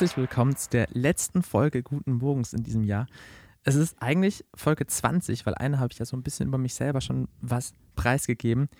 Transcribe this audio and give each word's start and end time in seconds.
Herzlich 0.00 0.16
willkommen 0.16 0.56
zu 0.56 0.70
der 0.70 0.88
letzten 0.92 1.42
Folge 1.42 1.82
Guten 1.82 2.12
Morgens 2.12 2.54
in 2.54 2.62
diesem 2.62 2.84
Jahr. 2.84 3.06
Es 3.64 3.74
ist 3.74 4.00
eigentlich 4.00 4.46
Folge 4.54 4.86
20, 4.86 5.44
weil 5.44 5.52
eine 5.56 5.78
habe 5.78 5.92
ich 5.92 5.98
ja 5.98 6.06
so 6.06 6.16
ein 6.16 6.22
bisschen 6.22 6.48
über 6.48 6.56
mich 6.56 6.72
selber 6.72 7.02
schon 7.02 7.28
was 7.42 7.74
preisgegeben. 7.96 8.70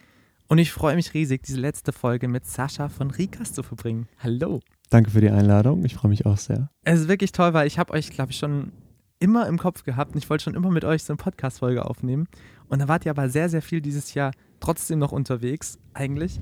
Und 0.49 0.57
ich 0.57 0.73
freue 0.73 0.95
mich 0.95 1.13
riesig, 1.13 1.43
diese 1.43 1.61
letzte 1.61 1.93
Folge 1.93 2.27
mit 2.27 2.47
Sascha 2.47 2.89
von 2.89 3.11
Rikas 3.11 3.53
zu 3.53 3.63
verbringen. 3.63 4.09
Hallo. 4.21 4.61
Danke 4.89 5.11
für 5.11 5.21
die 5.21 5.29
Einladung. 5.29 5.85
Ich 5.85 5.95
freue 5.95 6.09
mich 6.09 6.25
auch 6.25 6.39
sehr. 6.39 6.71
Es 6.85 7.01
ist 7.01 7.09
wirklich 7.09 7.33
toll, 7.33 7.53
weil 7.53 7.67
ich 7.67 7.79
habe 7.79 7.93
euch, 7.93 8.09
glaube 8.09 8.31
ich, 8.31 8.39
schon 8.39 8.73
immer 9.19 9.47
im 9.47 9.59
Kopf 9.59 9.85
gehabt 9.85 10.13
und 10.15 10.19
ich 10.25 10.31
wollte 10.31 10.45
schon 10.45 10.55
immer 10.55 10.71
mit 10.71 10.87
euch 10.87 11.05
so 11.05 11.13
eine 11.13 11.19
Podcast-Folge 11.19 11.85
aufnehmen. 11.85 12.29
Und 12.69 12.79
da 12.79 12.89
wart 12.89 13.05
ihr 13.05 13.11
aber 13.11 13.29
sehr, 13.29 13.51
sehr 13.51 13.61
viel 13.61 13.83
dieses 13.83 14.15
Jahr 14.15 14.33
trotzdem 14.59 14.99
noch 14.99 15.13
unterwegs, 15.13 15.79
eigentlich. 15.93 16.41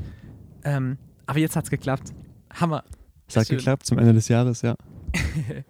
Ähm, 0.62 0.98
aber 1.26 1.40
jetzt 1.40 1.56
hat 1.56 1.64
es 1.64 1.70
geklappt. 1.70 2.12
Hammer. 2.54 2.84
Es 3.28 3.36
hat 3.36 3.48
geklappt 3.48 3.86
zum 3.86 3.98
Ende 3.98 4.14
des 4.14 4.28
Jahres, 4.28 4.62
ja. 4.62 4.76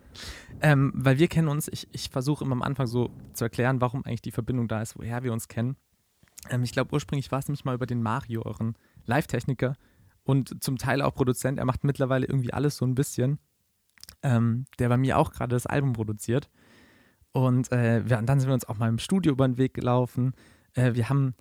ähm, 0.60 0.92
weil 0.94 1.18
wir 1.18 1.28
kennen 1.28 1.48
uns, 1.48 1.68
ich, 1.68 1.88
ich 1.92 2.08
versuche 2.08 2.44
immer 2.44 2.52
am 2.52 2.62
Anfang 2.62 2.86
so 2.86 3.10
zu 3.32 3.44
erklären, 3.44 3.80
warum 3.80 4.04
eigentlich 4.04 4.22
die 4.22 4.30
Verbindung 4.30 4.68
da 4.68 4.80
ist, 4.80 4.96
woher 4.96 5.22
wir 5.22 5.32
uns 5.32 5.48
kennen. 5.48 5.76
Ähm, 6.50 6.62
ich 6.62 6.72
glaube, 6.72 6.92
ursprünglich 6.92 7.30
war 7.32 7.40
es 7.40 7.48
nämlich 7.48 7.64
mal 7.64 7.74
über 7.74 7.86
den 7.86 8.02
Mario, 8.02 8.42
euren 8.44 8.76
Live-Techniker 9.06 9.74
und 10.24 10.62
zum 10.62 10.78
Teil 10.78 11.02
auch 11.02 11.14
Produzent. 11.14 11.58
Er 11.58 11.64
macht 11.64 11.84
mittlerweile 11.84 12.26
irgendwie 12.26 12.52
alles 12.52 12.76
so 12.76 12.86
ein 12.86 12.94
bisschen. 12.94 13.38
Ähm, 14.22 14.64
der 14.78 14.88
bei 14.88 14.96
mir 14.96 15.18
auch 15.18 15.32
gerade 15.32 15.54
das 15.54 15.66
Album 15.66 15.92
produziert. 15.92 16.48
Und 17.32 17.70
äh, 17.70 18.08
wir, 18.08 18.20
dann 18.22 18.40
sind 18.40 18.48
wir 18.48 18.54
uns 18.54 18.68
auch 18.68 18.78
mal 18.78 18.88
im 18.88 18.98
Studio 18.98 19.32
über 19.32 19.46
den 19.46 19.58
Weg 19.58 19.74
gelaufen. 19.74 20.32
Äh, 20.74 20.94
wir 20.94 21.08
haben 21.08 21.34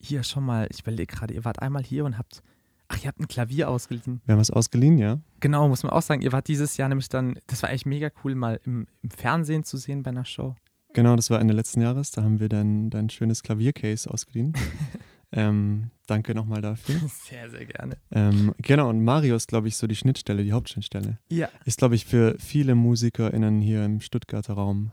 hier 0.00 0.22
schon 0.22 0.44
mal, 0.44 0.66
ich 0.70 0.80
überlege 0.80 1.14
gerade, 1.14 1.34
ihr 1.34 1.44
wart 1.44 1.60
einmal 1.62 1.82
hier 1.82 2.04
und 2.04 2.18
habt, 2.18 2.42
ach, 2.90 3.02
ihr 3.02 3.08
habt 3.08 3.20
ein 3.20 3.28
Klavier 3.28 3.70
ausgeliehen. 3.70 4.20
Wir 4.26 4.34
haben 4.34 4.40
es 4.40 4.50
ausgeliehen, 4.50 4.98
ja. 4.98 5.20
Genau, 5.40 5.68
muss 5.68 5.82
man 5.82 5.92
auch 5.92 6.02
sagen, 6.02 6.22
ihr 6.22 6.32
wart 6.32 6.48
dieses 6.48 6.76
Jahr 6.76 6.88
nämlich 6.88 7.08
dann, 7.08 7.38
das 7.46 7.62
war 7.62 7.70
eigentlich 7.70 7.86
mega 7.86 8.10
cool, 8.24 8.34
mal 8.34 8.60
im, 8.64 8.86
im 9.02 9.10
Fernsehen 9.10 9.64
zu 9.64 9.76
sehen 9.76 10.02
bei 10.02 10.10
einer 10.10 10.24
Show. 10.24 10.56
Genau, 10.92 11.14
das 11.14 11.30
war 11.30 11.40
Ende 11.40 11.54
letzten 11.54 11.80
Jahres. 11.80 12.10
Da 12.10 12.22
haben 12.22 12.40
wir 12.40 12.48
dein, 12.48 12.90
dein 12.90 13.08
schönes 13.10 13.44
Klaviercase 13.44 14.10
ausgeliehen. 14.10 14.54
ähm, 15.32 15.90
danke 16.06 16.34
nochmal 16.34 16.62
dafür. 16.62 16.96
Sehr, 17.08 17.48
sehr 17.48 17.64
gerne. 17.64 17.96
Ähm, 18.10 18.52
genau, 18.58 18.88
und 18.90 19.04
Mario 19.04 19.36
ist, 19.36 19.46
glaube 19.46 19.68
ich, 19.68 19.76
so 19.76 19.86
die 19.86 19.94
Schnittstelle, 19.94 20.42
die 20.42 20.52
Hauptschnittstelle. 20.52 21.18
Ja. 21.30 21.48
Ist, 21.64 21.78
glaube 21.78 21.94
ich, 21.94 22.06
für 22.06 22.36
viele 22.40 22.74
MusikerInnen 22.74 23.60
hier 23.60 23.84
im 23.84 24.00
Stuttgarter 24.00 24.54
Raum 24.54 24.90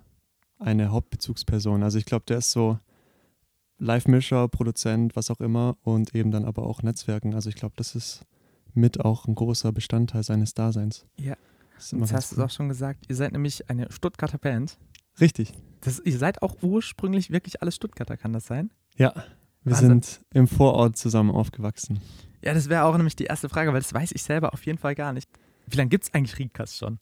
eine 0.60 0.92
Hauptbezugsperson. 0.92 1.82
Also 1.82 1.98
ich 1.98 2.06
glaube, 2.06 2.26
der 2.28 2.40
ist 2.40 2.52
so 2.52 2.80
Live-Mischer, 3.80 4.48
Produzent, 4.48 5.16
was 5.16 5.30
auch 5.32 5.40
immer 5.40 5.78
und 5.84 6.16
eben 6.16 6.32
dann 6.32 6.46
aber 6.46 6.64
auch 6.64 6.84
Netzwerken. 6.84 7.34
Also 7.34 7.50
ich 7.50 7.56
glaube, 7.56 7.76
das 7.78 7.96
ist 7.96 8.26
mit 8.74 9.04
auch 9.04 9.28
ein 9.28 9.36
großer 9.36 9.72
Bestandteil 9.72 10.24
seines 10.24 10.54
Daseins. 10.54 11.06
Ja. 11.18 11.36
Das 11.76 11.92
Jetzt 11.92 12.14
hast 12.14 12.32
du 12.32 12.36
es 12.38 12.42
auch 12.42 12.50
schon 12.50 12.70
gesagt, 12.70 13.06
ihr 13.08 13.16
seid 13.16 13.34
nämlich 13.34 13.70
eine 13.70 13.92
Stuttgarter 13.92 14.40
Band. 14.40 14.78
Richtig. 15.20 15.54
Das, 15.82 16.00
ihr 16.00 16.18
seid 16.18 16.42
auch 16.42 16.58
ursprünglich 16.64 17.30
wirklich 17.30 17.62
alles 17.62 17.76
Stuttgarter, 17.76 18.18
kann 18.18 18.34
das 18.34 18.48
sein? 18.48 18.72
Ja, 18.96 19.14
wir 19.64 19.74
Wahnsinn. 19.74 20.02
sind 20.02 20.22
im 20.34 20.48
Vorort 20.48 20.98
zusammen 20.98 21.30
aufgewachsen. 21.30 22.00
Ja, 22.42 22.54
das 22.54 22.70
wäre 22.70 22.86
auch 22.86 22.98
nämlich 22.98 23.16
die 23.16 23.26
erste 23.26 23.50
Frage, 23.50 23.74
weil 23.74 23.82
das 23.82 23.94
weiß 23.94 24.12
ich 24.14 24.24
selber 24.24 24.54
auf 24.54 24.66
jeden 24.66 24.80
Fall 24.80 24.96
gar 24.96 25.14
nicht. 25.14 25.30
Wie 25.68 25.78
lange 25.78 25.90
gibt 25.90 26.06
es 26.06 26.14
eigentlich 26.14 26.40
Rikas 26.40 26.78
schon? 26.78 27.00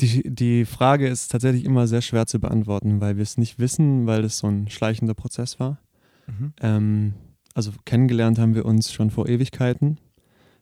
Die, 0.00 0.22
die 0.24 0.64
Frage 0.64 1.08
ist 1.08 1.30
tatsächlich 1.30 1.64
immer 1.64 1.86
sehr 1.86 2.00
schwer 2.00 2.26
zu 2.26 2.40
beantworten, 2.40 3.00
weil 3.00 3.16
wir 3.16 3.22
es 3.22 3.36
nicht 3.36 3.58
wissen, 3.58 4.06
weil 4.06 4.24
es 4.24 4.38
so 4.38 4.46
ein 4.46 4.68
schleichender 4.68 5.14
Prozess 5.14 5.60
war. 5.60 5.78
Mhm. 6.26 6.52
Ähm, 6.60 7.14
also 7.54 7.72
kennengelernt 7.84 8.38
haben 8.38 8.54
wir 8.54 8.64
uns 8.64 8.92
schon 8.92 9.10
vor 9.10 9.28
Ewigkeiten. 9.28 9.98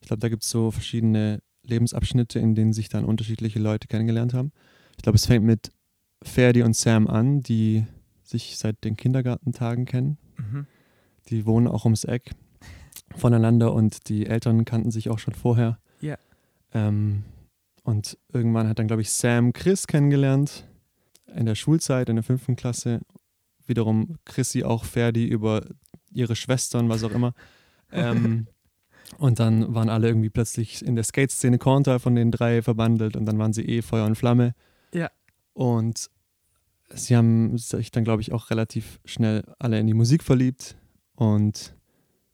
Ich 0.01 0.09
glaube, 0.09 0.21
da 0.21 0.29
gibt 0.29 0.43
es 0.43 0.51
so 0.51 0.71
verschiedene 0.71 1.41
Lebensabschnitte, 1.63 2.39
in 2.39 2.55
denen 2.55 2.73
sich 2.73 2.89
dann 2.89 3.05
unterschiedliche 3.05 3.59
Leute 3.59 3.89
kennengelernt 3.89 4.35
haben. 4.35 4.53
Ich 4.97 5.03
glaube, 5.03 5.17
es 5.17 5.27
fängt 5.27 5.45
mit 5.45 5.71
Ferdi 6.23 6.63
und 6.63 6.75
Sam 6.75 7.07
an, 7.07 7.41
die 7.43 7.85
sich 8.23 8.57
seit 8.57 8.83
den 8.85 8.97
Kindergartentagen 8.97 9.85
kennen. 9.85 10.19
Mhm. 10.37 10.67
Die 11.29 11.47
wohnen 11.47 11.69
auch 11.69 11.85
ums 11.85 12.05
Eck 12.05 12.33
voneinander 13.17 13.73
und 13.73 14.09
die 14.09 14.27
Eltern 14.27 14.65
kannten 14.65 14.91
sich 14.91 15.11
auch 15.11 15.19
schon 15.19 15.35
vorher. 15.35 15.79
Ja. 16.01 16.17
Ähm, 16.73 17.25
und 17.89 18.19
irgendwann 18.35 18.69
hat 18.69 18.79
dann, 18.79 18.87
glaube 18.87 19.01
ich, 19.01 19.11
Sam 19.11 19.55
Chris 19.55 19.87
kennengelernt 19.87 20.69
in 21.35 21.47
der 21.47 21.55
Schulzeit, 21.55 22.11
in 22.11 22.17
der 22.17 22.23
fünften 22.23 22.55
Klasse. 22.55 23.01
Wiederum 23.67 24.19
Chrissy 24.27 24.63
auch 24.63 24.85
Ferdi 24.85 25.27
über 25.27 25.65
ihre 26.11 26.37
Schwestern, 26.37 26.91
was 26.91 27.03
auch 27.03 27.13
immer. 27.13 27.33
ähm, 27.91 28.47
und 29.17 29.39
dann 29.41 29.75
waren 29.75 29.89
alle 29.89 30.09
irgendwie 30.09 30.29
plötzlich 30.29 30.85
in 30.85 30.97
der 30.97 31.05
Skate-Szene 31.05 31.57
Konter 31.57 31.99
von 31.99 32.15
den 32.15 32.31
drei 32.31 32.61
verbandelt 32.61 33.17
und 33.17 33.25
dann 33.25 33.39
waren 33.39 33.55
sie 33.55 33.65
eh 33.65 33.81
Feuer 33.81 34.05
und 34.05 34.17
Flamme. 34.17 34.55
Ja. 34.93 35.11
Und 35.55 36.11
sie 36.91 37.17
haben 37.17 37.57
sich 37.57 37.91
dann, 37.91 38.05
glaube 38.05 38.21
ich, 38.21 38.33
auch 38.33 38.51
relativ 38.51 39.01
schnell 39.07 39.45
alle 39.59 39.79
in 39.81 39.87
die 39.87 39.95
Musik 39.95 40.23
verliebt. 40.23 40.77
Und 41.15 41.75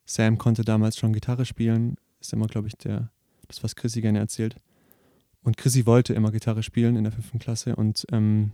Sam 0.04 0.36
konnte 0.36 0.64
damals 0.64 0.96
schon 0.96 1.12
Gitarre 1.12 1.44
spielen. 1.44 1.94
Ist 2.18 2.32
immer, 2.32 2.48
glaube 2.48 2.66
ich, 2.66 2.74
der, 2.74 3.12
das, 3.46 3.62
was 3.62 3.76
Chrissy 3.76 4.00
gerne 4.00 4.18
erzählt. 4.18 4.56
Und 5.44 5.58
Chrissy 5.58 5.86
wollte 5.86 6.14
immer 6.14 6.32
Gitarre 6.32 6.62
spielen 6.62 6.96
in 6.96 7.04
der 7.04 7.12
fünften 7.12 7.38
Klasse 7.38 7.76
und 7.76 8.06
ähm, 8.10 8.50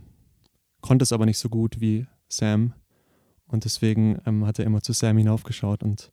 konnte 0.81 1.03
es 1.03 1.13
aber 1.13 1.25
nicht 1.25 1.37
so 1.37 1.49
gut 1.49 1.79
wie 1.79 2.05
Sam. 2.27 2.73
Und 3.47 3.65
deswegen 3.65 4.19
ähm, 4.25 4.45
hat 4.45 4.59
er 4.59 4.65
immer 4.65 4.81
zu 4.81 4.93
Sam 4.93 5.17
hinaufgeschaut 5.17 5.83
und 5.83 6.11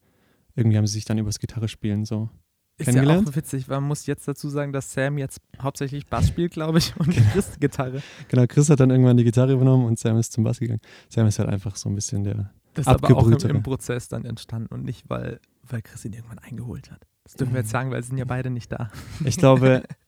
irgendwie 0.55 0.77
haben 0.77 0.87
sie 0.87 0.95
sich 0.95 1.05
dann 1.05 1.19
übers 1.19 1.41
Gitarrespielen 1.41 2.05
so 2.05 2.31
Ist 2.79 2.93
ja 2.93 3.03
auch 3.03 3.37
witzig, 3.37 3.69
man 3.69 3.85
muss 3.85 4.07
jetzt 4.07 4.27
dazu 4.27 4.49
sagen, 4.49 4.73
dass 4.73 4.93
Sam 4.93 5.19
jetzt 5.19 5.41
hauptsächlich 5.61 6.07
Bass 6.07 6.29
spielt, 6.29 6.53
glaube 6.53 6.79
ich, 6.79 6.97
und 6.97 7.11
Chris 7.33 7.59
Gitarre. 7.59 8.03
Genau, 8.29 8.47
Chris 8.47 8.71
hat 8.71 8.79
dann 8.79 8.91
irgendwann 8.91 9.17
die 9.17 9.25
Gitarre 9.25 9.53
übernommen 9.53 9.85
und 9.85 9.99
Sam 9.99 10.17
ist 10.17 10.33
zum 10.33 10.45
Bass 10.45 10.61
gegangen. 10.61 10.81
Sam 11.09 11.27
ist 11.27 11.41
halt 11.41 11.49
einfach 11.49 11.75
so 11.77 11.89
ein 11.89 11.97
bisschen 11.97 12.23
der. 12.23 12.53
Das 12.75 12.87
ist 12.87 12.89
aber 12.89 13.17
auch 13.17 13.27
im, 13.27 13.51
im 13.51 13.63
Prozess 13.65 14.07
dann 14.07 14.25
entstanden 14.25 14.73
und 14.73 14.85
nicht, 14.85 15.11
weil, 15.11 15.41
weil 15.63 15.83
Chris 15.83 16.05
ihn 16.05 16.13
irgendwann 16.13 16.39
eingeholt 16.39 16.93
hat. 16.93 17.05
Das 17.25 17.35
dürfen 17.35 17.53
wir 17.53 17.61
jetzt 17.61 17.71
sagen, 17.71 17.91
weil 17.91 18.03
sie 18.03 18.09
sind 18.09 18.19
ja 18.19 18.25
beide 18.25 18.51
nicht 18.51 18.71
da. 18.71 18.91
Ich 19.25 19.37
glaube, 19.37 19.83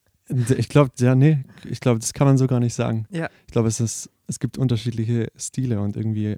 ich 0.57 0.69
glaube, 0.69 0.91
ja, 0.99 1.15
nee, 1.15 1.45
ich 1.65 1.81
glaube, 1.81 1.99
das 2.01 2.13
kann 2.13 2.27
man 2.27 2.39
so 2.39 2.47
gar 2.47 2.61
nicht 2.61 2.75
sagen. 2.75 3.07
Ja. 3.11 3.29
Ich 3.47 3.53
glaube, 3.53 3.69
es 3.69 3.81
ist, 3.81 4.11
es 4.27 4.39
gibt 4.39 4.59
unterschiedliche 4.59 5.29
Stile 5.37 5.81
und 5.81 5.97
irgendwie, 5.97 6.37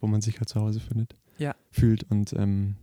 wo 0.00 0.06
man 0.06 0.20
sich 0.20 0.38
halt 0.40 0.48
zu 0.48 0.60
Hause 0.60 0.80
findet, 0.80 1.14
Ja. 1.38 1.54
fühlt 1.70 2.04
und 2.10 2.32
ähm, 2.32 2.76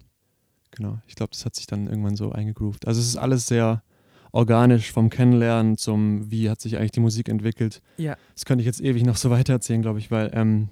genau, 0.72 1.00
ich 1.08 1.16
glaube, 1.16 1.32
das 1.32 1.46
hat 1.46 1.56
sich 1.56 1.68
dann 1.68 1.88
irgendwann 1.88 2.16
so 2.16 2.32
eingegroovt. 2.32 2.88
Also 2.88 3.02
es 3.02 3.08
ist 3.08 3.18
alles 3.18 3.48
sehr 3.48 3.84
organisch 4.32 4.92
vom 4.92 5.10
Kennenlernen 5.10 5.78
zum, 5.78 6.30
wie 6.30 6.50
hat 6.50 6.60
sich 6.60 6.78
eigentlich 6.78 6.92
die 6.92 7.00
Musik 7.00 7.30
entwickelt. 7.30 7.82
Ja. 7.98 8.18
Das 8.34 8.44
könnte 8.46 8.62
ich 8.62 8.66
jetzt 8.66 8.82
ewig 8.82 9.04
noch 9.06 9.16
so 9.18 9.30
weitererzählen, 9.32 9.82
glaube 9.82 10.00
ich, 10.00 10.12
weil 10.12 10.32
ähm, 10.34 10.70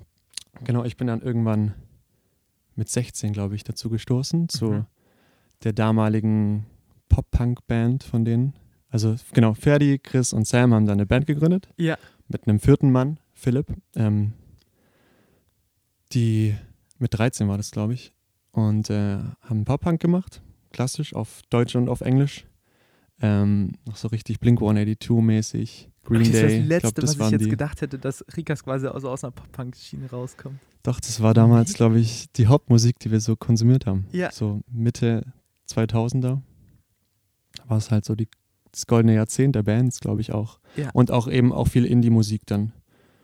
genau, 0.64 0.84
ich 0.84 0.98
bin 0.98 1.08
dann 1.08 1.22
irgendwann 1.22 1.74
mit 2.76 2.90
16, 2.90 3.34
glaube 3.34 3.56
ich, 3.56 3.64
dazu 3.64 3.90
gestoßen, 3.90 4.50
zu 4.50 4.66
Mhm. 4.72 4.86
der 5.64 5.74
damaligen 5.74 6.66
Pop-Punk-Band 7.10 8.04
von 8.04 8.26
denen. 8.26 8.54
Also 8.94 9.16
genau, 9.34 9.56
Ferdi, 9.56 9.98
Chris 9.98 10.34
und 10.34 10.46
Sam 10.48 10.72
haben 10.72 10.86
dann 10.86 10.98
eine 11.00 11.08
Band 11.08 11.26
gegründet. 11.26 11.68
Ja. 11.78 11.98
Mit 12.28 12.48
einem 12.48 12.60
vierten 12.60 12.92
Mann, 12.92 13.20
Philipp. 13.34 13.66
Ähm, 13.96 14.34
die 16.12 16.56
mit 17.00 17.18
13 17.18 17.48
war 17.48 17.58
das, 17.58 17.72
glaube 17.72 17.96
ich. 17.96 18.14
Und 18.52 18.92
äh, 18.92 19.18
haben 19.42 19.66
Pop-Punk 19.66 20.00
gemacht. 20.00 20.44
Klassisch 20.72 21.16
auf 21.16 21.42
Deutsch 21.50 21.76
und 21.76 21.90
auf 21.90 22.02
Englisch. 22.02 22.46
Ähm, 23.20 23.72
noch 23.86 23.96
so 23.96 24.10
richtig 24.10 24.40
Blink 24.40 24.62
182-mäßig. 24.62 25.88
Green 26.04 26.20
das 26.20 26.28
ist 26.28 26.34
Day. 26.36 26.42
das 26.44 26.52
Ich 26.54 26.66
Letzte, 26.68 26.82
glaub, 26.82 26.96
das 26.96 27.20
was 27.20 27.26
ich 27.28 27.32
jetzt 27.32 27.46
die. 27.46 27.50
gedacht 27.50 27.82
hätte, 27.82 27.98
dass 27.98 28.24
Rikas 28.38 28.64
quasi 28.64 28.86
also 28.86 29.10
aus 29.10 29.24
einer 29.24 29.32
Pop-Punk-Schiene 29.32 30.12
rauskommt. 30.12 30.60
Doch, 30.84 31.00
das 31.00 31.20
war 31.20 31.34
damals, 31.34 31.74
glaube 31.74 32.00
ich, 32.00 32.32
die 32.34 32.46
Hauptmusik, 32.46 33.00
die 33.00 33.10
wir 33.10 33.22
so 33.22 33.36
konsumiert 33.36 33.88
haben. 33.88 34.06
Ja. 34.12 34.32
So 34.32 34.62
Mitte 34.72 35.34
2000er 35.68 36.42
war 37.66 37.78
es 37.78 37.90
halt 37.90 38.06
so 38.06 38.14
die, 38.16 38.28
das 38.74 38.88
goldene 38.88 39.16
Jahrzehnt 39.16 39.56
der 39.56 39.64
Bands, 39.64 40.02
glaube 40.02 40.20
ich 40.22 40.34
auch. 40.34 40.60
Ja. 40.76 40.90
Und 40.92 41.12
auch 41.12 41.28
eben 41.30 41.54
auch 41.54 41.68
viel 41.70 41.86
Indie-Musik 41.86 42.42
dann 42.46 42.74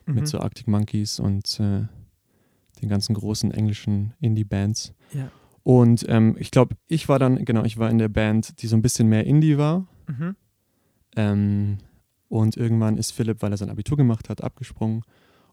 Mhm. 0.06 0.16
mit 0.16 0.28
so 0.28 0.40
Arctic 0.40 0.68
Monkeys 0.68 1.19
und 1.19 1.60
äh, 1.60 1.84
den 2.81 2.90
ganzen 2.90 3.13
großen 3.13 3.51
englischen 3.51 4.13
Indie-Bands. 4.22 4.94
Ja. 5.13 5.30
Und 5.63 6.06
ähm, 6.07 6.36
ich 6.40 6.51
glaube, 6.51 6.75
ich 6.88 7.10
war 7.10 7.19
dann, 7.19 7.44
genau, 7.46 7.63
ich 7.63 7.78
war 7.78 7.90
in 7.90 7.98
der 8.00 8.07
Band, 8.10 8.62
die 8.62 8.68
so 8.68 8.75
ein 8.75 8.81
bisschen 8.81 9.07
mehr 9.07 9.25
Indie 9.25 9.57
war. 9.57 9.86
Mhm. 10.07 10.36
Ähm, 11.16 11.78
und 12.28 12.57
irgendwann 12.57 12.98
ist 12.98 13.12
Philipp, 13.12 13.42
weil 13.42 13.51
er 13.51 13.57
sein 13.57 13.69
Abitur 13.69 13.98
gemacht 13.98 14.30
hat, 14.30 14.44
abgesprungen. 14.44 15.04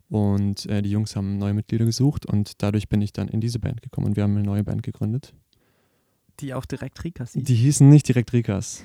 Und 0.09 0.67
äh, 0.67 0.83
die 0.83 0.91
Jungs 0.91 1.17
haben 1.17 1.37
neue 1.39 1.55
Mitglieder 1.55 1.85
gesucht 1.85 2.27
und 2.27 2.63
dadurch 2.63 2.89
bin 2.89 3.01
ich 3.03 3.13
dann 3.13 3.29
in 3.29 3.41
diese 3.41 3.59
Band 3.59 3.83
gekommen 3.83 4.07
und 4.07 4.17
wir 4.17 4.23
haben 4.23 4.37
eine 4.37 4.47
neue 4.47 4.63
Band 4.63 4.83
gegründet. 4.85 5.35
Die 6.41 6.55
auch 6.55 6.65
direkt 6.65 7.03
Rikas 7.03 7.33
hieß. 7.33 7.43
Die 7.45 7.55
hießen 7.55 7.89
nicht 7.89 8.07
direkt 8.09 8.33
Rikas. 8.33 8.85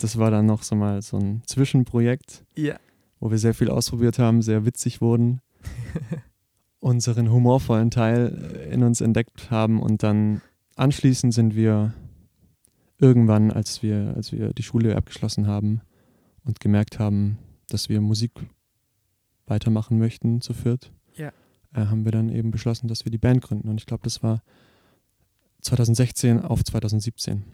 Das 0.00 0.18
war 0.18 0.30
dann 0.30 0.46
noch 0.46 0.62
so 0.62 0.74
mal 0.76 1.02
so 1.02 1.18
ein 1.18 1.42
Zwischenprojekt, 1.46 2.44
Ja. 2.56 2.76
wo 3.20 3.30
wir 3.30 3.38
sehr 3.38 3.54
viel 3.54 3.68
ausprobiert 3.70 4.18
haben, 4.18 4.40
sehr 4.42 4.64
witzig 4.64 5.00
wurden, 5.00 5.40
unseren 6.80 7.30
humorvollen 7.30 7.90
Teil 7.90 8.52
äh, 8.70 8.72
in 8.74 8.82
uns 8.82 9.00
entdeckt 9.00 9.50
haben 9.50 9.80
und 9.80 10.02
dann 10.02 10.40
anschließend 10.76 11.34
sind 11.34 11.54
wir 11.54 11.92
irgendwann, 12.98 13.50
als 13.50 13.82
wir, 13.82 14.14
als 14.16 14.32
wir 14.32 14.52
die 14.54 14.62
Schule 14.62 14.96
abgeschlossen 14.96 15.46
haben 15.46 15.82
und 16.44 16.60
gemerkt 16.60 16.98
haben, 16.98 17.38
dass 17.68 17.88
wir 17.88 18.00
Musik 18.00 18.32
weitermachen 19.46 19.98
möchten 19.98 20.40
zu 20.40 20.54
viert, 20.54 20.90
Ja. 21.16 21.28
äh, 21.74 21.86
haben 21.86 22.04
wir 22.06 22.12
dann 22.12 22.30
eben 22.30 22.50
beschlossen, 22.50 22.88
dass 22.88 23.04
wir 23.04 23.12
die 23.12 23.18
Band 23.18 23.42
gründen. 23.42 23.68
Und 23.68 23.78
ich 23.80 23.86
glaube, 23.86 24.02
das 24.04 24.22
war 24.22 24.42
2016 25.60 26.40
auf 26.40 26.64
2017. 26.64 27.44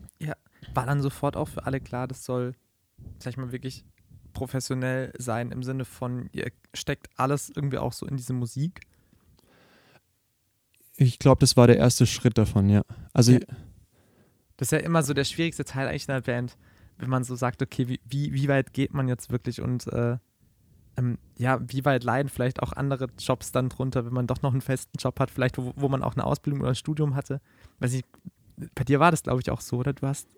War 0.75 0.87
dann 0.87 1.03
sofort 1.03 1.37
auch 1.37 1.49
für 1.49 1.67
alle 1.67 1.81
klar, 1.81 2.06
das 2.08 2.25
soll, 2.25 2.55
sag 3.19 3.31
ich 3.31 3.37
mal, 3.37 3.53
wirklich 3.53 3.85
professionell 4.32 5.12
sein 5.19 5.50
im 5.50 5.62
Sinne 5.62 5.85
von, 5.85 6.29
ihr 6.32 6.50
steckt 6.75 7.08
alles 7.17 7.50
irgendwie 7.55 7.79
auch 7.79 7.93
so 7.93 8.06
in 8.06 8.17
diese 8.17 8.35
Musik. 8.35 8.81
Ich 10.97 11.19
glaube, 11.19 11.41
das 11.41 11.56
war 11.56 11.67
der 11.67 11.79
erste 11.79 12.06
Schritt 12.06 12.37
davon, 12.38 12.69
ja. 12.69 12.82
Also 13.12 13.32
Ja. 13.32 13.41
Das 14.56 14.69
ist 14.69 14.73
ja 14.73 14.79
immer 14.79 15.03
so 15.03 15.12
der 15.12 15.25
schwierigste 15.25 15.64
Teil 15.64 15.88
eigentlich 15.88 16.08
in 16.08 16.12
einer 16.14 16.23
Band, 16.23 16.56
wenn 16.99 17.11
man 17.11 17.25
so 17.25 17.35
sagt, 17.35 17.62
okay, 17.62 17.88
wie, 17.88 18.00
wie, 18.05 18.32
wie 18.32 18.49
weit 18.49 18.73
geht 18.73 18.94
man 18.94 19.09
jetzt 19.09 19.31
wirklich 19.31 19.61
und 19.61 19.87
äh, 19.88 20.17
ähm, 20.97 21.19
ja, 21.37 21.61
wie 21.67 21.85
weit 21.85 22.05
leiden 22.05 22.31
vielleicht 22.31 22.62
auch 22.62 22.73
andere 22.73 23.09
Jobs 23.19 23.52
dann 23.52 23.69
drunter, 23.69 24.06
wenn 24.06 24.14
man 24.14 24.26
doch 24.26 24.41
noch 24.41 24.52
einen 24.52 24.62
festen 24.62 24.97
Job 24.99 25.20
hat, 25.20 25.31
vielleicht 25.31 25.59
wo, 25.59 25.73
wo 25.76 25.88
man 25.88 26.02
auch 26.02 26.14
eine 26.14 26.25
Ausbildung 26.25 26.61
oder 26.61 26.70
ein 26.70 26.75
Studium 26.75 27.14
hatte. 27.14 27.41
Weiß 27.81 27.93
ich, 27.93 28.05
bei 28.75 28.85
dir 28.85 28.99
war 28.99 29.11
das 29.11 29.23
glaube 29.23 29.41
ich 29.43 29.50
auch 29.50 29.61
so, 29.61 29.76
oder 29.76 29.93
du 29.93 30.06
hast, 30.06 30.29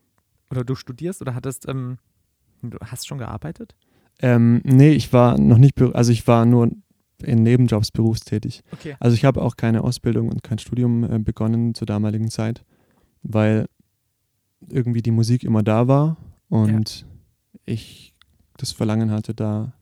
oder 0.51 0.65
du 0.65 0.75
studierst 0.75 1.23
oder 1.23 1.35
hattest, 1.35 1.69
ähm, 1.69 1.99
du 2.63 2.79
hast 2.81 3.07
schon 3.07 3.19
gearbeitet? 3.19 3.75
ähm, 4.21 4.61
nee, 4.65 4.91
ich 4.91 5.13
war 5.13 5.39
noch 5.39 5.59
nicht, 5.59 5.81
also 5.81 6.13
ich 6.13 6.27
war 6.27 6.45
nur 6.45 6.71
in 7.23 7.43
Nebenjobs 7.43 7.91
berufstätig. 7.91 8.63
Okay. 8.73 8.97
Also 9.01 9.15
ich 9.15 9.25
habe 9.25 9.43
auch 9.43 9.57
keine 9.57 9.83
Ausbildung 9.83 10.29
und 10.29 10.43
kein 10.43 10.59
Studium 10.59 11.05
äh, 11.05 11.19
begonnen 11.19 11.75
zur 11.75 11.87
damaligen 11.87 12.31
Zeit, 12.31 12.65
weil 13.23 13.67
irgendwie 14.69 15.03
die 15.03 15.11
Musik 15.11 15.45
immer 15.45 15.63
da 15.63 15.89
war 15.89 16.17
und 16.49 17.07
ich 17.65 18.15
das 18.57 18.73
Verlangen 18.73 19.11
hatte, 19.11 19.35
da 19.35 19.73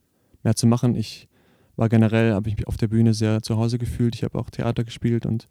mehr 0.42 0.54
zu 0.54 0.66
machen. 0.66 0.94
Ich 0.94 1.28
war 1.76 1.88
generell, 1.88 2.32
habe 2.32 2.48
ich 2.48 2.56
mich 2.56 2.66
auf 2.66 2.76
der 2.76 2.88
Bühne 2.88 3.14
sehr 3.14 3.42
zu 3.42 3.56
Hause 3.56 3.78
gefühlt. 3.78 4.14
Ich 4.14 4.24
habe 4.24 4.38
auch 4.38 4.50
Theater 4.50 4.84
gespielt 4.84 5.26
und 5.26 5.48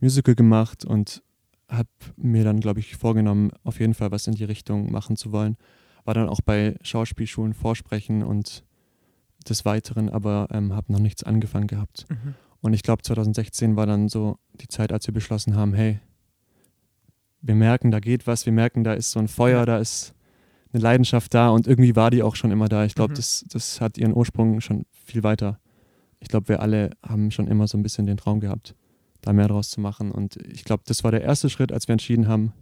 Musical 0.00 0.34
gemacht 0.34 0.84
und 0.84 1.22
habe 1.68 1.88
mir 2.16 2.44
dann, 2.44 2.60
glaube 2.60 2.80
ich, 2.80 2.96
vorgenommen, 2.96 3.50
auf 3.62 3.80
jeden 3.80 3.94
Fall 3.94 4.10
was 4.10 4.26
in 4.26 4.34
die 4.34 4.44
Richtung 4.44 4.90
machen 4.92 5.16
zu 5.16 5.32
wollen. 5.32 5.56
War 6.04 6.14
dann 6.14 6.28
auch 6.28 6.40
bei 6.42 6.76
Schauspielschulen 6.82 7.54
vorsprechen 7.54 8.22
und 8.22 8.64
des 9.48 9.64
Weiteren, 9.64 10.08
aber 10.08 10.48
ähm, 10.50 10.72
habe 10.74 10.92
noch 10.92 10.98
nichts 11.00 11.22
angefangen 11.22 11.66
gehabt. 11.66 12.06
Mhm. 12.10 12.34
Und 12.60 12.72
ich 12.72 12.82
glaube, 12.82 13.02
2016 13.02 13.76
war 13.76 13.86
dann 13.86 14.08
so 14.08 14.38
die 14.60 14.68
Zeit, 14.68 14.92
als 14.92 15.06
wir 15.06 15.14
beschlossen 15.14 15.54
haben, 15.56 15.74
hey, 15.74 16.00
wir 17.42 17.54
merken, 17.54 17.90
da 17.90 18.00
geht 18.00 18.26
was, 18.26 18.46
wir 18.46 18.52
merken, 18.52 18.84
da 18.84 18.94
ist 18.94 19.10
so 19.10 19.18
ein 19.20 19.28
Feuer, 19.28 19.66
da 19.66 19.78
ist 19.78 20.14
eine 20.72 20.82
Leidenschaft 20.82 21.34
da 21.34 21.50
und 21.50 21.66
irgendwie 21.66 21.94
war 21.94 22.10
die 22.10 22.22
auch 22.22 22.36
schon 22.36 22.50
immer 22.50 22.68
da. 22.68 22.84
Ich 22.84 22.94
glaube, 22.94 23.12
Mhm. 23.12 23.16
das, 23.16 23.44
das 23.50 23.80
hat 23.80 23.98
ihren 23.98 24.14
Ursprung 24.14 24.60
schon 24.60 24.86
viel 24.92 25.22
weiter. 25.22 25.60
Ich 26.20 26.28
glaube, 26.28 26.48
wir 26.48 26.60
alle 26.60 26.90
haben 27.06 27.30
schon 27.30 27.46
immer 27.48 27.68
so 27.68 27.76
ein 27.76 27.82
bisschen 27.82 28.06
den 28.06 28.16
Traum 28.16 28.40
gehabt, 28.40 28.74
da 29.24 29.32
mehr 29.32 29.48
draus 29.48 29.70
zu 29.70 29.80
machen. 29.80 30.10
Und 30.10 30.36
ich 30.36 30.64
glaube, 30.64 30.82
das 30.86 31.02
war 31.02 31.10
der 31.10 31.22
erste 31.22 31.48
Schritt, 31.48 31.72
als 31.72 31.88
wir 31.88 31.94
entschieden 31.94 32.28
haben, 32.28 32.52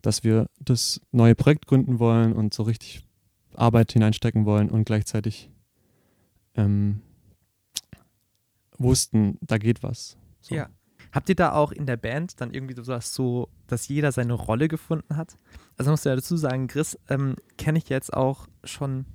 dass 0.00 0.24
wir 0.24 0.46
das 0.58 1.00
neue 1.12 1.34
Projekt 1.34 1.66
gründen 1.66 1.98
wollen 1.98 2.32
und 2.32 2.54
so 2.54 2.62
richtig 2.62 3.04
Arbeit 3.54 3.92
hineinstecken 3.92 4.46
wollen 4.46 4.70
und 4.70 4.84
gleichzeitig 4.84 5.50
ähm, 6.54 7.02
wussten, 8.78 9.38
da 9.42 9.58
geht 9.58 9.82
was. 9.82 10.16
So. 10.40 10.54
Ja. 10.54 10.68
Habt 11.12 11.28
ihr 11.28 11.34
da 11.34 11.52
auch 11.52 11.72
in 11.72 11.86
der 11.86 11.96
Band 11.96 12.40
dann 12.40 12.52
irgendwie 12.52 12.74
so 12.74 12.82
das 12.82 13.14
so, 13.14 13.48
dass 13.66 13.88
jeder 13.88 14.12
seine 14.12 14.34
Rolle 14.34 14.68
gefunden 14.68 15.16
hat? 15.16 15.36
Also 15.76 15.90
musst 15.90 16.04
du 16.04 16.10
ja 16.10 16.16
dazu 16.16 16.36
sagen, 16.36 16.66
Chris 16.66 16.98
ähm, 17.08 17.36
kenne 17.56 17.78
ich 17.78 17.88
jetzt 17.88 18.12
auch 18.12 18.46
schon 18.64 19.06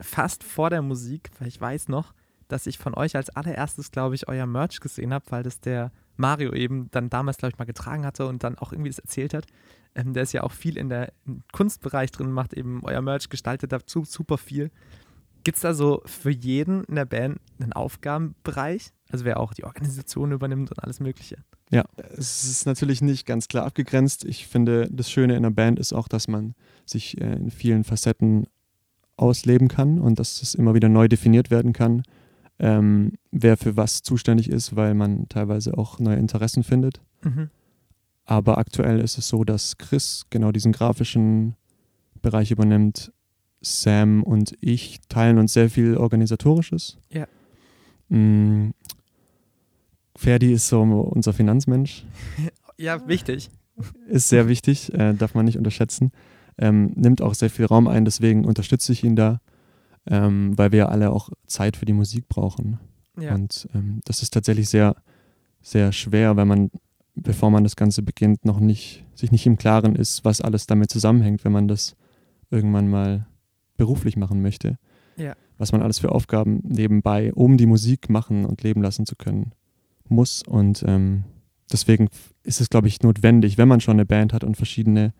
fast 0.00 0.44
vor 0.44 0.70
der 0.70 0.82
Musik, 0.82 1.30
weil 1.38 1.48
ich 1.48 1.60
weiß 1.60 1.88
noch, 1.88 2.14
dass 2.52 2.66
ich 2.66 2.78
von 2.78 2.94
euch 2.94 3.16
als 3.16 3.30
allererstes, 3.30 3.90
glaube 3.90 4.14
ich, 4.14 4.28
euer 4.28 4.46
Merch 4.46 4.80
gesehen 4.80 5.12
habe, 5.14 5.24
weil 5.30 5.42
das 5.42 5.60
der 5.60 5.90
Mario 6.16 6.52
eben 6.52 6.88
dann 6.90 7.08
damals, 7.08 7.38
glaube 7.38 7.52
ich, 7.52 7.58
mal 7.58 7.64
getragen 7.64 8.04
hatte 8.04 8.26
und 8.26 8.44
dann 8.44 8.58
auch 8.58 8.72
irgendwie 8.72 8.90
das 8.90 8.98
erzählt 8.98 9.34
hat. 9.34 9.46
Ähm, 9.94 10.12
der 10.12 10.22
ist 10.24 10.32
ja 10.32 10.42
auch 10.42 10.52
viel 10.52 10.76
in 10.76 10.88
der 10.88 11.12
im 11.26 11.42
Kunstbereich 11.52 12.10
drin, 12.10 12.30
macht 12.30 12.52
eben 12.52 12.82
euer 12.84 13.00
Merch, 13.00 13.30
gestaltet 13.30 13.72
dazu 13.72 14.04
super 14.04 14.38
viel. 14.38 14.70
Gibt 15.44 15.56
es 15.56 15.62
da 15.62 15.74
so 15.74 16.02
für 16.04 16.30
jeden 16.30 16.84
in 16.84 16.94
der 16.94 17.04
Band 17.04 17.40
einen 17.58 17.72
Aufgabenbereich? 17.72 18.92
Also 19.10 19.24
wer 19.24 19.40
auch 19.40 19.54
die 19.54 19.64
Organisation 19.64 20.30
übernimmt 20.30 20.70
und 20.70 20.82
alles 20.82 21.00
Mögliche. 21.00 21.38
Ja, 21.70 21.84
es 22.16 22.44
ist 22.44 22.66
natürlich 22.66 23.02
nicht 23.02 23.26
ganz 23.26 23.48
klar 23.48 23.64
abgegrenzt. 23.64 24.24
Ich 24.24 24.46
finde, 24.46 24.88
das 24.92 25.10
Schöne 25.10 25.32
in 25.32 25.44
einer 25.44 25.50
Band 25.50 25.78
ist 25.78 25.92
auch, 25.92 26.06
dass 26.06 26.28
man 26.28 26.54
sich 26.84 27.20
äh, 27.20 27.32
in 27.32 27.50
vielen 27.50 27.82
Facetten 27.82 28.46
ausleben 29.16 29.68
kann 29.68 29.98
und 29.98 30.18
dass 30.18 30.42
es 30.42 30.54
immer 30.54 30.74
wieder 30.74 30.88
neu 30.88 31.08
definiert 31.08 31.50
werden 31.50 31.72
kann, 31.72 32.02
ähm, 32.62 33.12
wer 33.32 33.56
für 33.56 33.76
was 33.76 34.02
zuständig 34.02 34.48
ist, 34.48 34.76
weil 34.76 34.94
man 34.94 35.28
teilweise 35.28 35.76
auch 35.76 35.98
neue 35.98 36.16
Interessen 36.16 36.62
findet. 36.62 37.02
Mhm. 37.22 37.50
Aber 38.24 38.56
aktuell 38.56 39.00
ist 39.00 39.18
es 39.18 39.28
so, 39.28 39.42
dass 39.42 39.76
Chris 39.78 40.26
genau 40.30 40.52
diesen 40.52 40.70
grafischen 40.70 41.56
Bereich 42.22 42.52
übernimmt. 42.52 43.12
Sam 43.60 44.22
und 44.22 44.56
ich 44.60 45.00
teilen 45.08 45.38
uns 45.38 45.52
sehr 45.52 45.70
viel 45.70 45.96
Organisatorisches. 45.96 46.98
Ja. 47.10 47.26
Mm, 48.08 48.70
Ferdi 50.16 50.52
ist 50.52 50.68
so 50.68 50.82
unser 50.82 51.32
Finanzmensch. 51.32 52.06
Ja, 52.78 53.06
wichtig. 53.06 53.50
Ist 54.08 54.30
sehr 54.30 54.48
wichtig, 54.48 54.92
äh, 54.94 55.12
darf 55.12 55.34
man 55.34 55.44
nicht 55.44 55.58
unterschätzen. 55.58 56.10
Ähm, 56.58 56.92
nimmt 56.96 57.22
auch 57.22 57.34
sehr 57.34 57.50
viel 57.50 57.66
Raum 57.66 57.86
ein, 57.86 58.04
deswegen 58.04 58.44
unterstütze 58.44 58.92
ich 58.92 59.04
ihn 59.04 59.14
da, 59.14 59.40
ähm, 60.06 60.56
weil 60.56 60.72
wir 60.72 60.80
ja 60.80 60.86
alle 60.86 61.10
auch 61.10 61.30
Zeit 61.46 61.76
für 61.76 61.84
die 61.84 61.92
Musik 61.92 62.28
brauchen. 62.28 62.78
Ja. 63.18 63.34
Und 63.34 63.68
ähm, 63.74 64.00
das 64.04 64.22
ist 64.22 64.32
tatsächlich 64.32 64.68
sehr, 64.68 64.96
sehr 65.60 65.92
schwer, 65.92 66.36
wenn 66.36 66.48
man, 66.48 66.70
bevor 67.14 67.50
man 67.50 67.64
das 67.64 67.76
Ganze 67.76 68.02
beginnt, 68.02 68.44
noch 68.44 68.60
nicht, 68.60 69.04
sich 69.14 69.32
nicht 69.32 69.46
im 69.46 69.58
Klaren 69.58 69.94
ist, 69.96 70.24
was 70.24 70.40
alles 70.40 70.66
damit 70.66 70.90
zusammenhängt, 70.90 71.44
wenn 71.44 71.52
man 71.52 71.68
das 71.68 71.96
irgendwann 72.50 72.88
mal 72.88 73.26
beruflich 73.76 74.16
machen 74.16 74.42
möchte. 74.42 74.78
Ja. 75.16 75.34
Was 75.58 75.72
man 75.72 75.82
alles 75.82 75.98
für 75.98 76.12
Aufgaben 76.12 76.60
nebenbei, 76.64 77.32
um 77.34 77.56
die 77.56 77.66
Musik 77.66 78.08
machen 78.08 78.44
und 78.44 78.62
leben 78.62 78.82
lassen 78.82 79.06
zu 79.06 79.16
können, 79.16 79.52
muss. 80.08 80.42
Und 80.42 80.84
ähm, 80.86 81.24
deswegen 81.70 82.08
ist 82.42 82.60
es, 82.60 82.70
glaube 82.70 82.88
ich, 82.88 83.02
notwendig, 83.02 83.58
wenn 83.58 83.68
man 83.68 83.80
schon 83.80 83.96
eine 83.96 84.06
Band 84.06 84.32
hat 84.32 84.44
und 84.44 84.56
verschiedene 84.56 85.12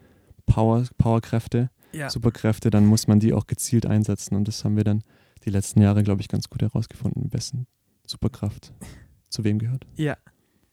Power, 0.46 0.84
Powerkräfte, 0.98 1.70
ja. 1.92 2.10
Superkräfte, 2.10 2.70
dann 2.70 2.86
muss 2.86 3.06
man 3.06 3.20
die 3.20 3.32
auch 3.32 3.46
gezielt 3.46 3.86
einsetzen. 3.86 4.34
Und 4.36 4.48
das 4.48 4.64
haben 4.64 4.76
wir 4.76 4.84
dann 4.84 5.02
die 5.44 5.50
letzten 5.50 5.80
Jahre, 5.82 6.02
glaube 6.02 6.20
ich, 6.20 6.28
ganz 6.28 6.48
gut 6.48 6.62
herausgefunden, 6.62 7.32
wessen 7.32 7.66
Superkraft 8.06 8.72
zu 9.28 9.44
wem 9.44 9.58
gehört. 9.58 9.86
ja. 9.96 10.16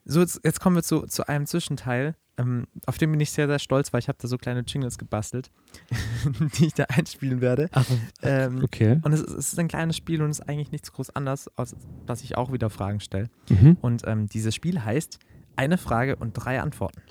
So, 0.05 0.21
jetzt, 0.21 0.41
jetzt 0.43 0.59
kommen 0.59 0.75
wir 0.75 0.81
zu, 0.81 1.01
zu 1.05 1.27
einem 1.27 1.45
Zwischenteil. 1.45 2.15
Ähm, 2.37 2.65
auf 2.87 2.97
den 2.97 3.11
bin 3.11 3.19
ich 3.19 3.29
sehr, 3.29 3.45
sehr 3.45 3.59
stolz, 3.59 3.93
weil 3.93 3.99
ich 3.99 4.07
habe 4.07 4.17
da 4.19 4.27
so 4.27 4.37
kleine 4.37 4.61
Jingles 4.61 4.97
gebastelt, 4.97 5.51
die 6.57 6.65
ich 6.67 6.73
da 6.73 6.85
einspielen 6.85 7.41
werde. 7.41 7.69
Ach, 7.73 7.85
Ähm, 8.23 8.63
okay. 8.63 8.99
und 9.03 9.13
es, 9.13 9.21
ist- 9.21 9.29
es 9.37 9.53
ist 9.53 9.59
ein 9.59 9.67
kleines 9.67 9.97
Spiel 9.97 10.23
und 10.23 10.31
es 10.31 10.39
ist 10.39 10.49
eigentlich 10.49 10.71
nichts 10.71 10.91
groß 10.93 11.11
anderes, 11.11 11.47
als 11.57 11.75
dass 12.07 12.23
ich 12.23 12.37
auch 12.37 12.51
wieder 12.51 12.71
Fragen 12.71 13.01
stelle. 13.01 13.29
Mhm. 13.49 13.77
Und 13.81 14.01
ähm, 14.07 14.25
dieses 14.27 14.55
Spiel 14.55 14.83
heißt 14.83 15.19
eine 15.57 15.77
Frage 15.77 16.15
und 16.15 16.33
drei 16.33 16.59
Antworten. 16.59 17.01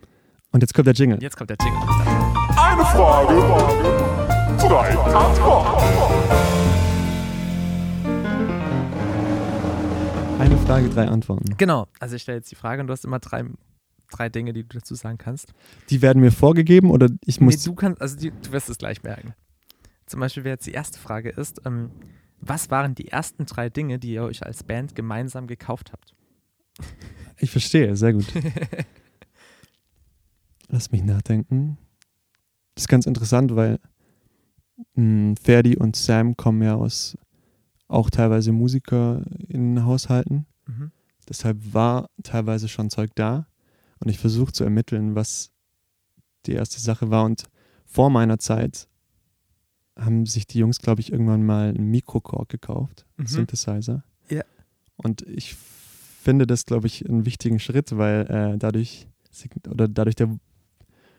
Und 0.51 0.63
jetzt 0.63 0.75
kommt 0.75 0.87
der 0.89 0.95
Jingle. 0.95 1.19
Und 1.19 1.23
jetzt 1.23 1.37
kommt 1.37 1.51
der 1.51 1.59
Jingle. 1.63 2.38
Eine 2.61 2.85
Frage, 2.85 3.35
drei 4.59 4.97
Antworten. 4.97 5.83
Eine 10.39 10.57
Frage, 10.59 10.89
drei 10.89 11.07
Antworten. 11.09 11.57
Genau, 11.57 11.87
also 12.01 12.17
ich 12.17 12.23
stelle 12.23 12.39
jetzt 12.39 12.51
die 12.51 12.55
Frage 12.57 12.81
und 12.81 12.89
du 12.89 12.93
hast 12.93 13.05
immer 13.05 13.19
drei, 13.21 13.45
drei 14.11 14.29
Dinge, 14.29 14.53
die 14.53 14.63
du 14.65 14.79
dazu 14.79 14.95
sagen 14.95 15.19
kannst. 15.19 15.53
Die 15.91 16.03
werden 16.03 16.21
mir 16.21 16.33
vorgegeben 16.33 16.91
oder 16.91 17.09
ich 17.25 17.39
Nee, 17.41 17.47
muss. 17.47 17.63
du 17.63 17.75
kannst, 17.75 18.01
also 18.01 18.17
die, 18.17 18.31
du 18.31 18.53
wirst 18.53 18.69
es 18.69 18.79
gleich 18.79 19.03
merken. 19.03 19.35
Zum 20.07 20.21
Beispiel, 20.21 20.45
wer 20.45 20.53
jetzt 20.53 20.67
die 20.67 20.73
erste 20.73 20.99
Frage 20.99 21.31
ist, 21.31 21.61
ähm, 21.65 21.91
was 22.41 22.71
waren 22.71 22.95
die 22.95 23.09
ersten 23.09 23.47
drei 23.47 23.69
Dinge, 23.69 23.99
die 23.99 24.13
ihr 24.15 24.23
euch 24.25 24.45
als 24.45 24.63
Band 24.63 24.95
gemeinsam 24.95 25.47
gekauft 25.47 25.93
habt? 25.93 26.15
Ich 27.37 27.51
verstehe, 27.51 27.95
sehr 27.97 28.13
gut. 28.13 28.27
Lass 30.69 30.93
mich 30.93 31.03
nachdenken. 31.03 31.79
Das 32.79 32.85
ist 32.85 32.89
ganz 32.89 33.07
interessant, 33.07 33.57
weil 33.57 33.81
mh, 34.95 35.35
Ferdi 35.43 35.77
und 35.77 35.97
Sam 35.97 36.37
kommen 36.37 36.63
ja 36.63 36.77
aus 36.77 37.19
auch 37.89 38.09
teilweise 38.09 38.53
Musiker 38.53 39.25
in 39.49 39.85
Haushalten. 39.85 40.47
Mhm. 40.65 40.93
Deshalb 41.29 41.75
war 41.75 42.09
teilweise 42.23 42.69
schon 42.69 42.89
Zeug 42.89 43.11
da. 43.17 43.49
Und 43.99 44.09
ich 44.11 44.19
versuche 44.21 44.53
zu 44.53 44.63
ermitteln, 44.63 45.17
was 45.17 45.51
die 46.47 46.53
erste 46.53 46.81
Sache 46.81 47.11
war. 47.11 47.25
Und 47.25 47.47
vor 47.85 48.11
meiner 48.11 48.39
Zeit 48.39 48.87
haben 49.99 50.25
sich 50.25 50.47
die 50.47 50.61
Jungs, 50.61 50.79
glaube 50.79 51.01
ich, 51.01 51.11
irgendwann 51.11 51.45
mal 51.45 51.71
einen 51.71 51.91
Mikrokorg 51.91 52.49
gekauft, 52.49 53.07
einen 53.17 53.25
Mhm. 53.25 53.29
Synthesizer. 53.29 54.05
Ja. 54.31 54.45
Und 54.95 55.23
ich 55.23 55.57
finde 55.57 56.47
das, 56.47 56.65
glaube 56.65 56.87
ich, 56.87 57.09
einen 57.09 57.27
wichtigen 57.27 57.59
Schritt, 57.59 57.97
weil 57.99 58.21
äh, 58.31 58.57
dadurch 58.57 59.09
oder 59.69 59.89
dadurch 59.89 60.15
der 60.15 60.39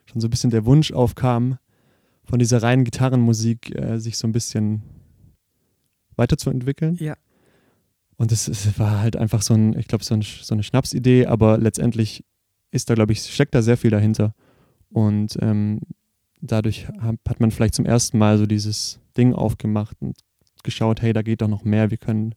schon 0.09 0.21
so 0.21 0.27
ein 0.27 0.31
bisschen 0.31 0.49
der 0.49 0.65
Wunsch 0.65 0.91
aufkam, 0.91 1.57
von 2.23 2.39
dieser 2.39 2.61
reinen 2.61 2.83
Gitarrenmusik 2.83 3.75
äh, 3.75 3.99
sich 3.99 4.17
so 4.17 4.27
ein 4.27 4.31
bisschen 4.31 4.83
weiterzuentwickeln. 6.15 6.97
Ja. 6.99 7.15
Und 8.17 8.31
es, 8.31 8.47
es 8.47 8.77
war 8.77 8.99
halt 8.99 9.15
einfach 9.15 9.41
so 9.41 9.53
ein, 9.53 9.77
ich 9.77 9.87
glaube, 9.87 10.03
so, 10.03 10.13
ein, 10.13 10.21
so 10.21 10.53
eine 10.53 10.63
Schnapsidee, 10.63 11.25
aber 11.25 11.57
letztendlich 11.57 12.25
ist 12.71 12.89
da, 12.89 12.93
glaube 12.93 13.13
ich, 13.13 13.21
steckt 13.21 13.55
da 13.55 13.61
sehr 13.61 13.77
viel 13.77 13.91
dahinter. 13.91 14.35
Und 14.89 15.37
ähm, 15.41 15.81
dadurch 16.41 16.87
hat, 16.87 17.15
hat 17.27 17.39
man 17.39 17.51
vielleicht 17.51 17.75
zum 17.75 17.85
ersten 17.85 18.17
Mal 18.17 18.37
so 18.37 18.45
dieses 18.45 18.99
Ding 19.17 19.33
aufgemacht 19.33 19.95
und 20.01 20.17
geschaut, 20.63 21.01
hey, 21.01 21.13
da 21.13 21.21
geht 21.21 21.41
doch 21.41 21.47
noch 21.47 21.63
mehr, 21.63 21.89
wir 21.89 21.97
können 21.97 22.35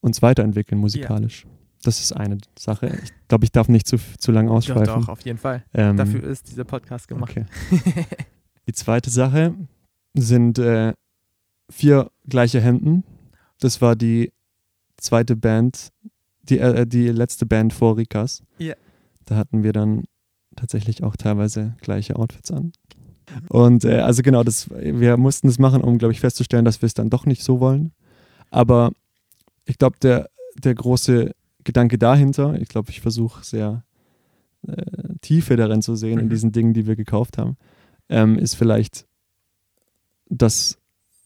uns 0.00 0.20
weiterentwickeln 0.22 0.80
musikalisch. 0.80 1.46
Das 1.86 2.00
ist 2.00 2.12
eine 2.16 2.38
Sache. 2.58 2.98
Ich 3.04 3.12
glaube, 3.28 3.44
ich 3.44 3.52
darf 3.52 3.68
nicht 3.68 3.86
zu, 3.86 3.96
zu 4.18 4.32
lang 4.32 4.48
Doch, 4.48 4.54
ausschweifen. 4.54 5.02
doch, 5.02 5.08
auf 5.08 5.20
jeden 5.20 5.38
Fall. 5.38 5.64
Ähm, 5.72 5.96
Dafür 5.96 6.24
ist 6.24 6.50
dieser 6.50 6.64
Podcast 6.64 7.06
gemacht. 7.06 7.30
Okay. 7.30 7.46
Die 8.66 8.72
zweite 8.72 9.08
Sache 9.08 9.54
sind 10.12 10.58
äh, 10.58 10.94
vier 11.70 12.10
gleiche 12.28 12.60
Hemden. 12.60 13.04
Das 13.60 13.80
war 13.80 13.94
die 13.94 14.32
zweite 14.96 15.36
Band, 15.36 15.92
die, 16.42 16.58
äh, 16.58 16.84
die 16.88 17.06
letzte 17.08 17.46
Band 17.46 17.72
vor 17.72 17.96
Rikas. 17.96 18.42
Ja. 18.58 18.74
Da 19.24 19.36
hatten 19.36 19.62
wir 19.62 19.72
dann 19.72 20.06
tatsächlich 20.56 21.04
auch 21.04 21.14
teilweise 21.14 21.76
gleiche 21.80 22.16
Outfits 22.16 22.50
an. 22.50 22.72
Und 23.48 23.84
äh, 23.84 24.00
also 24.00 24.22
genau, 24.22 24.42
das, 24.42 24.68
wir 24.70 25.16
mussten 25.16 25.46
das 25.46 25.60
machen, 25.60 25.82
um, 25.82 25.98
glaube 25.98 26.12
ich, 26.12 26.18
festzustellen, 26.18 26.64
dass 26.64 26.82
wir 26.82 26.88
es 26.88 26.94
dann 26.94 27.10
doch 27.10 27.26
nicht 27.26 27.44
so 27.44 27.60
wollen. 27.60 27.92
Aber 28.50 28.90
ich 29.64 29.78
glaube, 29.78 29.98
der, 30.02 30.28
der 30.56 30.74
große 30.74 31.32
Gedanke 31.66 31.98
dahinter, 31.98 32.58
ich 32.60 32.68
glaube, 32.68 32.90
ich 32.90 33.00
versuche 33.00 33.44
sehr 33.44 33.84
äh, 34.66 34.82
Tiefe 35.20 35.56
darin 35.56 35.82
zu 35.82 35.94
sehen, 35.96 36.18
in 36.18 36.26
Mhm. 36.26 36.30
diesen 36.30 36.52
Dingen, 36.52 36.72
die 36.72 36.86
wir 36.86 36.96
gekauft 36.96 37.36
haben, 37.38 37.56
ähm, 38.08 38.38
ist 38.38 38.54
vielleicht, 38.54 39.06
dass, 40.28 40.78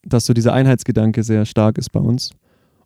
dass 0.03 0.27
so 0.27 0.33
dieser 0.33 0.53
Einheitsgedanke 0.53 1.23
sehr 1.23 1.45
stark 1.47 1.79
ist 1.79 1.91
bei 1.93 2.01
uns. 2.01 2.33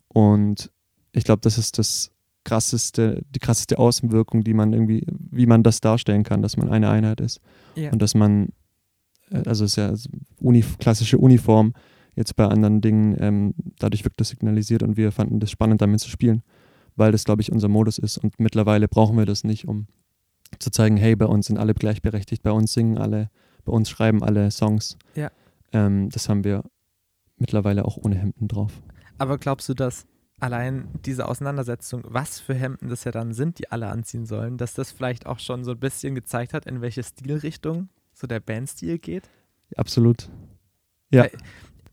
Und 0.07 0.69
ich 1.13 1.23
glaube, 1.23 1.41
das 1.41 1.57
ist 1.57 1.77
das 1.77 2.11
krasseste, 2.43 3.23
die 3.33 3.39
krasseste 3.39 3.79
Außenwirkung, 3.79 4.43
die 4.43 4.53
man 4.53 4.73
irgendwie, 4.73 5.05
wie 5.31 5.45
man 5.47 5.63
das 5.63 5.81
darstellen 5.81 6.23
kann, 6.23 6.41
dass 6.41 6.57
man 6.57 6.69
eine 6.69 6.89
Einheit 6.89 7.19
ist. 7.21 7.39
Ja. 7.75 7.91
Und 7.91 8.01
dass 8.01 8.13
man, 8.15 8.49
äh, 9.31 9.41
also 9.45 9.65
es 9.65 9.71
ist 9.71 9.77
ja 9.77 9.93
Uni, 10.39 10.63
klassische 10.79 11.17
Uniform, 11.17 11.73
jetzt 12.15 12.35
bei 12.35 12.45
anderen 12.47 12.81
Dingen, 12.81 13.15
ähm, 13.19 13.53
dadurch 13.79 14.05
wirkt 14.05 14.19
das 14.21 14.29
signalisiert 14.29 14.83
und 14.83 14.95
wir 14.95 15.11
fanden 15.11 15.39
das 15.39 15.51
spannend, 15.51 15.81
damit 15.81 15.99
zu 15.99 16.09
spielen, 16.09 16.43
weil 16.95 17.11
das, 17.11 17.23
glaube 17.23 17.41
ich, 17.41 17.51
unser 17.51 17.67
Modus 17.67 17.97
ist 17.97 18.17
und 18.17 18.39
mittlerweile 18.39 18.87
brauchen 18.87 19.17
wir 19.17 19.25
das 19.25 19.43
nicht, 19.43 19.67
um 19.67 19.87
zu 20.59 20.71
zeigen, 20.71 20.97
hey, 20.97 21.15
bei 21.15 21.25
uns 21.25 21.47
sind 21.47 21.57
alle 21.57 21.73
gleichberechtigt, 21.73 22.43
bei 22.43 22.51
uns 22.51 22.73
singen 22.73 22.97
alle, 22.97 23.29
bei 23.65 23.71
uns 23.71 23.89
schreiben 23.89 24.23
alle 24.23 24.51
Songs. 24.51 24.97
Ja. 25.15 25.31
Ähm, 25.73 26.09
das 26.09 26.29
haben 26.29 26.43
wir 26.43 26.63
mittlerweile 27.37 27.85
auch 27.85 27.97
ohne 27.97 28.15
Hemden 28.15 28.47
drauf. 28.47 28.81
Aber 29.17 29.37
glaubst 29.37 29.67
du, 29.69 29.73
dass 29.73 30.05
allein 30.39 30.87
diese 31.05 31.27
Auseinandersetzung, 31.27 32.03
was 32.05 32.39
für 32.39 32.53
Hemden 32.53 32.89
das 32.89 33.03
ja 33.03 33.11
dann 33.11 33.33
sind, 33.33 33.59
die 33.59 33.71
alle 33.71 33.87
anziehen 33.87 34.25
sollen, 34.25 34.57
dass 34.57 34.73
das 34.73 34.91
vielleicht 34.91 35.25
auch 35.25 35.39
schon 35.39 35.63
so 35.63 35.71
ein 35.71 35.79
bisschen 35.79 36.15
gezeigt 36.15 36.53
hat, 36.53 36.65
in 36.65 36.81
welche 36.81 37.03
Stilrichtung 37.03 37.89
so 38.13 38.27
der 38.27 38.39
Bandstil 38.39 38.99
geht? 38.99 39.29
Absolut. 39.75 40.29
Ja. 41.11 41.23
Weil, 41.23 41.31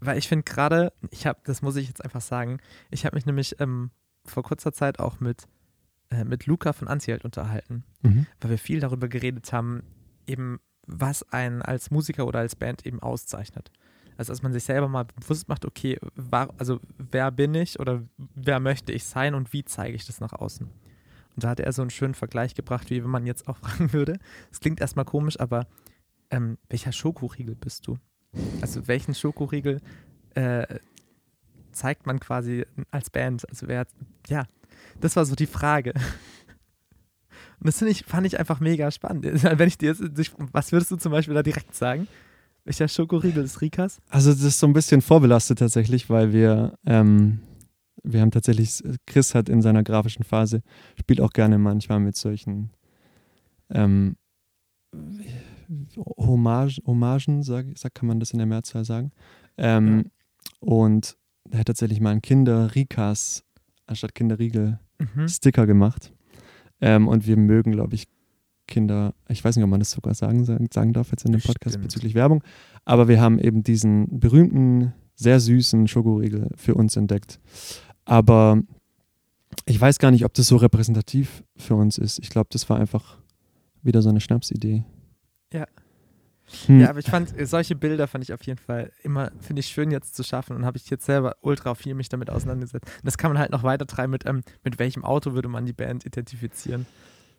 weil 0.01 0.19
ich 0.19 0.29
finde 0.29 0.45
gerade, 0.45 0.93
ich 1.11 1.27
habe, 1.27 1.41
das 1.45 1.63
muss 1.63 1.77
ich 1.77 1.89
jetzt 1.89 2.05
einfach 2.05 2.21
sagen, 2.21 2.59
ich 2.91 3.05
habe 3.05 3.17
mich 3.17 3.27
nämlich 3.27 3.61
ähm, 3.61 3.91
vor 4.25 4.43
kurzer 4.43 4.73
Zeit 4.73 4.99
auch 4.99 5.21
mit, 5.21 5.47
äh, 6.11 6.25
mit 6.25 6.47
Luca 6.47 6.73
von 6.73 6.89
Anziehalt 6.89 7.25
unterhalten, 7.25 7.85
Mhm. 8.03 8.27
weil 8.41 8.51
wir 8.53 8.59
viel 8.59 8.81
darüber 8.81 9.09
geredet 9.09 9.53
haben, 9.53 9.83
eben 10.27 10.61
was 10.87 11.23
einen 11.33 11.63
als 11.63 11.91
Musiker 11.91 12.27
oder 12.27 12.41
als 12.41 12.57
Band 12.57 12.85
eben 12.87 13.01
auszeichnet. 13.01 13.71
Also 14.17 14.33
dass 14.33 14.43
man 14.43 14.53
sich 14.53 14.65
selber 14.65 14.89
mal 14.89 15.05
bewusst 15.05 15.49
macht, 15.49 15.65
okay, 15.65 15.99
war, 16.15 16.53
also 16.59 16.81
wer 16.99 17.31
bin 17.31 17.55
ich 17.55 17.81
oder 17.81 18.03
wer 18.35 18.61
möchte 18.61 18.93
ich 18.93 19.05
sein 19.05 19.35
und 19.35 19.53
wie 19.53 19.65
zeige 19.65 19.95
ich 19.97 20.07
das 20.07 20.21
nach 20.21 20.33
außen? 20.33 20.67
Und 21.35 21.45
da 21.45 21.49
hat 21.49 21.61
er 21.61 21.73
so 21.73 21.81
einen 21.83 21.91
schönen 21.91 22.15
Vergleich 22.15 22.55
gebracht, 22.55 22.91
wie 22.91 23.03
wenn 23.03 23.11
man 23.11 23.27
jetzt 23.27 23.49
auch 23.49 23.57
fragen 23.63 23.93
würde. 23.93 24.19
Es 24.51 24.61
klingt 24.61 24.81
erstmal 24.81 25.05
komisch, 25.07 25.41
aber 25.41 25.67
ähm, 26.31 26.59
welcher 26.69 26.93
Schokoriegel 26.93 27.55
bist 27.55 27.87
du? 27.87 27.99
Also 28.61 28.87
welchen 28.87 29.15
Schokoriegel 29.15 29.81
äh, 30.35 30.67
zeigt 31.73 32.07
man 32.07 32.21
quasi 32.21 32.65
als 32.91 33.11
Band? 33.11 33.49
Also 33.49 33.69
wer, 33.69 33.87
ja, 34.29 34.47
das 35.01 35.17
war 35.17 35.25
so 35.25 35.35
die 35.35 35.47
Frage. 35.47 35.93
Und 37.61 37.67
das 37.67 37.81
ich, 37.83 38.05
fand 38.05 38.27
ich 38.27 38.39
einfach 38.39 38.61
mega 38.61 38.91
spannend. 38.91 39.25
Wenn 39.43 39.69
ich 39.69 39.79
dir 39.79 39.91
jetzt, 39.91 40.03
was 40.53 40.73
würdest 40.73 40.91
du 40.91 40.97
zum 40.97 41.13
Beispiel 41.13 41.35
da 41.35 41.43
direkt 41.43 41.75
sagen? 41.75 42.09
Welcher 42.65 42.89
Schokoriegel 42.89 43.45
ist 43.45 43.61
Rikas? 43.61 44.01
Also 44.09 44.31
das 44.31 44.43
ist 44.43 44.59
so 44.61 44.67
ein 44.67 44.73
bisschen 44.73 45.03
vorbelastet 45.03 45.59
tatsächlich, 45.59 46.09
weil 46.09 46.33
wir, 46.33 46.79
ähm, 46.87 47.41
wir 48.05 48.21
haben 48.21 48.31
tatsächlich, 48.31 48.83
Chris 49.07 49.35
hat 49.35 49.49
in 49.49 49.63
seiner 49.63 49.83
grafischen 49.83 50.25
Phase, 50.25 50.63
spielt 50.99 51.21
auch 51.21 51.33
gerne 51.33 51.59
manchmal 51.59 52.01
mit 52.01 52.17
solchen 52.17 52.71
ähm, 53.71 54.17
Hommage, 56.17 56.81
Hommagen, 56.87 57.43
sag, 57.43 57.67
sag, 57.77 57.95
kann 57.95 58.07
man 58.07 58.21
das 58.21 58.33
in 58.33 58.39
der 58.39 58.47
Mehrzahl 58.47 58.85
sagen. 58.85 59.11
Ähm, 59.57 60.11
Und 60.61 61.17
er 61.53 61.61
hat 61.61 61.67
tatsächlich 61.67 62.01
mal 62.01 62.11
ein 62.11 62.23
Kinder-Rikas 62.23 63.45
anstatt 63.87 64.15
Kinderriegel 64.15 64.79
Mhm. 65.15 65.29
Sticker 65.29 65.67
gemacht. 65.67 66.13
Ähm, 66.81 67.09
und 67.09 67.27
wir 67.27 67.37
mögen, 67.37 67.73
glaube 67.73 67.95
ich, 67.95 68.07
Kinder, 68.69 69.15
ich 69.29 69.45
weiß 69.45 69.57
nicht, 69.57 69.65
ob 69.65 69.71
man 69.71 69.81
das 69.81 69.91
sogar 69.91 70.15
sagen, 70.15 70.45
sagen, 70.45 70.93
darf 70.93 71.11
jetzt 71.11 71.25
in 71.25 71.33
dem 71.33 71.41
Podcast 71.41 71.63
Bestimmt. 71.65 71.85
bezüglich 71.85 72.15
Werbung, 72.15 72.43
aber 72.85 73.09
wir 73.09 73.21
haben 73.21 73.39
eben 73.39 73.63
diesen 73.63 74.21
berühmten, 74.21 74.93
sehr 75.15 75.41
süßen 75.41 75.89
Schokoriegel 75.89 76.49
für 76.57 76.75
uns 76.75 76.97
entdeckt. 76.97 77.39
Aber 78.05 78.63
ich 79.67 79.81
weiß 79.81 79.99
gar 79.99 80.11
nicht, 80.11 80.25
ob 80.25 80.33
das 80.35 80.47
so 80.47 80.57
repräsentativ 80.57 81.43
für 81.57 81.75
uns 81.75 81.99
ist. 81.99 82.19
Ich 82.21 82.31
glaube, 82.31 82.49
das 82.51 82.69
war 82.71 82.79
einfach 82.79 83.19
wieder 83.83 84.01
so 84.01 84.09
eine 84.09 84.21
Schnapsidee. 84.21 84.85
Ja. 85.53 85.67
Hm. 86.67 86.81
Ja, 86.81 86.91
aber 86.91 86.99
ich 86.99 87.07
fand, 87.07 87.39
äh, 87.39 87.47
solche 87.47 87.75
Bilder 87.75 88.07
fand 88.07 88.25
ich 88.25 88.33
auf 88.33 88.43
jeden 88.43 88.59
Fall 88.59 88.93
immer, 89.03 89.31
finde 89.41 89.61
ich 89.61 89.67
schön 89.67 89.91
jetzt 89.91 90.15
zu 90.15 90.23
schaffen 90.23 90.57
und 90.57 90.65
habe 90.65 90.77
ich 90.77 90.89
jetzt 90.91 91.07
selber 91.07 91.37
ultra 91.41 91.75
viel 91.75 91.95
mich 91.95 92.09
damit 92.09 92.31
auseinandergesetzt. 92.31 92.87
Und 92.87 93.07
das 93.07 93.19
kann 93.19 93.31
man 93.31 93.39
halt 93.39 93.51
noch 93.51 93.63
weiter 93.63 93.87
treiben 93.87 94.11
mit, 94.11 94.27
ähm, 94.27 94.43
mit 94.63 94.79
welchem 94.79 95.05
Auto 95.05 95.35
würde 95.35 95.49
man 95.49 95.67
die 95.67 95.73
Band 95.73 96.05
identifizieren. 96.07 96.87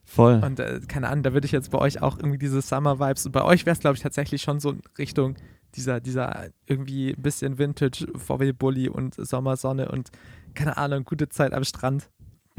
Voll. 0.05 0.41
Und 0.43 0.59
äh, 0.59 0.81
keine 0.87 1.07
Ahnung, 1.09 1.23
da 1.23 1.33
würde 1.33 1.45
ich 1.45 1.51
jetzt 1.51 1.71
bei 1.71 1.77
euch 1.77 2.01
auch 2.01 2.17
irgendwie 2.17 2.37
diese 2.37 2.61
Summer-Vibes, 2.61 3.25
und 3.27 3.31
bei 3.31 3.43
euch 3.43 3.65
wäre 3.65 3.73
es, 3.73 3.79
glaube 3.79 3.95
ich, 3.95 4.03
tatsächlich 4.03 4.41
schon 4.41 4.59
so 4.59 4.71
in 4.71 4.81
Richtung 4.97 5.35
dieser, 5.75 6.01
dieser 6.01 6.47
irgendwie 6.67 7.11
ein 7.11 7.21
bisschen 7.21 7.57
Vintage 7.57 8.07
VW-Bully 8.15 8.89
und 8.89 9.15
Sommersonne 9.15 9.89
und 9.89 10.11
keine 10.53 10.77
Ahnung, 10.77 11.03
gute 11.03 11.29
Zeit 11.29 11.53
am 11.53 11.63
Strand. 11.63 12.09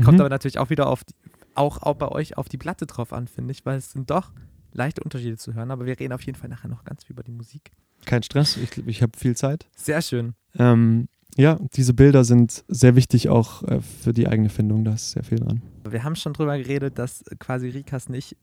Kommt 0.02 0.14
Mhm. 0.14 0.20
aber 0.22 0.30
natürlich 0.30 0.58
auch 0.58 0.70
wieder 0.70 0.88
auf, 0.88 1.04
die, 1.04 1.14
auch, 1.54 1.82
auch 1.82 1.94
bei 1.94 2.08
euch 2.08 2.36
auf 2.36 2.48
die 2.48 2.56
Platte 2.58 2.86
drauf 2.86 3.12
an, 3.12 3.28
finde 3.28 3.52
ich, 3.52 3.64
weil 3.64 3.76
es 3.78 3.92
sind 3.92 4.10
doch 4.10 4.32
leichte 4.74 5.02
Unterschiede 5.02 5.36
zu 5.36 5.54
hören, 5.54 5.70
aber 5.70 5.86
wir 5.86 5.98
reden 5.98 6.12
auf 6.12 6.22
jeden 6.22 6.38
Fall 6.38 6.50
nachher 6.50 6.68
noch 6.68 6.84
ganz 6.84 7.04
viel 7.04 7.14
über 7.14 7.22
die 7.22 7.32
Musik. 7.32 7.70
Kein 8.04 8.22
Stress, 8.22 8.56
ich, 8.56 8.76
ich 8.86 9.02
habe 9.02 9.12
viel 9.16 9.36
Zeit. 9.36 9.66
Sehr 9.74 10.02
schön. 10.02 10.34
Ähm, 10.58 11.08
ja, 11.36 11.58
diese 11.74 11.94
Bilder 11.94 12.24
sind 12.24 12.64
sehr 12.68 12.94
wichtig 12.96 13.28
auch 13.28 13.62
äh, 13.64 13.80
für 13.80 14.12
die 14.12 14.28
eigene 14.28 14.50
Findung, 14.50 14.84
da 14.84 14.94
ist 14.94 15.12
sehr 15.12 15.24
viel 15.24 15.38
dran. 15.38 15.62
Wir 15.88 16.04
haben 16.04 16.16
schon 16.16 16.32
drüber 16.32 16.56
geredet, 16.58 16.98
dass 16.98 17.24
quasi 17.38 17.68
Rikas 17.68 18.08
nicht 18.08 18.36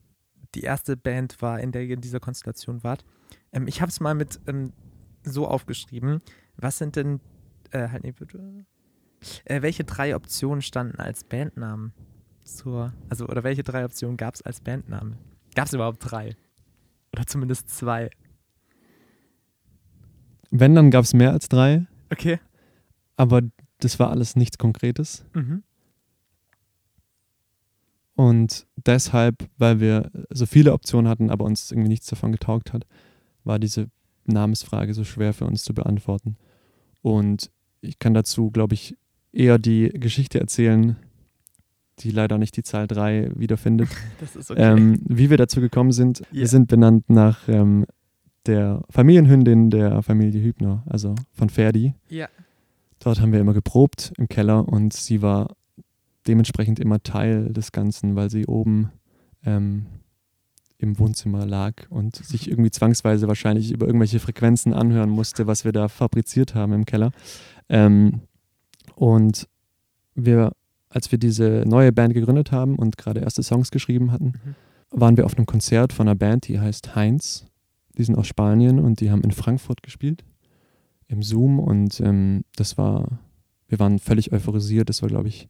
die 0.54 0.62
erste 0.62 0.96
Band 0.96 1.40
war, 1.40 1.60
in 1.60 1.72
der 1.72 1.84
ihr 1.84 1.94
in 1.94 2.00
dieser 2.00 2.20
Konstellation 2.20 2.82
wart. 2.84 3.04
Ähm, 3.52 3.66
ich 3.66 3.80
habe 3.80 3.90
es 3.90 4.00
mal 4.00 4.14
mit 4.14 4.40
ähm, 4.46 4.72
so 5.24 5.46
aufgeschrieben. 5.46 6.20
Was 6.56 6.78
sind 6.78 6.96
denn, 6.96 7.20
äh, 7.70 7.88
halt, 7.88 8.04
nee, 8.04 8.12
bitte. 8.12 8.66
Äh, 9.44 9.62
welche 9.62 9.84
drei 9.84 10.14
Optionen 10.16 10.62
standen 10.62 10.98
als 10.98 11.24
Bandnamen 11.24 11.92
zur, 12.44 12.92
also, 13.08 13.26
oder 13.26 13.44
welche 13.44 13.62
drei 13.62 13.84
Optionen 13.84 14.16
gab 14.16 14.34
es 14.34 14.42
als 14.42 14.60
Bandname? 14.60 15.16
Gab 15.54 15.66
es 15.66 15.72
überhaupt 15.72 15.98
drei? 16.00 16.36
Oder 17.12 17.26
zumindest 17.26 17.68
zwei? 17.68 18.10
Wenn, 20.50 20.74
dann 20.74 20.90
gab 20.90 21.04
es 21.04 21.14
mehr 21.14 21.32
als 21.32 21.48
drei, 21.48 21.86
Okay. 22.10 22.38
aber 23.16 23.42
das 23.78 23.98
war 23.98 24.10
alles 24.10 24.36
nichts 24.36 24.58
Konkretes. 24.58 25.24
Mhm. 25.34 25.62
Und 28.14 28.66
deshalb, 28.76 29.48
weil 29.56 29.80
wir 29.80 30.10
so 30.30 30.44
viele 30.46 30.72
Optionen 30.74 31.08
hatten, 31.08 31.30
aber 31.30 31.44
uns 31.44 31.72
irgendwie 31.72 31.88
nichts 31.88 32.06
davon 32.06 32.32
getaugt 32.32 32.72
hat, 32.72 32.86
war 33.44 33.58
diese 33.58 33.88
Namensfrage 34.26 34.94
so 34.94 35.04
schwer 35.04 35.32
für 35.32 35.46
uns 35.46 35.64
zu 35.64 35.74
beantworten. 35.74 36.36
Und 37.00 37.50
ich 37.80 37.98
kann 37.98 38.14
dazu, 38.14 38.50
glaube 38.50 38.74
ich, 38.74 38.96
eher 39.32 39.58
die 39.58 39.88
Geschichte 39.88 40.38
erzählen, 40.38 40.96
die 42.04 42.10
leider 42.10 42.38
nicht 42.38 42.56
die 42.56 42.62
Zahl 42.62 42.86
3 42.86 43.30
wiederfindet. 43.36 43.88
Das 44.20 44.36
ist 44.36 44.50
okay. 44.50 44.60
Ähm, 44.72 45.00
wie 45.06 45.30
wir 45.30 45.36
dazu 45.36 45.60
gekommen 45.60 45.92
sind, 45.92 46.20
Ja. 46.30 46.40
wir 46.40 46.48
sind 46.48 46.68
benannt 46.68 47.08
nach 47.08 47.48
ähm, 47.48 47.86
der 48.46 48.82
Familienhündin 48.90 49.70
der 49.70 50.02
Familie 50.02 50.42
Hübner, 50.42 50.82
also 50.86 51.14
von 51.32 51.48
Ferdi. 51.48 51.94
ja. 52.08 52.28
Dort 53.04 53.20
haben 53.20 53.32
wir 53.32 53.40
immer 53.40 53.52
geprobt 53.54 54.12
im 54.16 54.28
Keller 54.28 54.68
und 54.68 54.92
sie 54.92 55.22
war 55.22 55.56
dementsprechend 56.28 56.78
immer 56.78 57.02
Teil 57.02 57.52
des 57.52 57.72
Ganzen, 57.72 58.14
weil 58.14 58.30
sie 58.30 58.46
oben 58.46 58.92
ähm, 59.44 59.86
im 60.78 60.96
Wohnzimmer 61.00 61.44
lag 61.44 61.74
und 61.90 62.14
sich 62.14 62.48
irgendwie 62.48 62.70
zwangsweise 62.78 63.26
wahrscheinlich 63.26 63.72
über 63.72 63.86
irgendwelche 63.86 64.20
Frequenzen 64.20 64.72
anhören 64.72 65.10
musste, 65.10 65.48
was 65.48 65.64
wir 65.64 65.72
da 65.72 65.88
fabriziert 65.88 66.54
haben 66.54 66.72
im 66.74 66.84
Keller. 66.84 67.10
Ähm, 67.68 68.20
und 68.94 69.48
wir, 70.14 70.52
als 70.92 71.10
wir 71.10 71.18
diese 71.18 71.64
neue 71.66 71.92
Band 71.92 72.14
gegründet 72.14 72.52
haben 72.52 72.76
und 72.76 72.96
gerade 72.96 73.20
erste 73.20 73.42
Songs 73.42 73.70
geschrieben 73.70 74.12
hatten, 74.12 74.32
Mhm. 74.44 74.54
waren 74.90 75.16
wir 75.16 75.24
auf 75.26 75.36
einem 75.36 75.46
Konzert 75.46 75.92
von 75.92 76.06
einer 76.08 76.14
Band, 76.16 76.48
die 76.48 76.60
heißt 76.60 76.94
Heinz. 76.94 77.46
Die 77.98 78.04
sind 78.04 78.16
aus 78.16 78.26
Spanien 78.26 78.78
und 78.78 79.00
die 79.00 79.10
haben 79.10 79.22
in 79.22 79.32
Frankfurt 79.32 79.82
gespielt, 79.82 80.24
im 81.08 81.22
Zoom. 81.22 81.58
Und 81.58 82.00
ähm, 82.00 82.42
das 82.56 82.78
war, 82.78 83.18
wir 83.68 83.78
waren 83.78 83.98
völlig 83.98 84.32
euphorisiert. 84.32 84.88
Das 84.88 85.02
war, 85.02 85.08
glaube 85.08 85.28
ich, 85.28 85.48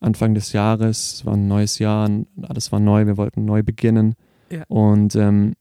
Anfang 0.00 0.34
des 0.34 0.52
Jahres. 0.52 1.14
Es 1.14 1.26
war 1.26 1.34
ein 1.34 1.48
neues 1.48 1.78
Jahr, 1.78 2.08
alles 2.42 2.72
war 2.72 2.80
neu. 2.80 3.06
Wir 3.06 3.16
wollten 3.16 3.44
neu 3.44 3.62
beginnen. 3.62 4.14
Ja. 4.50 4.64
Und 4.68 5.16
ähm, 5.16 5.54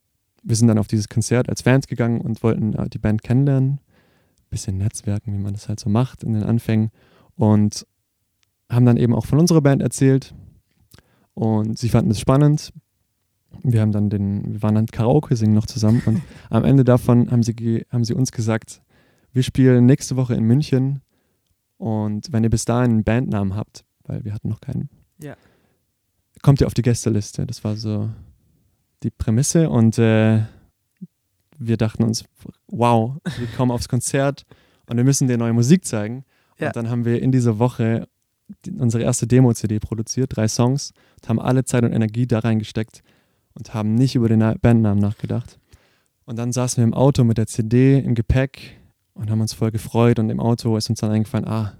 wir 0.43 0.55
sind 0.55 0.67
dann 0.67 0.77
auf 0.77 0.88
dieses 0.88 1.10
Konzert 1.10 1.50
als 1.50 1.62
Fans 1.63 1.88
gegangen 1.88 2.22
und 2.22 2.43
wollten 2.43 2.74
äh, 2.74 2.88
die 2.89 3.00
Band 3.00 3.24
kennenlernen. 3.24 3.79
Bisschen 4.50 4.77
netzwerken, 4.77 5.34
wie 5.34 5.41
man 5.41 5.53
das 5.53 5.67
halt 5.67 5.79
so 5.79 5.89
macht 5.89 6.24
in 6.24 6.34
den 6.34 6.43
Anfängen. 6.43 6.91
Und 7.36 7.86
haben 8.75 8.86
dann 8.86 8.98
eben 8.98 9.13
auch 9.15 9.25
von 9.25 9.39
unserer 9.39 9.62
Band 9.62 9.82
erzählt. 9.82 10.34
Und 11.34 11.77
sie 11.77 11.89
fanden 11.89 12.12
es 12.12 12.20
spannend. 12.20 12.72
Wir 13.63 13.82
haben 13.82 13.91
dann 13.91 14.10
den, 14.10 14.53
wir 14.53 14.62
waren 14.62 14.75
dann 14.75 14.86
Karaoke 14.86 15.36
singen 15.36 15.53
noch 15.53 15.65
zusammen 15.65 16.01
und 16.05 16.22
am 16.50 16.65
Ende 16.65 16.84
davon 16.84 17.32
haben 17.32 17.41
sie, 17.41 17.86
haben 17.89 18.03
sie 18.03 18.13
uns 18.13 18.32
gesagt, 18.32 18.82
wir 19.32 19.44
spielen 19.44 19.86
nächste 19.86 20.15
Woche 20.17 20.36
in 20.36 20.44
München 20.44 21.01
und 21.77 22.32
wenn 22.32 22.44
ihr 22.44 22.50
bis 22.50 22.65
dahin 22.65 22.91
einen 22.91 23.03
Bandnamen 23.03 23.55
habt, 23.55 23.86
weil 24.03 24.24
wir 24.25 24.34
hatten 24.34 24.50
noch 24.50 24.62
keinen, 24.62 24.89
Ja. 25.22 25.36
kommt 26.41 26.62
ihr 26.62 26.67
auf 26.67 26.74
die 26.74 26.82
Gästeliste. 26.82 27.46
Das 27.46 27.63
war 27.63 27.75
so 27.77 28.10
die 29.03 29.10
Prämisse 29.10 29.70
und 29.70 29.98
äh, 29.98 30.44
wir 31.58 31.77
dachten 31.77 32.03
uns, 32.03 32.25
wow, 32.67 33.15
wir 33.38 33.48
kommen 33.55 33.72
aufs 33.72 33.88
Konzert 33.89 34.46
und 34.89 34.98
wir 34.98 35.03
müssen 35.05 35.27
dir 35.27 35.38
neue 35.38 35.53
Musik 35.53 35.86
zeigen. 35.86 36.24
Ja. 36.60 36.67
Und 36.67 36.75
dann 36.75 36.89
haben 36.89 37.05
wir 37.05 37.22
in 37.22 37.32
dieser 37.32 37.58
Woche 37.60 38.08
unsere 38.78 39.04
erste 39.04 39.28
Demo-CD 39.28 39.80
produziert, 39.80 40.36
drei 40.36 40.48
Songs, 40.48 40.94
und 41.22 41.30
haben 41.30 41.40
alle 41.40 41.64
Zeit 41.66 41.84
und 41.84 41.94
Energie 41.94 42.28
da 42.28 42.40
reingesteckt 42.40 43.02
und 43.54 43.74
haben 43.74 43.96
nicht 43.96 44.16
über 44.16 44.28
den 44.30 44.40
Na- 44.40 44.56
Bandnamen 44.62 45.00
nachgedacht. 45.00 45.60
Und 46.25 46.38
dann 46.38 46.52
saßen 46.52 46.78
wir 46.78 46.84
im 46.84 46.94
Auto 46.94 47.24
mit 47.24 47.38
der 47.38 47.48
CD 47.48 48.00
im 48.00 48.16
Gepäck 48.16 48.80
und 49.14 49.30
haben 49.30 49.42
uns 49.42 49.54
voll 49.54 49.72
gefreut 49.72 50.20
und 50.20 50.30
im 50.30 50.40
Auto 50.40 50.75
ist 50.78 50.90
uns 50.90 51.00
dann 51.00 51.12
eingefallen, 51.12 51.48
ah, 51.48 51.74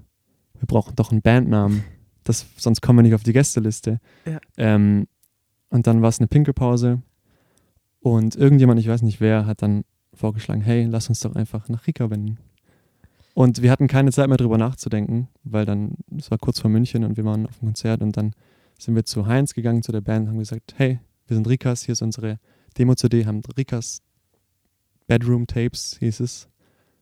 wir 0.58 0.66
brauchen 0.66 0.96
doch 0.96 1.10
einen 1.12 1.22
Bandnamen, 1.22 1.84
das, 2.24 2.46
sonst 2.56 2.80
kommen 2.80 2.98
wir 2.98 3.02
nicht 3.02 3.14
auf 3.14 3.22
die 3.22 3.32
Gästeliste. 3.32 4.00
Ja. 4.24 4.40
Ähm, 4.56 5.06
und 5.68 5.86
dann 5.86 6.00
war 6.02 6.08
es 6.08 6.18
eine 6.18 6.28
Pinkelpause 6.28 7.02
und 8.00 8.36
irgendjemand, 8.36 8.80
ich 8.80 8.88
weiß 8.88 9.02
nicht 9.02 9.20
wer, 9.20 9.46
hat 9.46 9.62
dann 9.62 9.84
vorgeschlagen, 10.14 10.62
hey, 10.62 10.84
lass 10.84 11.08
uns 11.08 11.20
doch 11.20 11.34
einfach 11.34 11.68
nach 11.68 11.86
Rica 11.86 12.08
wenden. 12.08 12.38
Und 13.36 13.60
wir 13.60 13.70
hatten 13.70 13.86
keine 13.86 14.12
Zeit 14.12 14.28
mehr 14.28 14.38
drüber 14.38 14.56
nachzudenken, 14.56 15.28
weil 15.44 15.66
dann, 15.66 15.98
es 16.16 16.30
war 16.30 16.38
kurz 16.38 16.58
vor 16.58 16.70
München 16.70 17.04
und 17.04 17.18
wir 17.18 17.24
waren 17.26 17.46
auf 17.46 17.58
dem 17.58 17.66
Konzert 17.66 18.00
und 18.00 18.16
dann 18.16 18.32
sind 18.78 18.94
wir 18.94 19.04
zu 19.04 19.26
Heinz 19.26 19.52
gegangen, 19.52 19.82
zu 19.82 19.92
der 19.92 20.00
Band 20.00 20.22
und 20.22 20.30
haben 20.30 20.38
gesagt, 20.38 20.72
hey, 20.78 21.00
wir 21.26 21.36
sind 21.36 21.46
Rikas, 21.46 21.82
hier 21.82 21.92
ist 21.92 22.00
unsere 22.00 22.38
Demo-CD, 22.78 23.26
haben 23.26 23.42
Rikas 23.58 24.00
Bedroom 25.06 25.46
Tapes, 25.46 25.98
hieß 25.98 26.20
es, 26.20 26.48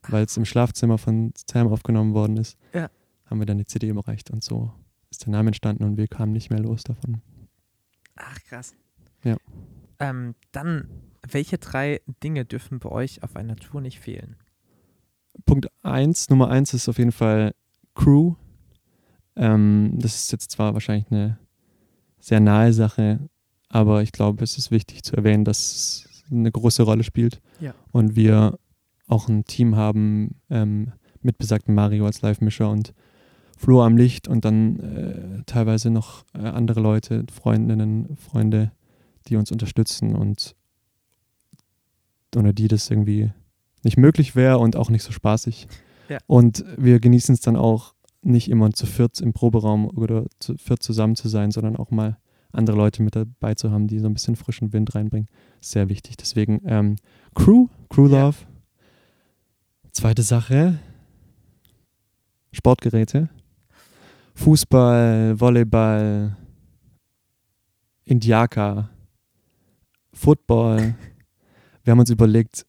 weil 0.08 0.24
es 0.24 0.36
im 0.36 0.44
Schlafzimmer 0.44 0.98
von 0.98 1.32
Sam 1.48 1.68
aufgenommen 1.68 2.14
worden 2.14 2.36
ist. 2.36 2.58
Ja. 2.72 2.90
Haben 3.26 3.38
wir 3.38 3.46
dann 3.46 3.58
die 3.58 3.66
CD 3.66 3.86
überreicht 3.86 4.32
und 4.32 4.42
so 4.42 4.72
ist 5.12 5.26
der 5.26 5.30
Name 5.30 5.50
entstanden 5.50 5.84
und 5.84 5.98
wir 5.98 6.08
kamen 6.08 6.32
nicht 6.32 6.50
mehr 6.50 6.58
los 6.58 6.82
davon. 6.82 7.22
Ach, 8.16 8.42
krass. 8.42 8.74
Ja. 9.22 9.36
Ähm, 10.00 10.34
dann, 10.50 10.88
welche 11.30 11.58
drei 11.58 12.00
Dinge 12.24 12.44
dürfen 12.44 12.80
bei 12.80 12.88
euch 12.88 13.22
auf 13.22 13.36
einer 13.36 13.54
Tour 13.54 13.80
nicht 13.80 14.00
fehlen? 14.00 14.34
Punkt 15.46 15.68
eins, 15.82 16.30
Nummer 16.30 16.48
eins 16.48 16.74
ist 16.74 16.88
auf 16.88 16.98
jeden 16.98 17.12
Fall 17.12 17.54
Crew. 17.94 18.34
Ähm, 19.36 19.92
das 19.96 20.14
ist 20.16 20.32
jetzt 20.32 20.50
zwar 20.50 20.74
wahrscheinlich 20.74 21.10
eine 21.10 21.38
sehr 22.20 22.40
nahe 22.40 22.72
Sache, 22.72 23.28
aber 23.68 24.02
ich 24.02 24.12
glaube, 24.12 24.44
es 24.44 24.56
ist 24.56 24.70
wichtig 24.70 25.02
zu 25.02 25.16
erwähnen, 25.16 25.44
dass 25.44 25.58
es 25.58 26.24
eine 26.30 26.50
große 26.50 26.82
Rolle 26.82 27.04
spielt. 27.04 27.40
Ja. 27.60 27.74
Und 27.92 28.16
wir 28.16 28.58
auch 29.06 29.28
ein 29.28 29.44
Team 29.44 29.76
haben 29.76 30.36
ähm, 30.50 30.92
mit 31.20 31.38
besagtem 31.38 31.74
Mario 31.74 32.06
als 32.06 32.22
Live-Mischer 32.22 32.70
und 32.70 32.94
Flo 33.56 33.82
am 33.82 33.96
Licht 33.96 34.28
und 34.28 34.44
dann 34.44 34.80
äh, 34.80 35.42
teilweise 35.46 35.90
noch 35.90 36.24
äh, 36.34 36.38
andere 36.38 36.80
Leute, 36.80 37.24
Freundinnen, 37.32 38.16
Freunde, 38.16 38.72
die 39.28 39.36
uns 39.36 39.52
unterstützen 39.52 40.14
und 40.14 40.54
ohne 42.36 42.52
die 42.52 42.68
das 42.68 42.90
irgendwie 42.90 43.32
nicht 43.84 43.96
möglich 43.96 44.34
wäre 44.36 44.58
und 44.58 44.76
auch 44.76 44.90
nicht 44.90 45.02
so 45.02 45.12
spaßig. 45.12 45.66
Ja. 46.08 46.18
Und 46.26 46.64
wir 46.76 47.00
genießen 47.00 47.34
es 47.34 47.40
dann 47.40 47.56
auch 47.56 47.94
nicht 48.22 48.50
immer 48.50 48.72
zu 48.72 48.86
viert 48.86 49.20
im 49.20 49.32
Proberaum 49.32 49.86
oder 49.86 50.24
zu 50.38 50.56
viert 50.56 50.82
zusammen 50.82 51.16
zu 51.16 51.28
sein, 51.28 51.50
sondern 51.50 51.76
auch 51.76 51.90
mal 51.90 52.16
andere 52.52 52.76
Leute 52.76 53.02
mit 53.02 53.16
dabei 53.16 53.54
zu 53.54 53.70
haben, 53.70 53.88
die 53.88 53.98
so 53.98 54.06
ein 54.06 54.14
bisschen 54.14 54.36
frischen 54.36 54.72
Wind 54.72 54.94
reinbringen. 54.94 55.28
Sehr 55.60 55.88
wichtig. 55.88 56.16
Deswegen 56.16 56.60
ähm, 56.66 56.96
Crew, 57.34 57.68
Crew 57.88 58.08
Ja. 58.08 58.26
Love. 58.26 58.36
Zweite 59.92 60.22
Sache, 60.22 60.78
Sportgeräte. 62.52 63.28
Fußball, 64.34 65.38
Volleyball, 65.38 66.36
Indiaka, 68.04 68.90
Football. 70.12 70.94
Wir 71.84 71.90
haben 71.92 72.00
uns 72.00 72.10
überlegt, 72.10 72.66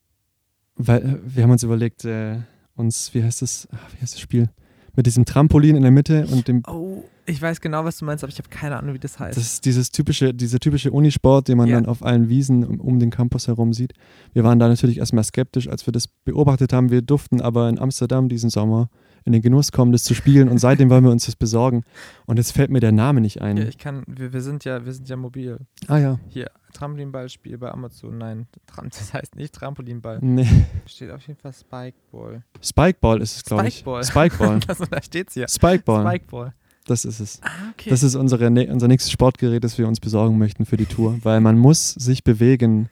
weil 0.75 1.19
wir 1.25 1.43
haben 1.43 1.51
uns 1.51 1.63
überlegt, 1.63 2.05
äh, 2.05 2.37
uns, 2.75 3.13
wie 3.13 3.23
heißt 3.23 3.41
das, 3.41 3.67
ah, 3.71 3.77
wie 3.95 4.01
heißt 4.01 4.13
das 4.13 4.19
Spiel? 4.21 4.49
Mit 4.95 5.05
diesem 5.05 5.25
Trampolin 5.25 5.75
in 5.75 5.81
der 5.81 5.91
Mitte 5.91 6.25
und 6.31 6.47
dem 6.47 6.63
Oh, 6.67 7.03
ich 7.25 7.41
weiß 7.41 7.59
genau, 7.59 7.83
was 7.83 7.97
du 7.97 8.05
meinst, 8.05 8.23
aber 8.23 8.31
ich 8.31 8.37
habe 8.37 8.47
keine 8.49 8.77
Ahnung, 8.77 8.93
wie 8.93 8.99
das 8.99 9.19
heißt. 9.19 9.37
das 9.37 9.43
ist 9.45 9.65
dieses 9.65 9.91
typische, 9.91 10.33
dieser 10.33 10.59
typische 10.59 10.91
Unisport, 10.91 11.47
den 11.49 11.57
man 11.57 11.67
Ja. 11.67 11.75
dann 11.75 11.85
auf 11.85 12.03
allen 12.03 12.29
Wiesen 12.29 12.63
um, 12.65 12.79
um 12.79 12.99
den 12.99 13.09
Campus 13.09 13.47
herum 13.47 13.73
sieht. 13.73 13.93
Wir 14.33 14.43
waren 14.43 14.57
da 14.59 14.67
natürlich 14.69 14.99
erstmal 14.99 15.23
skeptisch, 15.25 15.67
als 15.67 15.85
wir 15.85 15.91
das 15.91 16.07
beobachtet 16.07 16.71
haben. 16.71 16.91
Wir 16.91 17.01
durften 17.01 17.41
aber 17.41 17.67
in 17.67 17.77
Amsterdam 17.79 18.29
diesen 18.29 18.49
Sommer 18.49 18.89
in 19.25 19.33
den 19.33 19.41
Genuss 19.41 19.71
kommen, 19.71 19.91
das 19.91 20.03
zu 20.03 20.13
spielen 20.13 20.47
und 20.49 20.59
seitdem 20.59 20.89
wollen 20.89 21.03
wir 21.03 21.11
uns 21.11 21.25
das 21.25 21.35
besorgen. 21.35 21.83
Und 22.25 22.37
jetzt 22.37 22.51
fällt 22.51 22.69
mir 22.69 22.79
der 22.79 22.91
Name 22.91 23.21
nicht 23.21 23.41
ein. 23.41 23.57
ja, 23.57 23.63
ich 23.65 23.77
kann, 23.77 24.03
wir, 24.07 24.31
wir 24.33 24.41
sind 24.41 24.63
ja, 24.65 24.85
wir 24.85 24.93
sind 24.93 25.09
ja 25.09 25.15
mobil. 25.17 25.57
ah 25.87 25.97
ja. 25.97 26.19
Hier, 26.29 26.49
Trampolinballspiel 26.73 27.57
bei 27.57 27.71
Amazon. 27.71 28.17
Nein, 28.17 28.47
Tram, 28.67 28.89
das 28.89 29.13
heißt 29.13 29.35
nicht 29.35 29.53
Trampolinball. 29.55 30.19
Nee. 30.21 30.47
Steht 30.85 31.09
auf 31.11 31.25
jeden 31.27 31.39
Fall 31.39 31.53
Spikeball. 31.53 32.43
Spikeball 32.61 33.21
ist 33.21 33.37
es, 33.37 33.43
glaube 33.43 33.67
ich. 33.67 33.77
Spikeball. 33.79 34.03
Spikeball. 34.03 34.59
Also, 34.67 34.85
da 34.85 35.01
steht's 35.01 35.33
hier. 35.33 35.47
Spikeball. 35.47 36.05
Spikeball. 36.05 36.53
Das 36.87 37.03
ist 37.03 37.19
es. 37.19 37.39
Ah, 37.41 37.49
okay. 37.71 37.89
Das 37.89 38.03
ist 38.03 38.13
unsere, 38.13 38.47
unser 38.47 38.87
nächstes 38.87 39.11
Sportgerät, 39.11 39.63
das 39.63 39.77
wir 39.79 39.87
uns 39.87 39.99
besorgen 39.99 40.37
möchten 40.37 40.65
für 40.65 40.77
die 40.77 40.85
Tour, 40.85 41.17
weil 41.23 41.41
man 41.41 41.57
muss 41.57 41.93
sich 41.93 42.23
bewegen, 42.23 42.89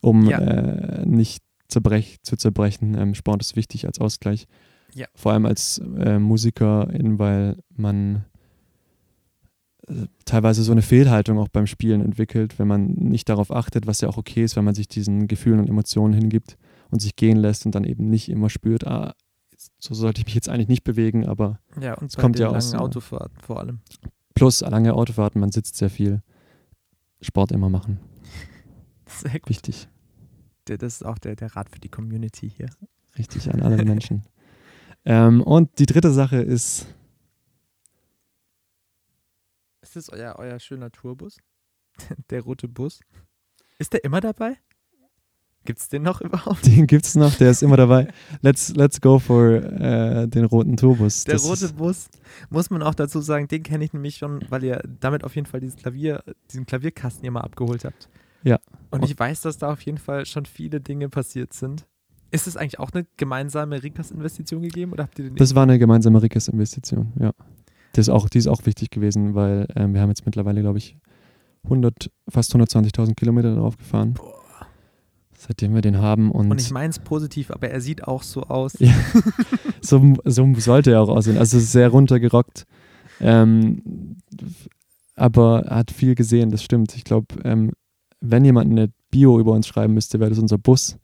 um 0.00 0.24
Ja. 0.28 0.38
äh, 0.40 1.06
nicht 1.06 1.42
zerbrech, 1.68 2.18
zu 2.22 2.36
zerbrechen. 2.36 2.96
Ähm, 2.98 3.14
Sport 3.14 3.42
ist 3.42 3.54
wichtig 3.54 3.86
als 3.86 4.00
Ausgleich. 4.00 4.48
Ja. 4.94 5.06
Vor 5.14 5.32
allem 5.32 5.46
als 5.46 5.78
äh, 5.98 6.18
Musikerin, 6.18 7.18
weil 7.18 7.56
man 7.76 8.24
äh, 9.86 10.06
teilweise 10.24 10.62
so 10.62 10.72
eine 10.72 10.82
Fehlhaltung 10.82 11.38
auch 11.38 11.48
beim 11.48 11.66
Spielen 11.66 12.00
entwickelt, 12.00 12.58
wenn 12.58 12.68
man 12.68 12.86
nicht 12.86 13.28
darauf 13.28 13.50
achtet, 13.50 13.86
was 13.86 14.00
ja 14.00 14.08
auch 14.08 14.16
okay 14.16 14.44
ist, 14.44 14.56
wenn 14.56 14.64
man 14.64 14.74
sich 14.74 14.88
diesen 14.88 15.28
Gefühlen 15.28 15.60
und 15.60 15.68
Emotionen 15.68 16.14
hingibt 16.14 16.56
und 16.90 17.00
sich 17.00 17.16
gehen 17.16 17.36
lässt 17.36 17.66
und 17.66 17.74
dann 17.74 17.84
eben 17.84 18.08
nicht 18.08 18.28
immer 18.28 18.50
spürt, 18.50 18.86
ah, 18.86 19.14
so 19.78 19.94
sollte 19.94 20.20
ich 20.20 20.26
mich 20.26 20.34
jetzt 20.34 20.48
eigentlich 20.48 20.68
nicht 20.68 20.84
bewegen, 20.84 21.26
aber 21.26 21.60
ja, 21.80 21.94
und 21.94 22.14
bei 22.14 22.20
kommt 22.20 22.38
ja 22.38 22.48
aus, 22.48 22.74
Autofahrten 22.74 23.38
vor 23.40 23.60
allem. 23.60 23.80
plus 24.34 24.60
lange 24.60 24.94
Autofahrten, 24.94 25.40
man 25.40 25.52
sitzt 25.52 25.76
sehr 25.76 25.90
viel. 25.90 26.22
Sport 27.20 27.50
immer 27.50 27.68
machen. 27.68 27.98
Sehr 29.06 29.32
gut. 29.32 29.48
Wichtig. 29.48 29.88
Das 30.66 30.94
ist 30.94 31.04
auch 31.04 31.18
der, 31.18 31.34
der 31.34 31.56
Rat 31.56 31.70
für 31.70 31.80
die 31.80 31.88
Community 31.88 32.48
hier. 32.48 32.68
Richtig 33.16 33.52
an 33.52 33.62
alle 33.62 33.84
Menschen. 33.84 34.22
ähm, 35.08 35.42
und 35.42 35.78
die 35.78 35.86
dritte 35.86 36.12
Sache 36.12 36.36
ist, 36.36 36.86
Ist 39.82 39.96
das 39.96 40.10
euer, 40.10 40.34
euer 40.38 40.60
schöner 40.60 40.92
Tourbus? 40.92 41.38
Der 42.30 42.42
rote 42.42 42.68
Bus? 42.68 43.00
Ist 43.78 43.94
der 43.94 44.04
immer 44.04 44.20
dabei? 44.20 44.58
Gibt 45.64 45.78
es 45.78 45.88
den 45.88 46.02
noch 46.02 46.20
überhaupt? 46.22 46.66
den 46.66 46.86
gibt 46.86 47.06
es 47.06 47.14
noch, 47.14 47.34
der 47.34 47.50
ist 47.50 47.62
immer 47.62 47.76
dabei. 47.76 48.08
Let's, 48.42 48.74
let's 48.74 49.00
go 49.00 49.18
for 49.18 49.50
äh, 49.50 50.28
den 50.28 50.44
roten 50.44 50.76
Turbus. 50.76 51.24
Der 51.24 51.34
Das 51.34 51.44
rote 51.44 51.72
Bus, 51.72 52.08
muss 52.50 52.68
man 52.68 52.82
auch 52.82 52.94
dazu 52.94 53.20
sagen, 53.20 53.48
den 53.48 53.62
kenne 53.62 53.84
ich 53.84 53.94
nämlich 53.94 54.16
schon, 54.16 54.44
weil 54.50 54.62
ihr 54.64 54.82
damit 55.00 55.24
auf 55.24 55.34
jeden 55.36 55.46
Fall 55.46 55.60
dieses 55.60 55.76
Klavier, 55.76 56.22
diesen 56.50 56.66
Klavierkasten 56.66 57.24
ihr 57.24 57.30
mal 57.30 57.40
abgeholt 57.40 57.84
habt. 57.84 58.10
Ja. 58.42 58.58
Und 58.90 59.04
ich 59.04 59.18
weiß, 59.18 59.40
dass 59.40 59.56
da 59.56 59.72
auf 59.72 59.80
jeden 59.82 59.98
Fall 59.98 60.26
schon 60.26 60.44
viele 60.44 60.80
Dinge 60.80 61.08
passiert 61.08 61.52
sind. 61.52 61.86
Ist 62.30 62.46
es 62.46 62.56
eigentlich 62.56 62.78
auch 62.78 62.90
eine 62.92 63.06
gemeinsame 63.16 63.82
Rikas-Investition 63.82 64.62
gegeben 64.62 64.92
oder 64.92 65.04
habt 65.04 65.18
ihr 65.18 65.26
den 65.26 65.36
das 65.36 65.54
war 65.54 65.62
eine 65.62 65.78
gemeinsame 65.78 66.22
Rikas-Investition, 66.22 67.12
ja. 67.18 67.32
Das 67.92 68.06
ist 68.06 68.10
auch, 68.10 68.28
die 68.28 68.38
ist 68.38 68.48
auch 68.48 68.66
wichtig 68.66 68.90
gewesen, 68.90 69.34
weil 69.34 69.66
ähm, 69.74 69.94
wir 69.94 70.00
haben 70.00 70.10
jetzt 70.10 70.26
mittlerweile, 70.26 70.60
glaube 70.60 70.78
ich, 70.78 70.98
100, 71.64 72.10
fast 72.28 72.54
120.000 72.54 73.14
Kilometer 73.14 73.54
drauf 73.54 73.76
gefahren. 73.76 74.14
Seitdem 75.36 75.74
wir 75.74 75.82
den 75.82 75.98
haben 75.98 76.30
und, 76.32 76.50
Und 76.50 76.60
ich 76.60 76.70
meine 76.70 76.90
es 76.90 76.98
positiv, 76.98 77.50
aber 77.50 77.70
er 77.70 77.80
sieht 77.80 78.04
auch 78.04 78.22
so 78.22 78.42
aus. 78.42 78.74
Ja. 78.78 78.92
so, 79.80 80.16
so 80.24 80.52
sollte 80.56 80.90
er 80.90 81.00
auch 81.00 81.08
aussehen. 81.08 81.38
Also 81.38 81.60
sehr 81.60 81.88
runtergerockt. 81.88 82.64
Ähm, 83.20 84.16
aber 85.14 85.64
er 85.66 85.76
hat 85.76 85.90
viel 85.90 86.14
gesehen, 86.14 86.50
das 86.50 86.62
stimmt. 86.62 86.94
Ich 86.96 87.04
glaube, 87.04 87.26
ähm, 87.44 87.72
wenn 88.20 88.44
jemand 88.44 88.70
eine 88.70 88.90
Bio 89.10 89.38
über 89.38 89.52
uns 89.52 89.66
schreiben 89.66 89.94
müsste, 89.94 90.18
wäre 90.20 90.30
das 90.30 90.38
unser 90.38 90.58
Bus. 90.58 90.98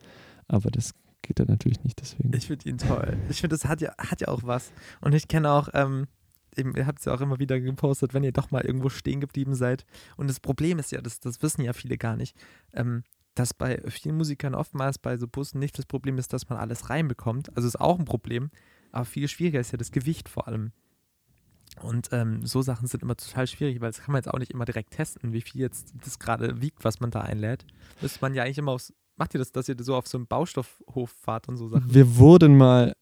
Aber 0.48 0.70
das 0.70 0.92
geht 1.26 1.38
ja 1.38 1.44
natürlich 1.46 1.82
nicht 1.82 2.00
deswegen. 2.00 2.34
Ich 2.34 2.46
finde 2.46 2.68
ihn 2.68 2.78
toll. 2.78 3.16
Ich 3.28 3.40
finde, 3.40 3.56
das 3.56 3.64
hat 3.66 3.80
ja, 3.80 3.92
hat 3.98 4.20
ja 4.20 4.28
auch 4.28 4.42
was. 4.44 4.72
Und 5.00 5.14
ich 5.14 5.28
kenne 5.28 5.50
auch, 5.50 5.68
ähm, 5.72 6.06
ihr 6.56 6.86
habt 6.86 7.00
es 7.00 7.06
ja 7.06 7.14
auch 7.14 7.20
immer 7.20 7.38
wieder 7.38 7.60
gepostet, 7.60 8.14
wenn 8.14 8.24
ihr 8.24 8.32
doch 8.32 8.50
mal 8.50 8.64
irgendwo 8.64 8.88
stehen 8.88 9.20
geblieben 9.20 9.54
seid. 9.54 9.84
Und 10.16 10.28
das 10.28 10.40
Problem 10.40 10.78
ist 10.78 10.92
ja, 10.92 11.00
das, 11.00 11.20
das 11.20 11.42
wissen 11.42 11.62
ja 11.62 11.72
viele 11.72 11.98
gar 11.98 12.16
nicht, 12.16 12.36
ähm, 12.72 13.02
dass 13.34 13.54
bei 13.54 13.82
vielen 13.88 14.16
Musikern 14.16 14.54
oftmals 14.54 14.98
bei 14.98 15.16
so 15.16 15.26
Bussen 15.26 15.58
nicht 15.58 15.76
das 15.78 15.86
Problem 15.86 16.18
ist, 16.18 16.32
dass 16.32 16.48
man 16.48 16.58
alles 16.58 16.90
reinbekommt. 16.90 17.56
Also 17.56 17.66
ist 17.66 17.80
auch 17.80 17.98
ein 17.98 18.04
Problem, 18.04 18.50
aber 18.92 19.04
viel 19.04 19.26
schwieriger 19.28 19.60
ist 19.60 19.72
ja 19.72 19.78
das 19.78 19.90
Gewicht 19.90 20.28
vor 20.28 20.46
allem. 20.46 20.72
Und 21.82 22.10
ähm, 22.12 22.46
so 22.46 22.62
Sachen 22.62 22.86
sind 22.86 23.02
immer 23.02 23.16
total 23.16 23.46
schwierig, 23.46 23.80
weil 23.80 23.90
das 23.90 24.00
kann 24.00 24.12
man 24.12 24.20
jetzt 24.20 24.32
auch 24.32 24.38
nicht 24.38 24.52
immer 24.52 24.64
direkt 24.64 24.92
testen, 24.92 25.32
wie 25.32 25.40
viel 25.40 25.60
jetzt 25.60 25.92
das 26.04 26.18
gerade 26.18 26.60
wiegt, 26.60 26.84
was 26.84 27.00
man 27.00 27.10
da 27.10 27.20
einlädt. 27.22 27.66
Müsste 28.00 28.20
man 28.20 28.34
ja 28.34 28.44
eigentlich 28.44 28.58
immer 28.58 28.72
aufs. 28.72 28.92
Macht 29.16 29.34
ihr 29.34 29.38
das, 29.38 29.52
dass 29.52 29.68
ihr 29.68 29.76
so 29.78 29.94
auf 29.94 30.06
so 30.06 30.18
einen 30.18 30.26
Baustoffhof 30.26 31.10
fahrt 31.10 31.48
und 31.48 31.56
so 31.56 31.68
Sachen? 31.68 31.92
Wir 31.92 32.16
wurden 32.16 32.56
mal 32.56 32.94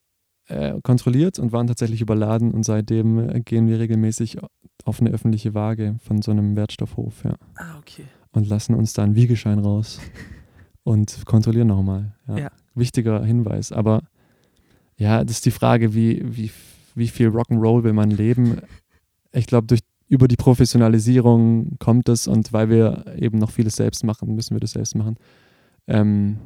äh, 0.47 0.81
kontrolliert 0.83 1.39
und 1.39 1.53
waren 1.53 1.67
tatsächlich 1.67 2.01
überladen 2.01 2.53
und 2.53 2.65
seitdem 2.65 3.19
äh, 3.19 3.41
gehen 3.41 3.69
wir 3.69 3.79
regelmäßig 3.79 4.39
auf 4.85 5.01
eine 5.01 5.11
öffentliche 5.11 5.55
Waage 5.55 5.97
von 6.05 6.21
so 6.21 6.31
einem 6.31 6.57
Wertstoffhof, 6.57 7.25
ja. 7.25 7.37
Ah, 7.57 7.79
okay. 7.79 8.05
Und 8.33 8.49
lassen 8.49 8.75
uns 8.75 8.93
da 8.93 9.05
einen 9.05 9.15
Wiegeschein 9.15 9.59
raus 9.59 10.01
und 10.83 11.25
kontrollieren 11.27 11.69
nochmal. 11.69 12.15
Ja. 12.29 12.39
Ja. 12.39 12.51
Wichtiger 12.75 13.25
Hinweis. 13.25 13.73
Aber 13.73 14.03
ja, 14.97 15.25
das 15.25 15.37
ist 15.37 15.47
die 15.47 15.51
Frage, 15.51 15.95
wie, 15.95 16.23
wie, 16.25 16.51
wie 16.95 17.09
viel 17.09 17.29
Rock'n'Roll 17.29 17.85
will 17.85 17.93
man 17.93 18.11
leben? 18.11 18.61
Ich 19.33 19.47
glaube, 19.47 19.67
durch 19.67 19.81
über 20.09 20.29
die 20.29 20.37
Professionalisierung 20.37 21.79
kommt 21.79 22.11
es 22.11 22.27
und 22.27 22.53
weil 22.53 22.69
wir 22.69 23.05
eben 23.17 23.39
noch 23.39 23.51
vieles 23.51 23.77
selbst 23.77 24.05
machen, 24.05 24.35
müssen 24.35 24.55
wir 24.55 24.61
das 24.61 24.73
selbst 24.73 24.95
machen. 24.95 25.17
Ähm, 25.87 26.39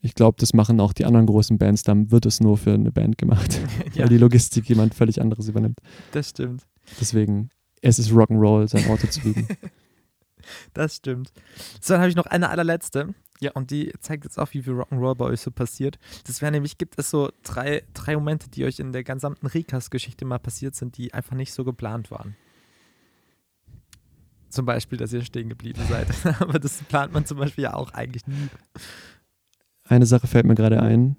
ich 0.00 0.14
glaube, 0.14 0.36
das 0.38 0.52
machen 0.52 0.80
auch 0.80 0.92
die 0.92 1.04
anderen 1.04 1.26
großen 1.26 1.58
Bands, 1.58 1.82
dann 1.82 2.10
wird 2.10 2.26
es 2.26 2.40
nur 2.40 2.58
für 2.58 2.74
eine 2.74 2.92
Band 2.92 3.18
gemacht, 3.18 3.58
ja, 3.94 4.02
weil 4.02 4.08
die 4.10 4.18
Logistik 4.18 4.68
jemand 4.68 4.94
völlig 4.94 5.20
anderes 5.20 5.48
übernimmt. 5.48 5.78
das 6.12 6.30
stimmt. 6.30 6.62
Deswegen, 7.00 7.50
es 7.80 7.98
ist 7.98 8.10
Rock'n'Roll, 8.10 8.68
sein 8.68 8.86
Auto 8.90 9.06
zu 9.06 9.24
wiegen. 9.24 9.48
Das 10.74 10.96
stimmt. 10.96 11.32
So, 11.80 11.94
dann 11.94 12.02
habe 12.02 12.10
ich 12.10 12.16
noch 12.16 12.26
eine 12.26 12.50
allerletzte. 12.50 13.14
Ja. 13.40 13.52
Und 13.52 13.70
die 13.70 13.94
zeigt 14.00 14.24
jetzt 14.24 14.38
auch, 14.38 14.52
wie 14.52 14.62
viel 14.62 14.74
Rock'n'Roll 14.74 15.14
bei 15.14 15.24
euch 15.24 15.40
so 15.40 15.50
passiert. 15.50 15.98
Das 16.26 16.42
wäre 16.42 16.52
nämlich, 16.52 16.76
gibt 16.76 16.98
es 16.98 17.08
so 17.08 17.30
drei, 17.42 17.82
drei 17.94 18.14
Momente, 18.14 18.50
die 18.50 18.66
euch 18.66 18.78
in 18.78 18.92
der 18.92 19.04
gesamten 19.04 19.46
Recast-Geschichte 19.46 20.26
mal 20.26 20.38
passiert 20.38 20.74
sind, 20.74 20.98
die 20.98 21.14
einfach 21.14 21.34
nicht 21.34 21.52
so 21.54 21.64
geplant 21.64 22.10
waren. 22.10 22.36
Zum 24.54 24.66
Beispiel, 24.66 24.98
dass 24.98 25.12
ihr 25.12 25.24
stehen 25.24 25.48
geblieben 25.48 25.80
seid. 25.88 26.06
Aber 26.40 26.58
das 26.60 26.82
plant 26.84 27.12
man 27.12 27.26
zum 27.26 27.38
Beispiel 27.38 27.64
ja 27.64 27.74
auch 27.74 27.92
eigentlich 27.92 28.26
nie. 28.26 28.48
Eine 29.84 30.06
Sache 30.06 30.28
fällt 30.28 30.46
mir 30.46 30.54
gerade 30.54 30.80
ein. 30.80 31.16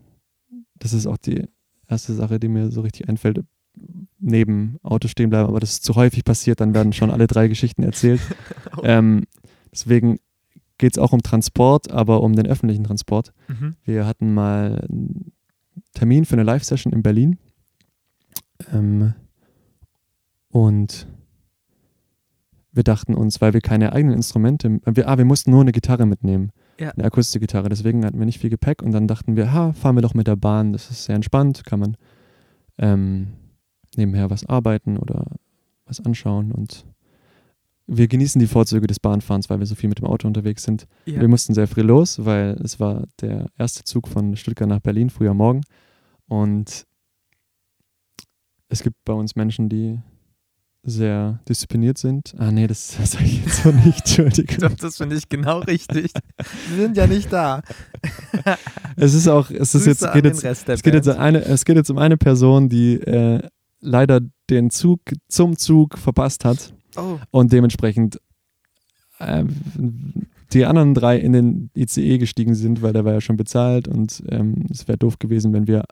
Das 0.76 0.93
ist 0.93 1.06
auch 1.06 1.17
die 1.17 1.48
erste 1.88 2.13
Sache, 2.13 2.39
die 2.39 2.48
mir 2.48 2.71
so 2.71 2.80
richtig 2.82 3.10
einfällt. 3.10 3.43
Neben 4.19 4.78
Auto 4.84 5.10
stehen 5.10 5.30
bleiben, 5.30 5.50
aber 5.50 5.60
das 5.60 5.74
ist 5.74 5.84
zu 5.84 5.95
häufig 5.95 6.24
passiert, 6.24 6.62
dann 6.62 6.74
werden 6.74 6.93
schon 6.93 7.12
alle 7.12 7.28
drei 7.28 7.48
Geschichten 7.48 7.84
erzählt. 7.84 8.21
Ähm, 8.84 9.24
deswegen 9.71 10.19
geht 10.78 10.93
es 10.93 11.00
auch 11.00 11.13
um 11.13 11.24
Transport, 11.24 11.89
aber 11.89 12.21
um 12.21 12.36
den 12.36 12.45
öffentlichen 12.45 12.84
Transport. 12.84 13.32
Mhm. 13.48 13.76
Wir 13.84 14.06
hatten 14.06 14.34
mal 14.34 14.86
einen 14.89 15.32
Termin 15.93 16.26
für 16.26 16.34
eine 16.34 16.43
Live-Session 16.43 16.91
in 16.91 17.02
Berlin. 17.02 17.38
Ähm, 18.71 19.13
und 20.50 21.08
wir 22.76 22.84
dachten 22.84 23.16
uns, 23.16 23.42
weil 23.42 23.54
wir 23.54 23.62
keine 23.62 23.94
eigenen 23.94 24.16
Instrumente, 24.16 24.80
äh, 24.86 24.96
wir, 24.96 25.08
ah, 25.10 25.18
wir 25.18 25.26
mussten 25.26 25.52
nur 25.52 25.62
eine 25.62 25.72
Gitarre 25.72 26.06
mitnehmen, 26.06 26.52
Ja. 26.80 26.92
eine 26.92 27.06
Akustikgitarre, 27.06 27.70
deswegen 27.70 28.06
hatten 28.06 28.20
wir 28.20 28.26
nicht 28.26 28.40
viel 28.40 28.50
Gepäck 28.50 28.82
und 28.84 28.92
dann 28.92 29.08
dachten 29.08 29.36
wir, 29.36 29.52
ha, 29.54 29.74
fahren 29.74 29.96
wir 29.96 30.02
doch 30.02 30.14
mit 30.14 30.28
der 30.28 30.36
Bahn, 30.36 30.74
das 30.74 30.92
ist 30.92 31.06
sehr 31.06 31.16
entspannt, 31.16 31.64
kann 31.66 31.80
man 31.80 31.98
ähm, 32.78 33.28
nebenher 33.96 34.30
was 34.30 34.46
arbeiten 34.46 34.98
oder 34.98 35.26
was 35.86 36.00
anschauen 36.02 36.52
und 36.52 36.86
wir 37.88 38.08
genießen 38.08 38.40
die 38.40 38.48
Vorzüge 38.48 38.88
des 38.88 39.00
Bahnfahrens, 39.00 39.48
weil 39.50 39.60
wir 39.60 39.68
so 39.68 39.76
viel 39.76 39.90
mit 39.90 40.00
dem 40.00 40.08
Auto 40.08 40.28
unterwegs 40.28 40.64
sind. 40.64 40.88
Ja. 41.06 41.22
Wir 41.22 41.28
mussten 41.28 41.54
sehr 41.54 41.68
früh 41.68 41.82
los, 41.84 42.26
weil 42.26 42.60
es 42.64 42.80
war 42.80 43.04
der 43.22 43.46
erste 43.60 43.84
Zug 43.84 44.08
von 44.08 44.36
Stuttgart 44.36 44.68
nach 44.68 44.80
Berlin, 44.80 45.12
früher 45.12 45.36
Morgen. 45.36 45.62
Und 46.28 46.88
es 48.70 48.82
gibt 48.82 48.96
bei 49.06 49.14
uns 49.14 49.36
Menschen, 49.36 49.70
die 49.70 50.00
sehr 50.86 51.39
diszipliniert 51.50 51.98
sind. 51.98 52.36
Ah, 52.38 52.52
nee, 52.52 52.67
das 52.67 52.89
sage 53.12 53.26
ich 53.26 53.43
jetzt 53.43 53.63
so 53.63 53.71
nicht, 53.86 54.00
Entschuldigung. 54.00 54.58
Doch, 54.60 54.76
das 54.76 54.98
finde 54.98 55.15
ich 55.15 55.28
genau 55.28 55.60
richtig. 55.60 56.12
Sie 56.69 56.76
sind 56.76 56.95
ja 56.95 57.08
nicht 57.08 57.32
da. 57.32 57.62
Es 58.98 59.13
ist 59.13 59.28
auch, 59.28 59.50
es 59.50 59.76
ist 59.76 59.84
Grüße 59.84 59.89
jetzt, 59.89 60.13
geht 60.13 60.24
jetzt, 60.24 60.45
es 60.69 60.82
geht 60.82 60.93
jetzt, 60.93 61.06
Band. 61.08 61.17
um 61.17 61.24
eine, 61.24 61.43
es 61.43 61.65
geht 61.65 61.76
jetzt 61.76 61.89
um 61.89 61.98
eine 61.98 62.15
Person, 62.15 62.69
die 62.69 62.93
äh, 62.93 63.41
leider 63.82 64.21
den 64.50 64.69
Zug 64.69 65.02
zum 65.28 65.58
Zug 65.58 65.98
verpasst 65.98 66.45
hat 66.45 66.74
Oh, 66.95 67.17
und 67.32 67.52
dementsprechend 67.52 68.21
äh, 69.19 69.43
die 70.54 70.65
anderen 70.65 70.93
drei 70.93 71.17
in 71.17 71.34
den 71.34 71.69
ICE 71.76 72.17
gestiegen 72.19 72.56
sind, 72.56 72.82
weil 72.82 72.93
der 72.93 73.04
war 73.04 73.12
ja 73.13 73.19
schon 73.21 73.36
bezahlt 73.36 73.89
und 73.89 74.24
ähm, 74.30 74.65
es 74.71 74.88
wäre 74.88 74.98
doof 74.98 75.19
gewesen, 75.19 75.52
wenn 75.52 75.67
wir 75.67 75.84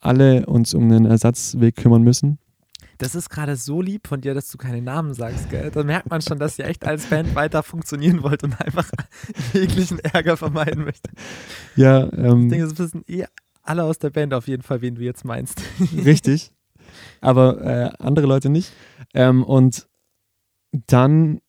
alle 0.00 0.46
uns 0.46 0.74
um 0.74 0.84
einen 0.90 1.04
Ersatzweg 1.04 1.76
kümmern 1.76 2.02
müssen. 2.02 2.38
Das 3.00 3.14
ist 3.14 3.30
gerade 3.30 3.56
so 3.56 3.80
lieb 3.80 4.06
von 4.06 4.20
dir, 4.20 4.34
dass 4.34 4.50
du 4.50 4.58
keine 4.58 4.82
Namen 4.82 5.14
sagst, 5.14 5.48
gell? 5.48 5.70
Da 5.70 5.82
merkt 5.82 6.10
man 6.10 6.20
schon, 6.20 6.38
dass 6.38 6.58
ihr 6.58 6.66
echt 6.66 6.86
als 6.86 7.06
Band 7.06 7.34
weiter 7.34 7.62
funktionieren 7.62 8.22
wollt 8.22 8.44
und 8.44 8.60
einfach 8.60 8.88
jeglichen 9.54 9.98
Ärger 10.00 10.36
vermeiden 10.36 10.84
möchtet. 10.84 11.12
Ja, 11.76 12.06
Ich 12.06 12.18
ähm, 12.18 12.50
denke, 12.50 12.68
das 12.68 12.78
wissen 12.78 13.04
eh 13.08 13.24
alle 13.62 13.84
aus 13.84 13.98
der 13.98 14.10
Band 14.10 14.34
auf 14.34 14.48
jeden 14.48 14.62
Fall, 14.62 14.82
wen 14.82 14.96
du 14.96 15.02
jetzt 15.02 15.24
meinst. 15.24 15.62
richtig. 16.04 16.52
Aber 17.22 17.60
äh, 17.62 17.90
andere 17.98 18.26
Leute 18.26 18.50
nicht. 18.50 18.70
Ähm, 19.14 19.44
und 19.44 19.88
dann 20.70 21.40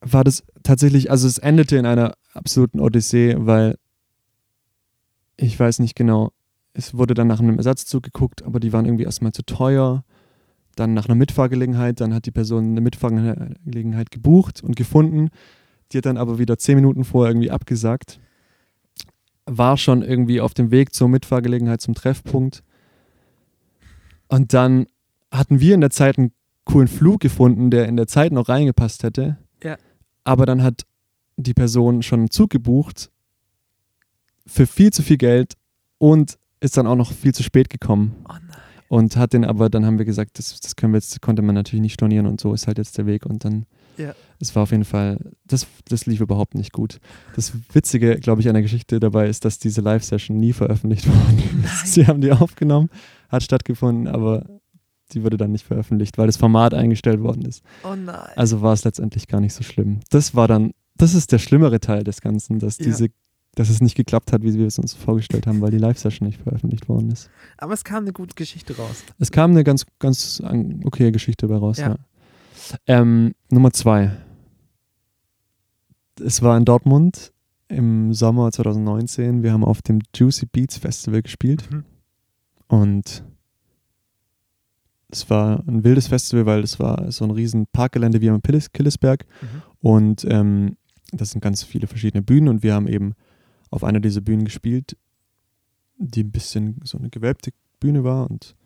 war 0.00 0.22
das 0.22 0.44
tatsächlich, 0.62 1.10
also 1.10 1.26
es 1.26 1.38
endete 1.38 1.76
in 1.76 1.86
einer 1.86 2.14
absoluten 2.34 2.80
Odyssee, 2.80 3.36
weil 3.38 3.78
ich 5.36 5.58
weiß 5.58 5.78
nicht 5.78 5.96
genau, 5.96 6.32
es 6.74 6.94
wurde 6.94 7.14
dann 7.14 7.28
nach 7.28 7.40
einem 7.40 7.56
Ersatzzug 7.56 8.02
geguckt, 8.02 8.42
aber 8.42 8.60
die 8.60 8.72
waren 8.72 8.84
irgendwie 8.84 9.04
erstmal 9.04 9.32
zu 9.32 9.44
teuer. 9.44 10.04
Dann 10.74 10.94
nach 10.94 11.06
einer 11.06 11.14
Mitfahrgelegenheit, 11.14 12.00
dann 12.00 12.14
hat 12.14 12.26
die 12.26 12.30
Person 12.30 12.70
eine 12.70 12.80
Mitfahrgelegenheit 12.80 14.10
gebucht 14.10 14.62
und 14.62 14.76
gefunden. 14.76 15.30
Die 15.92 15.98
hat 15.98 16.06
dann 16.06 16.16
aber 16.16 16.38
wieder 16.38 16.58
zehn 16.58 16.76
Minuten 16.76 17.04
vorher 17.04 17.30
irgendwie 17.30 17.50
abgesagt. 17.50 18.18
War 19.46 19.76
schon 19.76 20.02
irgendwie 20.02 20.40
auf 20.40 20.54
dem 20.54 20.70
Weg 20.70 20.94
zur 20.94 21.08
Mitfahrgelegenheit, 21.08 21.80
zum 21.80 21.94
Treffpunkt. 21.94 22.62
Und 24.28 24.52
dann 24.52 24.86
hatten 25.30 25.60
wir 25.60 25.74
in 25.74 25.80
der 25.80 25.90
Zeit 25.90 26.18
einen 26.18 26.32
coolen 26.64 26.88
Flug 26.88 27.20
gefunden, 27.20 27.70
der 27.70 27.86
in 27.86 27.96
der 27.96 28.06
Zeit 28.06 28.32
noch 28.32 28.48
reingepasst 28.48 29.02
hätte. 29.02 29.38
Ja. 29.62 29.76
Aber 30.24 30.46
dann 30.46 30.62
hat 30.62 30.82
die 31.36 31.54
Person 31.54 32.02
schon 32.02 32.20
einen 32.20 32.30
Zug 32.30 32.50
gebucht 32.50 33.10
für 34.46 34.66
viel 34.66 34.92
zu 34.92 35.02
viel 35.02 35.16
Geld 35.16 35.54
und 35.98 36.38
ist 36.60 36.76
dann 36.76 36.86
auch 36.86 36.96
noch 36.96 37.12
viel 37.12 37.34
zu 37.34 37.42
spät 37.42 37.70
gekommen. 37.70 38.16
Oh 38.28 38.32
nein. 38.32 38.58
Und 38.94 39.16
hat 39.16 39.32
den 39.32 39.44
aber, 39.44 39.68
dann 39.70 39.84
haben 39.84 39.98
wir 39.98 40.04
gesagt, 40.04 40.38
das, 40.38 40.60
das 40.60 40.76
können 40.76 40.92
wir 40.92 40.98
jetzt, 40.98 41.20
konnte 41.20 41.42
man 41.42 41.54
natürlich 41.56 41.82
nicht 41.82 41.94
stornieren 41.94 42.26
und 42.26 42.40
so 42.40 42.54
ist 42.54 42.66
halt 42.68 42.78
jetzt 42.78 42.96
der 42.96 43.06
Weg. 43.06 43.26
Und 43.26 43.44
dann, 43.44 43.66
Ja. 43.96 44.14
es 44.38 44.54
war 44.54 44.62
auf 44.62 44.70
jeden 44.70 44.84
Fall, 44.84 45.18
das, 45.46 45.66
das 45.88 46.06
lief 46.06 46.20
überhaupt 46.20 46.54
nicht 46.54 46.72
gut. 46.72 47.00
Das 47.34 47.52
Witzige, 47.72 48.16
glaube 48.20 48.40
ich, 48.40 48.46
an 48.48 48.54
der 48.54 48.62
Geschichte 48.62 49.00
dabei 49.00 49.28
ist, 49.28 49.44
dass 49.44 49.58
diese 49.58 49.80
Live-Session 49.80 50.36
nie 50.36 50.52
veröffentlicht 50.52 51.06
worden 51.08 51.64
ist. 51.64 51.92
Sie 51.92 52.06
haben 52.06 52.20
die 52.20 52.30
aufgenommen, 52.30 52.88
hat 53.28 53.42
stattgefunden, 53.42 54.06
aber 54.06 54.46
die 55.12 55.24
wurde 55.24 55.36
dann 55.38 55.50
nicht 55.52 55.66
veröffentlicht, 55.66 56.16
weil 56.16 56.26
das 56.26 56.36
Format 56.36 56.72
eingestellt 56.72 57.20
worden 57.20 57.44
ist. 57.44 57.62
Oh 57.84 57.94
nein. 57.96 58.16
Also 58.36 58.62
war 58.62 58.72
es 58.74 58.84
letztendlich 58.84 59.26
gar 59.28 59.40
nicht 59.40 59.54
so 59.54 59.64
schlimm. 59.64 60.00
Das 60.10 60.34
war 60.36 60.46
dann, 60.46 60.70
das 60.96 61.14
ist 61.14 61.32
der 61.32 61.38
schlimmere 61.38 61.80
Teil 61.80 62.04
des 62.04 62.20
Ganzen, 62.20 62.60
dass 62.60 62.78
Ja. 62.78 62.84
diese, 62.86 63.08
dass 63.54 63.68
es 63.68 63.80
nicht 63.80 63.94
geklappt 63.96 64.32
hat, 64.32 64.42
wie 64.42 64.54
wir 64.54 64.66
es 64.66 64.78
uns 64.78 64.94
vorgestellt 64.94 65.46
haben, 65.46 65.60
weil 65.60 65.70
die 65.70 65.78
Live-Session 65.78 66.26
nicht 66.28 66.42
veröffentlicht 66.42 66.88
worden 66.88 67.10
ist. 67.10 67.30
Aber 67.58 67.72
es 67.74 67.84
kam 67.84 68.04
eine 68.04 68.12
gute 68.12 68.34
Geschichte 68.34 68.76
raus. 68.76 69.04
Es 69.18 69.30
kam 69.30 69.52
eine 69.52 69.64
ganz, 69.64 69.86
ganz 69.98 70.40
an- 70.44 70.80
okaye 70.84 71.12
Geschichte 71.12 71.46
dabei 71.46 71.58
raus, 71.60 71.78
Ja. 71.78 71.88
ja. 71.90 71.96
Ähm, 72.86 73.34
Nummer 73.50 73.72
zwei. 73.72 74.12
Es 76.24 76.42
war 76.42 76.56
in 76.56 76.64
Dortmund 76.64 77.32
im 77.68 78.12
Sommer 78.14 78.50
2019. 78.52 79.42
Wir 79.42 79.52
haben 79.52 79.64
auf 79.64 79.82
dem 79.82 80.00
Juicy 80.14 80.46
Beats 80.46 80.78
Festival 80.78 81.22
gespielt 81.22 81.68
Mhm. 81.70 81.84
und 82.68 83.24
es 85.10 85.28
war 85.30 85.62
ein 85.66 85.84
wildes 85.84 86.08
Festival, 86.08 86.46
weil 86.46 86.62
es 86.62 86.78
war 86.80 87.10
so 87.12 87.24
ein 87.24 87.30
riesen 87.30 87.66
Parkgelände 87.72 88.20
wie 88.20 88.30
am 88.30 88.40
Pillis- 88.40 88.70
Killesberg 88.72 89.26
Mhm. 89.42 89.62
Und 89.80 90.26
ähm, 90.30 90.76
das 91.12 91.30
sind 91.30 91.40
ganz 91.42 91.62
viele 91.62 91.86
verschiedene 91.86 92.22
Bühnen 92.22 92.48
und 92.48 92.62
wir 92.62 92.74
haben 92.74 92.88
eben 92.88 93.14
auf 93.70 93.84
einer 93.84 94.00
dieser 94.00 94.20
Bühnen 94.20 94.44
gespielt, 94.44 94.96
die 95.98 96.24
ein 96.24 96.32
bisschen 96.32 96.80
so 96.84 96.98
eine 96.98 97.10
gewölbte 97.10 97.52
Bühne 97.80 98.04
war 98.04 98.30
und 98.30 98.56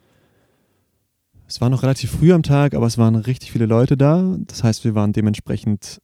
es 1.49 1.63
war 1.63 1.71
noch 1.71 1.83
relativ 1.83 2.11
früh 2.11 2.33
am 2.33 2.43
Tag, 2.43 2.75
aber 2.75 2.87
es 2.87 2.99
waren 2.99 3.17
richtig 3.17 3.53
viele 3.53 3.65
Leute 3.65 3.97
da. 3.97 4.37
Das 4.47 4.63
heißt, 4.63 4.85
wir 4.85 4.95
waren 4.95 5.15
dementsprechend 5.15 6.03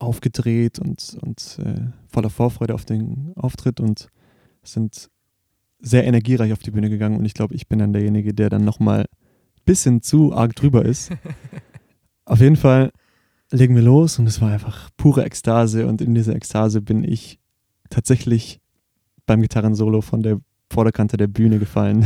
aufgedreht 0.00 0.80
und, 0.80 1.16
und 1.22 1.60
äh, 1.64 1.86
voller 2.08 2.30
Vorfreude 2.30 2.74
auf 2.74 2.84
den 2.84 3.32
Auftritt 3.36 3.78
und 3.78 4.08
sind 4.64 5.08
sehr 5.78 6.04
energiereich 6.04 6.52
auf 6.52 6.58
die 6.58 6.72
Bühne 6.72 6.90
gegangen. 6.90 7.16
Und 7.16 7.24
ich 7.24 7.34
glaube, 7.34 7.54
ich 7.54 7.68
bin 7.68 7.78
dann 7.78 7.92
derjenige, 7.92 8.34
der 8.34 8.50
dann 8.50 8.64
nochmal 8.64 9.02
ein 9.02 9.64
bisschen 9.64 10.02
zu 10.02 10.34
arg 10.34 10.56
drüber 10.56 10.84
ist. 10.84 11.12
auf 12.24 12.40
jeden 12.40 12.56
Fall 12.56 12.90
legen 13.52 13.76
wir 13.76 13.82
los 13.82 14.18
und 14.18 14.26
es 14.26 14.40
war 14.40 14.50
einfach 14.50 14.90
pure 14.96 15.24
Ekstase. 15.24 15.86
Und 15.86 16.00
in 16.00 16.12
dieser 16.12 16.34
Ekstase 16.34 16.82
bin 16.82 17.04
ich 17.04 17.38
tatsächlich 17.94 18.60
beim 19.26 19.40
Gitarrensolo 19.40 20.00
von 20.00 20.22
der 20.22 20.38
Vorderkante 20.70 21.16
der 21.16 21.28
Bühne 21.28 21.58
gefallen. 21.58 22.04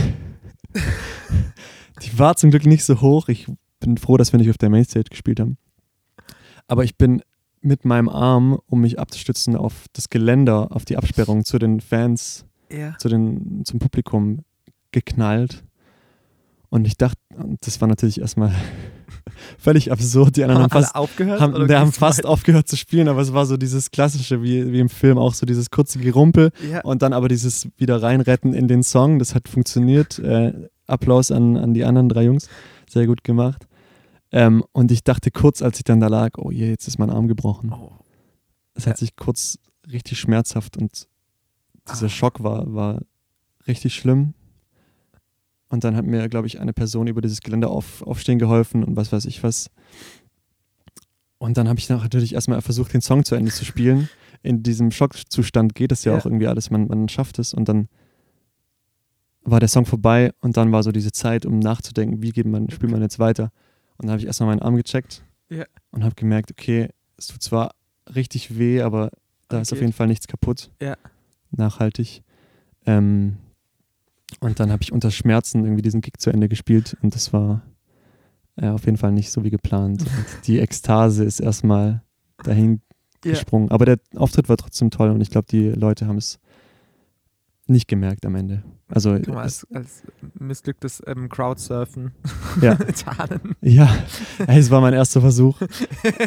Die 2.03 2.19
war 2.19 2.37
zum 2.37 2.51
Glück 2.51 2.67
nicht 2.67 2.85
so 2.85 3.01
hoch. 3.01 3.29
Ich 3.29 3.47
bin 3.81 3.97
froh, 3.97 4.17
dass 4.17 4.33
wir 4.33 4.39
nicht 4.39 4.51
auf 4.51 4.59
der 4.59 4.71
Mainstage 4.71 5.09
gespielt 5.11 5.41
haben. 5.41 5.57
Aber 6.67 6.85
ich 6.85 6.97
bin 6.97 7.23
mit 7.61 7.85
meinem 7.85 8.09
Arm, 8.09 8.59
um 8.67 8.81
mich 8.83 8.99
abzustützen 8.99 9.57
auf 9.57 9.87
das 9.93 10.11
Geländer, 10.11 10.69
auf 10.71 10.85
die 10.85 10.97
Absperrung 10.97 11.45
zu 11.45 11.59
den 11.59 11.81
Fans, 11.81 12.45
Ja. 12.71 12.97
zu 12.99 13.09
den, 13.09 13.65
zum 13.65 13.79
Publikum 13.81 14.45
geknallt. 14.93 15.65
Und 16.69 16.87
ich 16.87 16.97
dachte, 16.97 17.19
das 17.61 17.81
war 17.81 17.89
natürlich 17.89 18.21
erstmal 18.21 18.55
völlig 19.59 19.91
absurd. 19.93 20.37
Die 20.37 20.45
anderen 20.45 20.63
haben 20.63 20.73
alle 20.73 20.83
fast, 20.83 20.95
aufgehört? 20.95 21.41
haben, 21.41 21.55
oder 21.55 21.79
haben 21.81 21.93
fast 21.93 22.19
weiter? 22.21 22.29
aufgehört 22.29 22.69
zu 22.69 22.77
spielen, 22.77 23.09
aber 23.09 23.21
es 23.21 23.33
war 23.33 23.47
so 23.47 23.57
dieses 23.57 23.91
klassische, 23.91 24.43
wie, 24.43 24.73
wie 24.73 24.81
im 24.81 24.89
Film 24.89 25.19
auch, 25.19 25.35
so 25.35 25.47
dieses 25.47 25.71
kurze 25.71 25.99
Gerumpel 25.99 26.51
Ja. 26.71 26.81
und 26.83 27.03
dann 27.03 27.13
aber 27.13 27.29
dieses 27.29 27.69
wieder 27.77 28.03
reinretten 28.03 28.53
in 28.55 28.69
den 28.69 28.83
Song. 28.83 29.19
Das 29.19 29.35
hat 29.35 29.49
funktioniert. 29.49 30.19
Äh, 30.19 30.53
Applaus 30.87 31.31
an, 31.31 31.57
an 31.57 31.75
die 31.75 31.85
anderen 31.85 32.09
drei 32.09 32.25
Jungs. 32.25 32.49
Sehr 32.89 33.07
gut 33.07 33.23
gemacht. 33.23 33.67
Ähm, 34.33 34.65
und 34.73 34.91
ich 34.91 35.05
dachte 35.05 35.31
kurz, 35.31 35.63
als 35.63 35.79
ich 35.79 35.85
dann 35.85 36.01
da 36.01 36.09
lag, 36.09 36.31
oh 36.39 36.51
je, 36.51 36.69
jetzt 36.69 36.87
ist 36.89 36.99
mein 36.99 37.11
Arm 37.11 37.29
gebrochen. 37.29 37.73
Oh. 37.73 37.93
Es 38.75 38.85
Ja. 38.85 38.91
hat 38.91 38.99
sich 38.99 39.17
kurz 39.17 39.59
richtig 39.91 40.19
schmerzhaft 40.19 40.77
und 40.77 41.07
dieser 41.91 42.07
Ah. 42.07 42.11
Schock 42.11 42.43
war, 42.43 42.73
war 42.75 43.01
richtig 43.67 43.95
schlimm. 43.95 44.35
Und 45.71 45.85
dann 45.85 45.97
hat 45.97 46.07
mir, 46.07 46.29
glaube 46.29 46.47
ich, 46.47 46.61
eine 46.61 46.73
Person 46.73 47.07
über 47.09 47.21
dieses 47.21 47.41
Geländer 47.41 47.71
auf, 47.71 48.03
aufstehen 48.03 48.39
geholfen 48.39 48.83
und 48.85 48.97
was 48.97 49.13
weiß 49.13 49.27
ich 49.27 49.43
was. 49.43 49.71
Und 51.39 51.57
dann 51.57 51.69
habe 51.69 51.79
ich 51.79 51.89
natürlich 51.89 52.35
erstmal 52.35 52.61
versucht, 52.63 52.93
den 52.95 53.01
Song 53.03 53.25
zu 53.25 53.35
Ende 53.35 53.53
zu 53.53 53.65
spielen. 53.65 54.09
In 54.43 54.63
diesem 54.63 54.91
Schockzustand 54.91 55.75
geht 55.75 55.93
es 55.93 56.05
ja, 56.05 56.13
Ja. 56.13 56.19
auch 56.19 56.25
irgendwie 56.27 56.47
alles, 56.47 56.71
man, 56.71 56.87
man 56.89 57.09
schafft 57.09 57.39
es. 57.39 57.53
Und 57.55 57.69
dann 57.69 57.89
war 59.43 59.61
der 59.61 59.69
Song 59.69 59.87
vorbei 59.87 60.33
und 60.41 60.57
dann 60.57 60.73
war 60.73 60.83
so 60.83 60.91
diese 60.93 61.13
Zeit, 61.13 61.47
um 61.47 61.59
nachzudenken, 61.59 62.23
wie 62.23 62.31
geht 62.31 62.47
man, 62.47 62.71
spielt 62.71 62.91
man 62.93 63.03
jetzt 63.03 63.19
weiter. 63.19 63.51
Und 63.97 64.05
dann 64.07 64.11
habe 64.11 64.21
ich 64.21 64.27
erstmal 64.27 64.49
meinen 64.51 64.63
Arm 64.63 64.77
gecheckt 64.77 65.23
Ja. 65.49 65.65
und 65.91 66.03
habe 66.05 66.15
gemerkt, 66.15 66.51
okay, 66.51 66.89
es 67.17 67.29
tut 67.29 67.43
zwar 67.43 67.75
richtig 68.15 68.59
weh, 68.59 68.81
aber 68.83 69.11
da 69.49 69.61
ist 69.61 69.73
auf 69.73 69.81
jeden 69.81 69.93
Fall 69.93 70.07
nichts 70.07 70.27
kaputt. 70.29 70.71
Ja. 70.81 70.97
Nachhaltig. 71.51 72.23
Ähm, 72.87 73.37
und 74.41 74.61
dann 74.61 74.71
habe 74.71 74.83
ich 74.83 74.93
unter 74.93 75.11
Schmerzen 75.11 75.65
irgendwie 75.65 75.83
diesen 75.83 76.01
Gig 76.01 76.15
zu 76.19 76.31
Ende 76.31 76.49
gespielt 76.49 76.97
und 77.03 77.15
das 77.15 77.33
war 77.33 77.63
äh, 78.57 78.69
auf 78.69 78.85
jeden 78.87 78.97
Fall 78.99 79.13
nicht 79.13 79.31
so 79.31 79.45
wie 79.45 79.51
geplant. 79.51 80.03
Und 80.17 80.47
die 80.47 80.59
Ekstase 80.59 81.25
ist 81.25 81.41
erstmal 81.41 82.03
dahin 82.43 82.81
Ja. 83.25 83.33
gesprungen. 83.33 83.71
Aber 83.71 83.85
der 83.85 83.99
Auftritt 84.17 84.49
war 84.49 84.57
trotzdem 84.57 84.91
toll 84.91 85.11
und 85.11 85.21
ich 85.21 85.31
glaube, 85.31 85.47
die 85.51 85.69
Leute 85.71 86.07
haben 86.07 86.19
es 86.19 86.39
nicht 87.69 87.89
gemerkt 87.89 88.25
am 88.27 88.35
Ende. 88.35 88.63
Also 88.89 89.11
man 89.11 89.21
es, 89.21 89.27
als, 89.35 89.67
als 89.73 90.03
missglücktes 90.39 91.03
ähm, 91.07 91.29
Crowdsurfen 91.29 92.13
Ja. 92.63 92.79
ja, 93.61 93.99
es 94.47 94.71
war 94.71 94.81
mein 94.81 94.95
erster 94.95 95.21
Versuch. 95.21 95.61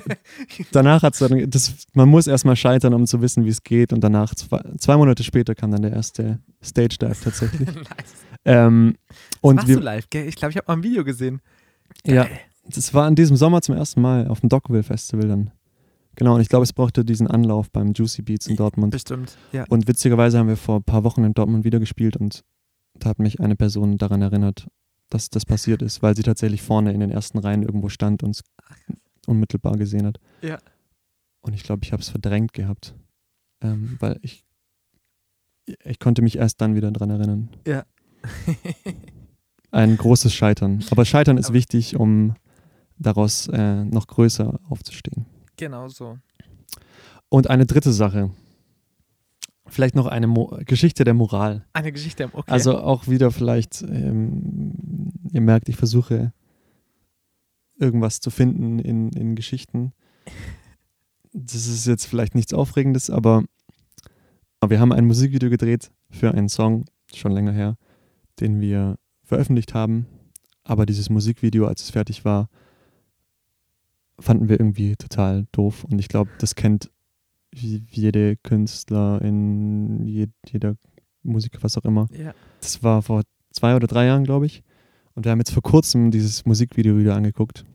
Danach 0.72 1.02
hat 1.02 1.14
es 1.14 1.20
dann, 1.20 1.50
das, 1.50 1.88
man 1.94 2.08
muss 2.08 2.28
erstmal 2.28 2.56
scheitern, 2.56 2.94
um 2.94 3.08
zu 3.08 3.22
wissen, 3.22 3.46
wie 3.46 3.50
es 3.50 3.64
geht. 3.64 3.94
Und 3.94 4.04
danach, 4.04 4.36
zwei, 4.36 4.62
zwei 4.78 4.96
Monate 4.96 5.24
später, 5.24 5.56
kam 5.56 5.72
dann 5.72 5.82
der 5.82 5.94
erste 5.94 6.40
Stage 6.64 6.98
Dive 7.00 7.18
tatsächlich. 7.24 7.68
nice. 7.76 8.14
ähm, 8.46 8.96
und 9.42 9.56
Machst 9.56 9.68
wir, 9.68 9.78
du 9.78 9.82
live, 9.82 10.10
gell? 10.12 10.28
Ich 10.28 10.36
glaube, 10.36 10.52
ich 10.52 10.58
habe 10.58 10.66
mal 10.68 10.76
ein 10.76 10.84
Video 10.84 11.04
gesehen. 11.04 11.42
ja, 12.06 12.26
Geil. 12.26 12.40
das 12.68 12.94
war 12.94 13.08
in 13.08 13.16
diesem 13.16 13.38
Sommer 13.38 13.64
zum 13.64 13.76
ersten 13.76 14.02
Mal 14.02 14.28
auf 14.28 14.42
dem 14.42 14.50
Dockville 14.50 14.84
Festival 14.84 15.28
dann. 15.28 15.52
Genau, 16.16 16.36
und 16.36 16.42
ich 16.42 16.50
glaube, 16.50 16.64
es 16.64 16.74
brauchte 16.74 17.06
diesen 17.06 17.28
Anlauf 17.28 17.72
beim 17.72 17.94
Juicy 17.94 18.22
Beats 18.22 18.48
in 18.48 18.56
Dortmund. 18.58 18.92
Bestimmt, 18.92 19.38
ja. 19.52 19.66
Und 19.70 19.88
witzigerweise 19.88 20.38
haben 20.38 20.48
wir 20.50 20.58
vor 20.58 20.78
ein 20.78 20.84
paar 20.84 21.04
Wochen 21.04 21.24
in 21.24 21.34
Dortmund 21.34 21.64
wieder 21.64 21.80
gespielt 21.80 22.18
und 22.18 22.44
da 22.96 23.10
hat 23.10 23.20
mich 23.20 23.40
eine 23.40 23.56
Person 23.56 23.98
daran 23.98 24.22
erinnert, 24.22 24.68
dass 25.10 25.30
das 25.30 25.46
passiert 25.46 25.82
ist, 25.82 26.02
weil 26.04 26.16
sie 26.16 26.24
tatsächlich 26.24 26.62
vorne 26.62 26.92
in 26.94 27.00
den 27.00 27.12
ersten 27.12 27.38
Reihen 27.40 27.64
irgendwo 27.64 27.90
stand 27.90 28.24
und 28.24 28.32
es 28.32 28.44
unmittelbar 29.26 29.78
gesehen 29.78 30.06
hat. 30.06 30.20
Ja. 30.42 30.58
Und 31.42 31.54
ich 31.54 31.64
glaube, 31.64 31.84
ich 31.84 31.92
habe 31.94 32.02
es 32.02 32.10
verdrängt 32.10 32.54
gehabt, 32.54 32.94
ähm, 33.62 33.96
weil 34.00 34.20
ich, 34.22 34.44
ich 35.86 36.00
konnte 36.00 36.22
mich 36.22 36.38
erst 36.38 36.62
dann 36.62 36.76
wieder 36.76 36.92
daran 36.92 37.10
erinnern. 37.10 37.50
Ja. 37.66 37.86
Ein 39.72 39.96
großes 39.98 40.34
Scheitern. 40.34 40.84
Aber 40.92 41.06
Scheitern 41.06 41.38
ist 41.38 41.46
Aber- 41.48 41.54
wichtig, 41.56 41.96
um 41.96 42.36
daraus 43.00 43.48
äh, 43.48 43.84
noch 43.86 44.06
größer 44.08 44.60
aufzustehen. 44.70 45.26
Genau 45.62 45.88
so. 45.88 46.18
Und 47.30 47.50
eine 47.50 47.66
dritte 47.66 47.94
Sache. 47.94 48.32
Vielleicht 49.68 49.96
noch 49.96 50.08
eine 50.08 50.28
Mo 50.28 50.58
Geschichte 50.66 51.04
der 51.06 51.14
Moral. 51.14 51.66
Eine 51.72 51.92
Geschichte, 51.94 52.30
okay. 52.34 52.52
Also 52.52 52.80
auch 52.80 53.08
wieder 53.08 53.32
vielleicht, 53.32 53.84
ähm, 53.84 55.14
ihr 55.32 55.40
merkt, 55.40 55.70
ich 55.70 55.78
versuche 55.78 56.34
irgendwas 57.78 58.20
zu 58.20 58.32
finden 58.32 58.80
in, 58.80 59.12
in 59.12 59.36
Geschichten. 59.36 59.94
Das 61.32 61.68
ist 61.68 61.86
jetzt 61.86 62.06
vielleicht 62.06 62.36
nichts 62.36 62.54
Aufregendes, 62.54 63.10
aber 63.10 63.46
wir 64.68 64.80
haben 64.80 64.92
ein 64.92 65.06
Musikvideo 65.06 65.50
gedreht 65.50 65.92
für 66.10 66.32
einen 66.32 66.50
Song, 66.50 66.86
schon 67.14 67.32
länger 67.32 67.54
her, 67.54 67.78
den 68.40 68.60
wir 68.60 68.98
veröffentlicht 69.24 69.74
haben. 69.74 70.08
Aber 70.64 70.86
dieses 70.86 71.10
Musikvideo, 71.10 71.66
als 71.66 71.84
es 71.84 71.92
fertig 71.92 72.26
war, 72.26 72.50
fanden 74.22 74.48
wir 74.50 74.60
irgendwie 74.60 74.96
total 74.96 75.46
doof. 75.52 75.84
Und 75.84 76.00
ich 76.00 76.08
glaube, 76.08 76.32
das 76.40 76.56
kennt 76.56 76.90
jede 77.54 78.38
Künstlerin, 78.38 80.06
je- 80.08 80.28
jeder 80.48 80.76
Musiker, 81.24 81.62
was 81.62 81.78
auch 81.78 81.86
immer. 81.86 82.08
ja. 82.18 82.34
Das 82.62 82.82
war 82.84 83.02
vor 83.02 83.24
zwei 83.52 83.76
oder 83.76 83.88
drei 83.88 84.06
Jahren, 84.06 84.24
glaube 84.24 84.46
ich. 84.46 84.64
Und 85.16 85.26
wir 85.26 85.32
haben 85.32 85.40
jetzt 85.40 85.52
vor 85.52 85.64
kurzem 85.64 86.12
dieses 86.12 86.46
Musikvideo 86.46 86.98
wieder 86.98 87.16
angeguckt. 87.16 87.66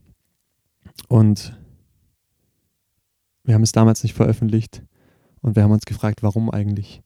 Und 1.08 1.54
wir 3.44 3.54
haben 3.54 3.62
es 3.62 3.72
damals 3.72 4.02
nicht 4.02 4.14
veröffentlicht. 4.14 4.82
Und 5.42 5.54
wir 5.56 5.62
haben 5.62 5.72
uns 5.72 5.84
gefragt, 5.84 6.22
warum 6.22 6.50
eigentlich? 6.50 7.02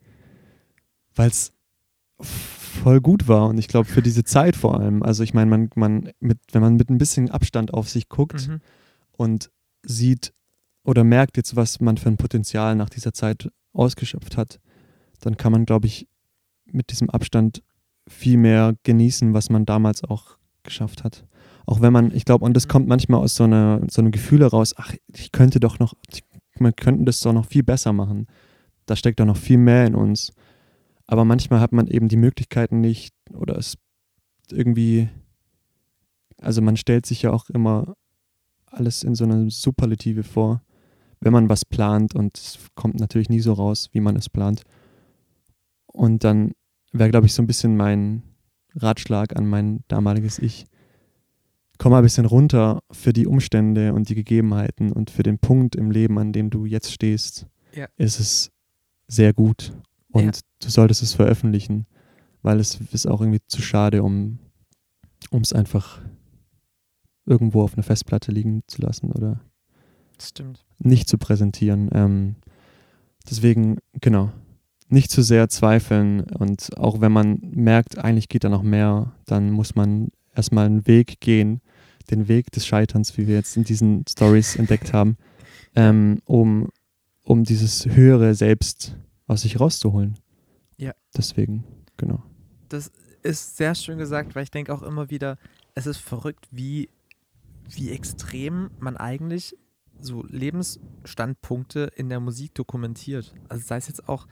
Weil 1.14 1.28
es 1.28 1.52
voll 2.20 3.00
gut 3.00 3.28
war. 3.28 3.48
Und 3.48 3.58
ich 3.58 3.68
glaube, 3.68 3.88
für 3.88 4.02
diese 4.02 4.24
Zeit 4.24 4.56
vor 4.56 4.78
allem. 4.78 5.02
Also 5.02 5.22
ich 5.22 5.34
meine, 5.34 5.50
man, 5.50 5.70
man 5.74 6.10
mit, 6.20 6.38
wenn 6.52 6.62
man 6.62 6.76
mit 6.76 6.88
ein 6.90 6.98
bisschen 6.98 7.30
Abstand 7.30 7.74
auf 7.74 7.88
sich 7.88 8.08
guckt 8.08 8.46
Mhm. 8.48 8.60
Und 9.20 9.50
sieht 9.82 10.32
oder 10.82 11.04
merkt 11.04 11.36
jetzt, 11.36 11.54
was 11.54 11.78
man 11.78 11.98
für 11.98 12.08
ein 12.08 12.16
Potenzial 12.16 12.74
nach 12.74 12.88
dieser 12.88 13.12
Zeit 13.12 13.50
ausgeschöpft 13.74 14.38
hat, 14.38 14.60
dann 15.20 15.36
kann 15.36 15.52
man, 15.52 15.66
glaube 15.66 15.86
ich, 15.86 16.08
mit 16.64 16.90
diesem 16.90 17.10
Abstand 17.10 17.62
viel 18.08 18.38
mehr 18.38 18.74
genießen, 18.82 19.34
was 19.34 19.50
man 19.50 19.66
damals 19.66 20.02
auch 20.04 20.38
geschafft 20.62 21.04
hat. 21.04 21.26
Auch 21.66 21.82
wenn 21.82 21.92
man, 21.92 22.16
ich 22.16 22.24
glaube, 22.24 22.46
und 22.46 22.54
das 22.54 22.66
kommt 22.66 22.88
manchmal 22.88 23.20
aus 23.20 23.34
so 23.34 23.44
einer 23.44 23.82
so 23.90 24.00
einem 24.00 24.10
Gefühl 24.10 24.40
heraus, 24.40 24.72
ach, 24.78 24.94
ich 25.08 25.32
könnte 25.32 25.60
doch 25.60 25.78
noch, 25.78 25.92
man 26.58 26.74
könnte 26.74 27.04
das 27.04 27.20
doch 27.20 27.34
noch 27.34 27.44
viel 27.44 27.62
besser 27.62 27.92
machen. 27.92 28.26
Da 28.86 28.96
steckt 28.96 29.20
doch 29.20 29.26
noch 29.26 29.36
viel 29.36 29.58
mehr 29.58 29.84
in 29.86 29.94
uns. 29.94 30.32
Aber 31.06 31.26
manchmal 31.26 31.60
hat 31.60 31.72
man 31.72 31.88
eben 31.88 32.08
die 32.08 32.16
Möglichkeiten 32.16 32.80
nicht 32.80 33.14
oder 33.34 33.58
es 33.58 33.76
irgendwie, 34.50 35.10
also 36.38 36.62
man 36.62 36.78
stellt 36.78 37.04
sich 37.04 37.20
ja 37.20 37.32
auch 37.32 37.50
immer 37.50 37.96
alles 38.70 39.02
in 39.02 39.14
so 39.14 39.24
einer 39.24 39.50
Superlative 39.50 40.22
vor, 40.22 40.62
wenn 41.20 41.32
man 41.32 41.48
was 41.48 41.64
plant 41.64 42.14
und 42.14 42.36
es 42.38 42.58
kommt 42.74 42.98
natürlich 42.98 43.28
nie 43.28 43.40
so 43.40 43.52
raus, 43.52 43.88
wie 43.92 44.00
man 44.00 44.16
es 44.16 44.28
plant. 44.28 44.62
Und 45.86 46.24
dann 46.24 46.52
wäre, 46.92 47.10
glaube 47.10 47.26
ich, 47.26 47.34
so 47.34 47.42
ein 47.42 47.46
bisschen 47.46 47.76
mein 47.76 48.22
Ratschlag 48.74 49.36
an 49.36 49.46
mein 49.46 49.84
damaliges 49.88 50.38
Ich. 50.38 50.66
Komm 51.78 51.92
mal 51.92 51.98
ein 51.98 52.04
bisschen 52.04 52.26
runter 52.26 52.80
für 52.92 53.12
die 53.12 53.26
Umstände 53.26 53.92
und 53.94 54.08
die 54.08 54.14
Gegebenheiten 54.14 54.92
und 54.92 55.10
für 55.10 55.22
den 55.22 55.38
Punkt 55.38 55.76
im 55.76 55.90
Leben, 55.90 56.18
an 56.18 56.32
dem 56.32 56.50
du 56.50 56.64
jetzt 56.66 56.92
stehst, 56.92 57.46
Ja. 57.74 57.86
ist 57.96 58.20
es 58.20 58.50
sehr 59.08 59.32
gut. 59.32 59.72
Und 60.12 60.24
Ja. 60.36 60.42
du 60.62 60.68
solltest 60.70 61.02
es 61.02 61.14
veröffentlichen, 61.14 61.86
weil 62.42 62.60
es 62.60 62.78
ist 62.92 63.06
auch 63.06 63.20
irgendwie 63.20 63.40
zu 63.46 63.62
schade, 63.62 64.02
um 64.02 64.38
es 65.32 65.52
einfach 65.52 66.00
irgendwo 67.30 67.62
auf 67.62 67.74
einer 67.74 67.84
Festplatte 67.84 68.32
liegen 68.32 68.62
zu 68.66 68.82
lassen 68.82 69.12
oder 69.12 69.40
stimmt. 70.20 70.64
nicht 70.78 71.08
zu 71.08 71.16
präsentieren. 71.16 71.88
Ähm, 71.92 72.34
deswegen, 73.30 73.78
genau, 74.00 74.32
nicht 74.88 75.10
zu 75.10 75.22
sehr 75.22 75.48
zweifeln 75.48 76.22
und 76.22 76.76
auch 76.76 77.00
wenn 77.00 77.12
man 77.12 77.38
merkt, 77.42 77.98
eigentlich 77.98 78.28
geht 78.28 78.42
da 78.42 78.48
noch 78.48 78.64
mehr, 78.64 79.12
dann 79.26 79.52
muss 79.52 79.76
man 79.76 80.08
erstmal 80.34 80.66
einen 80.66 80.86
Weg 80.86 81.20
gehen, 81.20 81.60
den 82.10 82.26
Weg 82.26 82.50
des 82.50 82.66
Scheiterns, 82.66 83.16
wie 83.16 83.28
wir 83.28 83.36
jetzt 83.36 83.56
in 83.56 83.62
diesen 83.62 84.04
Stories 84.08 84.56
entdeckt 84.56 84.92
haben, 84.92 85.16
ähm, 85.76 86.20
um, 86.24 86.68
um 87.22 87.44
dieses 87.44 87.86
höhere 87.86 88.34
Selbst 88.34 88.96
aus 89.28 89.42
sich 89.42 89.60
rauszuholen. 89.60 90.18
Ja. 90.76 90.92
Deswegen, 91.16 91.62
genau. 91.96 92.22
Das 92.68 92.90
ist 93.22 93.56
sehr 93.56 93.76
schön 93.76 93.98
gesagt, 93.98 94.34
weil 94.34 94.42
ich 94.42 94.50
denke 94.50 94.74
auch 94.74 94.82
immer 94.82 95.10
wieder, 95.10 95.38
es 95.74 95.86
ist 95.86 95.98
verrückt, 95.98 96.48
wie, 96.50 96.88
wie 97.70 97.90
extrem 97.90 98.70
man 98.78 98.96
eigentlich 98.96 99.56
so 100.00 100.24
Lebensstandpunkte 100.28 101.90
in 101.94 102.08
der 102.08 102.20
Musik 102.20 102.54
dokumentiert. 102.54 103.34
Also 103.48 103.64
sei 103.66 103.76
es 103.76 103.88
jetzt 103.88 104.08
auch 104.08 104.26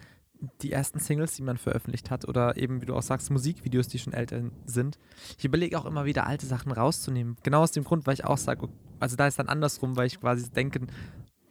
die 0.63 0.73
ersten 0.73 1.01
Singles, 1.01 1.35
die 1.35 1.43
man 1.43 1.59
veröffentlicht 1.59 2.11
hat 2.11 2.27
oder 2.27 2.57
eben, 2.57 2.81
wie 2.81 2.87
du 2.87 2.95
auch 2.95 3.03
sagst, 3.03 3.31
Musikvideos, 3.31 3.89
die 3.89 3.99
schon 3.99 4.13
älter 4.13 4.43
sind. 4.67 4.99
Ich 5.37 5.45
überlege 5.45 5.79
auch 5.79 5.85
immer 5.85 6.05
wieder, 6.05 6.27
alte 6.27 6.47
Sachen 6.47 6.71
rauszunehmen. 6.73 7.37
Genau 7.43 7.63
aus 7.63 7.73
dem 7.73 7.85
Grund, 7.85 8.07
weil 8.07 8.15
ich 8.15 8.25
auch 8.25 8.39
sage, 8.39 8.69
also 9.01 9.17
da 9.17 9.27
ist 9.27 9.39
dann 9.39 9.49
andersrum, 9.49 9.97
weil 9.97 10.07
ich 10.07 10.21
quasi 10.21 10.49
denke, 10.51 10.87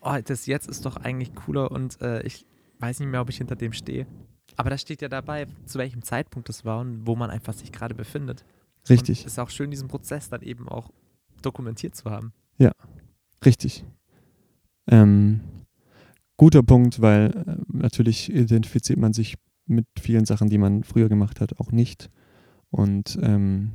oh, 0.01 0.17
das 0.23 0.45
jetzt 0.45 0.69
ist 0.69 0.85
doch 0.85 0.95
eigentlich 0.97 1.35
cooler 1.35 1.71
und 1.71 2.01
äh, 2.01 2.21
ich 2.23 2.45
weiß 2.79 2.99
nicht 2.99 3.09
mehr, 3.09 3.21
ob 3.21 3.29
ich 3.29 3.37
hinter 3.37 3.55
dem 3.55 3.73
stehe. 3.73 4.07
Aber 4.55 4.69
da 4.69 4.77
steht 4.77 5.01
ja 5.01 5.09
dabei, 5.09 5.47
zu 5.65 5.77
welchem 5.77 6.01
Zeitpunkt 6.01 6.49
es 6.49 6.63
war 6.63 6.79
und 6.79 7.05
wo 7.05 7.15
man 7.15 7.29
einfach 7.29 7.53
sich 7.53 7.71
gerade 7.71 7.93
befindet. 7.93 8.45
Richtig, 8.89 9.19
Und 9.19 9.25
es 9.27 9.33
ist 9.33 9.39
auch 9.39 9.49
schön, 9.49 9.69
diesen 9.69 9.89
Prozess 9.89 10.29
dann 10.29 10.41
eben 10.41 10.69
auch 10.69 10.91
dokumentiert 11.41 11.95
zu 11.95 12.09
haben. 12.09 12.33
richtig. 13.45 13.85
Ähm, 14.87 15.41
guter 16.37 16.63
Punkt, 16.63 17.01
weil 17.01 17.31
äh, 17.31 17.55
natürlich 17.71 18.31
identifiziert 18.31 18.99
man 18.99 19.13
sich 19.13 19.35
mit 19.65 19.85
vielen 19.99 20.25
Sachen, 20.25 20.49
die 20.49 20.57
man 20.57 20.83
früher 20.83 21.09
gemacht 21.09 21.41
hat, 21.41 21.59
auch 21.59 21.71
nicht. 21.71 22.09
Und 22.69 23.17
ähm, 23.21 23.71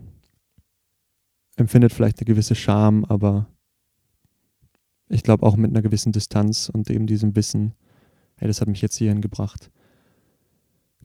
empfindet 1.57 1.93
vielleicht 1.93 2.19
eine 2.19 2.27
gewisse 2.27 2.55
Scham, 2.55 3.05
aber 3.05 3.47
ich 5.09 5.23
glaube 5.23 5.45
auch 5.45 5.57
mit 5.57 5.71
einer 5.71 5.83
gewissen 5.83 6.13
Distanz 6.13 6.71
und 6.71 6.89
eben 6.89 7.07
diesem 7.07 7.37
Wissen, 7.37 7.75
hey, 8.37 8.49
das 8.49 8.61
hat 8.61 8.69
mich 8.69 8.81
jetzt 8.81 8.97
hierhin 8.97 9.21
gebracht, 9.21 9.71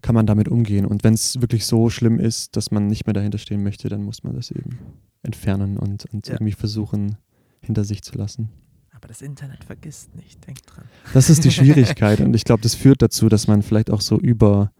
kann 0.08 0.16
man 0.16 0.26
damit 0.26 0.48
umgehen. 0.48 0.86
Und 0.86 1.04
wenn 1.04 1.14
es 1.16 1.42
wirklich 1.42 1.66
so 1.66 1.90
schlimm 1.90 2.18
ist, 2.18 2.56
dass 2.56 2.72
man 2.72 2.88
nicht 2.88 3.06
mehr 3.08 3.14
dahinter 3.14 3.38
stehen 3.40 3.62
möchte, 3.62 3.90
dann 3.90 4.04
muss 4.04 4.24
man 4.24 4.38
das 4.38 4.52
eben 4.52 4.80
entfernen 5.22 5.76
und, 5.76 6.06
und 6.14 6.28
Ja. 6.30 6.36
irgendwie 6.36 6.54
versuchen, 6.54 7.18
hinter 7.60 7.84
sich 7.84 8.04
zu 8.04 8.18
lassen. 8.18 8.48
Aber 8.92 9.10
das 9.10 9.22
Internet 9.22 9.66
vergisst 9.66 10.16
nicht, 10.16 10.48
denk 10.48 10.66
dran. 10.66 10.86
Das 11.14 11.30
ist 11.30 11.44
die 11.44 11.52
Schwierigkeit 11.58 12.22
und 12.22 12.34
ich 12.38 12.46
glaube, 12.46 12.62
das 12.62 12.74
führt 12.74 13.02
dazu, 13.02 13.28
dass 13.28 13.48
man 13.48 13.62
vielleicht 13.64 13.92
auch 13.92 14.00
so 14.00 14.18
über 14.18 14.72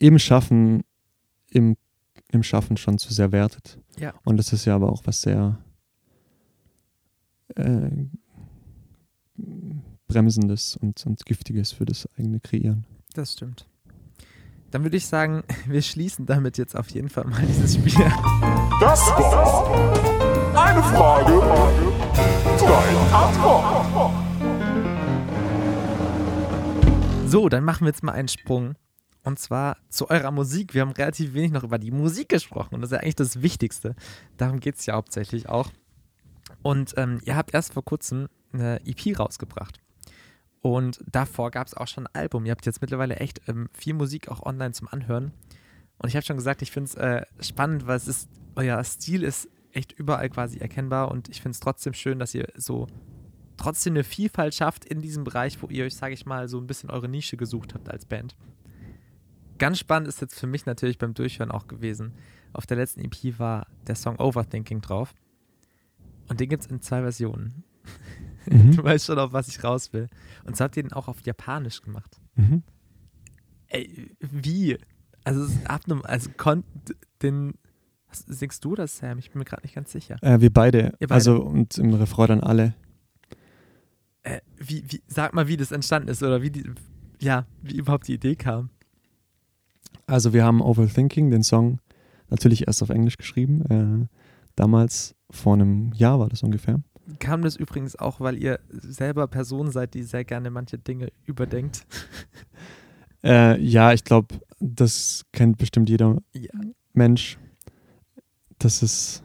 im 0.00 0.18
Schaffen, 0.18 0.82
im, 1.52 1.76
im 2.32 2.42
Schaffen 2.42 2.76
schon 2.76 2.98
zu 2.98 3.14
sehr 3.14 3.30
wertet. 3.30 3.78
Ja. 3.96 4.12
Und 4.24 4.38
das 4.38 4.52
ist 4.52 4.64
ja 4.64 4.74
aber 4.74 4.90
auch 4.90 5.02
was 5.06 5.22
sehr 5.22 5.60
äh, 7.54 7.90
Bremsendes 10.08 10.76
und, 10.78 11.06
und 11.06 11.24
Giftiges 11.26 11.70
für 11.70 11.84
das 11.84 12.08
eigene 12.18 12.40
Kreieren. 12.40 12.86
Das 13.14 13.34
stimmt. 13.34 13.68
Dann 14.74 14.82
würde 14.82 14.96
ich 14.96 15.06
sagen, 15.06 15.44
wir 15.66 15.82
schließen 15.82 16.26
damit 16.26 16.58
jetzt 16.58 16.74
auf 16.76 16.90
jeden 16.90 17.08
Fall 17.08 17.24
mal 17.26 17.40
dieses 17.46 17.74
Spiel. 17.74 17.94
Das 18.80 19.06
war 19.06 20.64
eine 20.66 20.82
Frage, 20.82 21.38
drei 22.58 22.96
Antworten. 23.14 24.16
So, 27.28 27.48
dann 27.48 27.62
machen 27.62 27.82
wir 27.82 27.90
jetzt 27.90 28.02
mal 28.02 28.10
einen 28.10 28.26
Sprung. 28.26 28.74
Und 29.22 29.38
zwar 29.38 29.76
zu 29.90 30.10
eurer 30.10 30.32
Musik. 30.32 30.74
Wir 30.74 30.80
haben 30.80 30.90
relativ 30.90 31.34
wenig 31.34 31.52
noch 31.52 31.62
über 31.62 31.78
die 31.78 31.92
Musik 31.92 32.28
gesprochen. 32.28 32.74
Und 32.74 32.80
das 32.80 32.90
ist 32.90 32.96
ja 32.96 33.00
eigentlich 33.02 33.14
das 33.14 33.42
Wichtigste. 33.42 33.94
Darum 34.38 34.58
geht 34.58 34.74
es 34.74 34.86
ja 34.86 34.94
hauptsächlich 34.94 35.48
auch. 35.48 35.70
Und 36.62 36.94
ähm, 36.96 37.20
ihr 37.24 37.36
habt 37.36 37.54
erst 37.54 37.74
vor 37.74 37.84
kurzem 37.84 38.26
eine 38.52 38.80
EP 38.84 39.16
rausgebracht. 39.20 39.83
Und 40.64 41.04
davor 41.12 41.50
gab 41.50 41.66
es 41.66 41.74
auch 41.74 41.86
schon 41.86 42.06
ein 42.06 42.14
Album. 42.14 42.46
Ihr 42.46 42.52
habt 42.52 42.64
jetzt 42.64 42.80
mittlerweile 42.80 43.16
echt 43.16 43.46
ähm, 43.48 43.68
viel 43.74 43.92
Musik 43.92 44.28
auch 44.28 44.46
online 44.46 44.72
zum 44.72 44.88
Anhören. 44.88 45.30
Und 45.98 46.08
ich 46.08 46.16
habe 46.16 46.24
schon 46.24 46.38
gesagt, 46.38 46.62
ich 46.62 46.70
finde 46.70 46.88
es 46.88 46.94
äh, 46.94 47.26
spannend, 47.38 47.86
weil 47.86 47.98
es 47.98 48.08
ist, 48.08 48.30
euer 48.56 48.82
Stil 48.82 49.24
ist 49.24 49.50
echt 49.72 49.92
überall 49.92 50.30
quasi 50.30 50.56
erkennbar. 50.56 51.10
Und 51.10 51.28
ich 51.28 51.42
finde 51.42 51.50
es 51.50 51.60
trotzdem 51.60 51.92
schön, 51.92 52.18
dass 52.18 52.34
ihr 52.34 52.48
so 52.56 52.86
trotzdem 53.58 53.92
eine 53.92 54.04
Vielfalt 54.04 54.54
schafft 54.54 54.86
in 54.86 55.02
diesem 55.02 55.24
Bereich, 55.24 55.60
wo 55.60 55.66
ihr 55.66 55.84
euch, 55.84 55.96
sage 55.96 56.14
ich 56.14 56.24
mal, 56.24 56.48
so 56.48 56.56
ein 56.56 56.66
bisschen 56.66 56.88
eure 56.88 57.10
Nische 57.10 57.36
gesucht 57.36 57.74
habt 57.74 57.90
als 57.90 58.06
Band. 58.06 58.34
Ganz 59.58 59.78
spannend 59.78 60.08
ist 60.08 60.22
jetzt 60.22 60.40
für 60.40 60.46
mich 60.46 60.64
natürlich 60.64 60.96
beim 60.96 61.12
Durchhören 61.12 61.50
auch 61.50 61.66
gewesen. 61.66 62.14
Auf 62.54 62.64
der 62.64 62.78
letzten 62.78 63.04
EP 63.04 63.38
war 63.38 63.66
der 63.86 63.96
Song 63.96 64.18
Overthinking 64.18 64.80
drauf. 64.80 65.12
Und 66.26 66.40
den 66.40 66.48
gibt 66.48 66.62
es 66.62 66.70
in 66.70 66.80
zwei 66.80 67.02
Versionen. 67.02 67.64
Mhm. 68.50 68.76
Du 68.76 68.84
weißt 68.84 69.06
schon, 69.06 69.18
auf 69.18 69.32
was 69.32 69.48
ich 69.48 69.62
raus 69.62 69.92
will. 69.92 70.08
Und 70.44 70.56
so 70.56 70.64
habt 70.64 70.76
ihr 70.76 70.82
den 70.82 70.92
auch 70.92 71.08
auf 71.08 71.20
Japanisch 71.22 71.82
gemacht. 71.82 72.20
Mhm. 72.34 72.62
Ey, 73.68 74.10
wie? 74.20 74.78
Also, 75.24 75.46
abnormal. 75.64 76.06
Also, 76.06 76.30
konnt 76.36 76.64
den. 77.22 77.54
Was, 78.08 78.20
singst 78.20 78.64
du 78.64 78.74
das, 78.74 78.98
Sam? 78.98 79.18
Ich 79.18 79.30
bin 79.30 79.38
mir 79.38 79.44
gerade 79.44 79.62
nicht 79.62 79.74
ganz 79.74 79.90
sicher. 79.90 80.16
Äh, 80.22 80.40
wir 80.40 80.52
beide, 80.52 80.94
beide. 81.00 81.14
also 81.14 81.42
und 81.42 81.78
im 81.78 81.94
Refrain 81.94 82.28
dann 82.28 82.40
alle. 82.40 82.74
Äh, 84.22 84.40
wie, 84.56 84.84
wie, 84.88 85.02
sag 85.06 85.34
mal, 85.34 85.48
wie 85.48 85.56
das 85.56 85.72
entstanden 85.72 86.08
ist 86.08 86.22
oder 86.22 86.42
wie 86.42 86.50
die. 86.50 86.64
Ja, 87.20 87.46
wie 87.62 87.76
überhaupt 87.76 88.08
die 88.08 88.14
Idee 88.14 88.36
kam. 88.36 88.70
Also 90.06 90.32
wir 90.32 90.44
haben 90.44 90.60
Overthinking, 90.60 91.30
den 91.30 91.42
Song, 91.42 91.78
natürlich 92.28 92.66
erst 92.66 92.82
auf 92.82 92.90
Englisch 92.90 93.16
geschrieben. 93.16 93.62
Äh, 93.70 94.06
damals, 94.54 95.14
vor 95.30 95.54
einem 95.54 95.92
Jahr 95.94 96.18
war 96.18 96.28
das 96.28 96.42
ungefähr. 96.42 96.80
Kam 97.18 97.42
das 97.42 97.56
übrigens 97.56 97.96
auch, 97.96 98.20
weil 98.20 98.38
ihr 98.42 98.60
selber 98.70 99.26
Person 99.28 99.70
seid, 99.70 99.94
die 99.94 100.02
sehr 100.04 100.24
gerne 100.24 100.50
manche 100.50 100.78
Dinge 100.78 101.10
überdenkt? 101.26 101.86
Äh, 103.26 103.58
ja, 103.58 103.94
ich 103.94 104.04
glaube, 104.04 104.38
das 104.60 105.24
kennt 105.32 105.56
bestimmt 105.56 105.88
jeder 105.88 106.18
Ja. 106.34 106.50
Mensch. 106.92 107.38
Das 108.58 108.82
ist, 108.82 109.22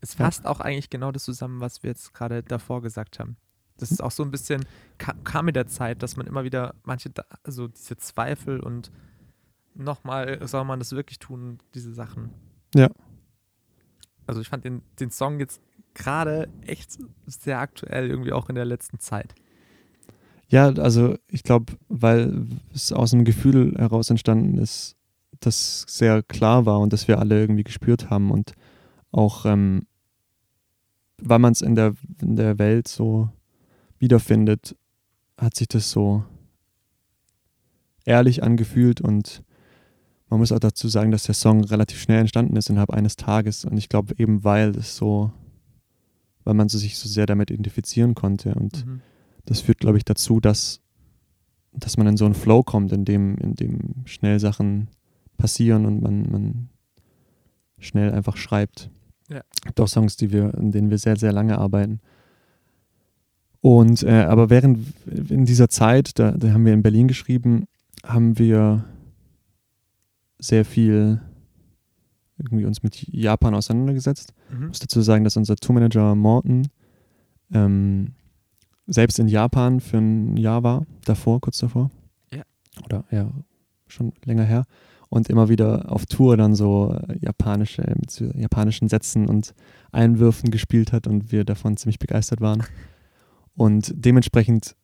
Es 0.00 0.18
Ja. 0.18 0.24
fasst 0.24 0.46
auch 0.46 0.58
eigentlich 0.58 0.90
genau 0.90 1.12
das 1.12 1.22
zusammen, 1.22 1.60
was 1.60 1.84
wir 1.84 1.90
jetzt 1.90 2.12
gerade 2.12 2.42
davor 2.42 2.82
gesagt 2.82 3.20
haben. 3.20 3.36
Das 3.76 3.92
ist 3.92 4.02
auch 4.02 4.10
so 4.10 4.24
ein 4.24 4.32
bisschen, 4.32 4.64
ka 4.98 5.14
kam 5.22 5.44
mit 5.44 5.54
der 5.54 5.68
Zeit, 5.68 6.02
dass 6.02 6.16
man 6.16 6.26
immer 6.26 6.42
wieder 6.42 6.74
manche, 6.82 7.12
also 7.44 7.68
diese 7.68 7.96
Zweifel 7.96 8.58
und 8.58 8.90
nochmal, 9.74 10.44
soll 10.48 10.64
man 10.64 10.80
das 10.80 10.90
wirklich 10.90 11.20
tun, 11.20 11.60
diese 11.72 11.94
Sachen. 11.94 12.30
Ja. 12.74 12.88
Also 14.26 14.40
ich 14.40 14.48
fand 14.48 14.64
den, 14.64 14.82
den 14.98 15.12
Song 15.12 15.38
jetzt 15.38 15.60
gerade 15.96 16.48
echt 16.66 16.98
sehr 17.26 17.58
aktuell, 17.58 18.08
irgendwie 18.10 18.32
auch 18.32 18.48
in 18.48 18.54
der 18.54 18.64
letzten 18.64 19.00
Zeit. 19.00 19.34
ja, 20.48 20.68
also 20.68 21.16
ich 21.28 21.42
glaube, 21.42 21.72
weil 21.88 22.46
es 22.72 22.92
aus 22.92 23.12
einem 23.12 23.24
Gefühl 23.24 23.74
heraus 23.76 24.10
entstanden 24.10 24.58
ist, 24.58 24.96
das 25.40 25.84
sehr 25.88 26.22
klar 26.22 26.66
war 26.66 26.80
und 26.80 26.92
das 26.92 27.08
wir 27.08 27.18
alle 27.18 27.40
irgendwie 27.40 27.64
gespürt 27.64 28.10
haben 28.10 28.30
und 28.30 28.52
auch, 29.10 29.44
ähm, 29.44 29.86
weil 31.18 31.38
man 31.38 31.52
es 31.52 31.62
in 31.62 31.74
der, 31.74 31.94
in 32.20 32.36
der 32.36 32.58
Welt 32.58 32.88
so 32.88 33.28
wiederfindet, 33.98 34.76
hat 35.38 35.56
sich 35.56 35.68
das 35.68 35.90
so 35.90 36.24
ehrlich 38.04 38.42
angefühlt 38.42 39.00
und 39.00 39.42
man 40.28 40.40
muss 40.40 40.52
auch 40.52 40.58
dazu 40.58 40.88
sagen, 40.88 41.10
dass 41.10 41.24
der 41.24 41.34
Song 41.34 41.64
relativ 41.64 42.00
schnell 42.00 42.20
entstanden 42.20 42.56
ist 42.56 42.68
innerhalb 42.68 42.90
eines 42.90 43.16
Tages 43.16 43.64
und 43.64 43.76
ich 43.76 43.88
glaube 43.88 44.14
eben, 44.18 44.44
weil 44.44 44.70
es 44.76 44.96
so, 44.96 45.32
weil 46.46 46.54
man 46.54 46.68
so 46.68 46.78
sich 46.78 46.96
so 46.96 47.08
sehr 47.08 47.26
damit 47.26 47.50
identifizieren 47.50 48.14
konnte 48.14 48.54
und 48.54 48.86
Mhm. 48.86 49.00
das 49.44 49.60
führt, 49.60 49.80
glaube 49.80 49.98
ich, 49.98 50.04
dazu, 50.04 50.40
dass, 50.40 50.80
dass 51.72 51.96
man 51.98 52.06
in 52.06 52.16
so 52.16 52.24
einen 52.24 52.34
Flow 52.34 52.62
kommt, 52.62 52.92
in 52.92 53.04
dem, 53.04 53.36
in 53.38 53.54
dem 53.54 53.78
schnell 54.06 54.38
Sachen 54.40 54.88
passieren 55.36 55.84
und 55.84 56.00
man, 56.00 56.30
man 56.30 56.68
schnell 57.78 58.12
einfach 58.12 58.36
schreibt. 58.36 58.90
Ja. 59.28 59.42
Auch 59.78 59.88
Songs, 59.88 60.16
die 60.16 60.30
wir, 60.30 60.54
in 60.54 60.70
denen 60.70 60.88
wir 60.88 60.98
sehr, 60.98 61.16
sehr 61.16 61.32
lange 61.32 61.58
arbeiten. 61.58 62.00
Und 63.60 64.04
äh, 64.04 64.22
aber 64.22 64.48
während 64.48 64.78
in 65.28 65.44
dieser 65.44 65.68
Zeit, 65.68 66.18
da, 66.20 66.30
da 66.30 66.52
haben 66.52 66.64
wir 66.64 66.72
in 66.72 66.84
Berlin 66.84 67.08
geschrieben, 67.08 67.66
haben 68.04 68.38
wir 68.38 68.84
sehr 70.38 70.64
viel 70.64 71.20
irgendwie 72.38 72.66
uns 72.66 72.84
mit 72.84 73.08
Japan 73.12 73.54
auseinandergesetzt. 73.54 74.32
Ich 74.50 74.58
Mhm. 74.58 74.68
muss 74.68 74.78
dazu 74.78 75.00
sagen, 75.00 75.24
dass 75.24 75.36
unser 75.36 75.56
Tourmanager 75.56 76.14
Morton 76.14 76.68
ähm, 77.52 78.12
selbst 78.86 79.18
in 79.18 79.28
Japan 79.28 79.80
für 79.80 79.98
ein 79.98 80.36
Jahr 80.36 80.62
war, 80.62 80.86
davor, 81.04 81.40
kurz 81.40 81.58
davor. 81.58 81.90
Ja. 82.32 82.42
Oder 82.84 83.04
ja, 83.10 83.30
schon 83.88 84.12
länger 84.24 84.44
her. 84.44 84.64
Und 85.08 85.28
immer 85.28 85.48
wieder 85.48 85.90
auf 85.90 86.06
Tour 86.06 86.36
dann 86.36 86.54
so 86.54 86.92
äh, 87.08 87.18
japanische, 87.20 87.82
mit 87.96 88.18
japanischen 88.36 88.88
Sätzen 88.88 89.28
und 89.28 89.54
Einwürfen 89.92 90.50
gespielt 90.50 90.92
hat 90.92 91.06
und 91.06 91.30
wir 91.32 91.44
davon 91.44 91.76
ziemlich 91.76 91.98
begeistert 91.98 92.40
waren. 92.40 92.62
und 93.54 93.92
dementsprechend 93.94 94.76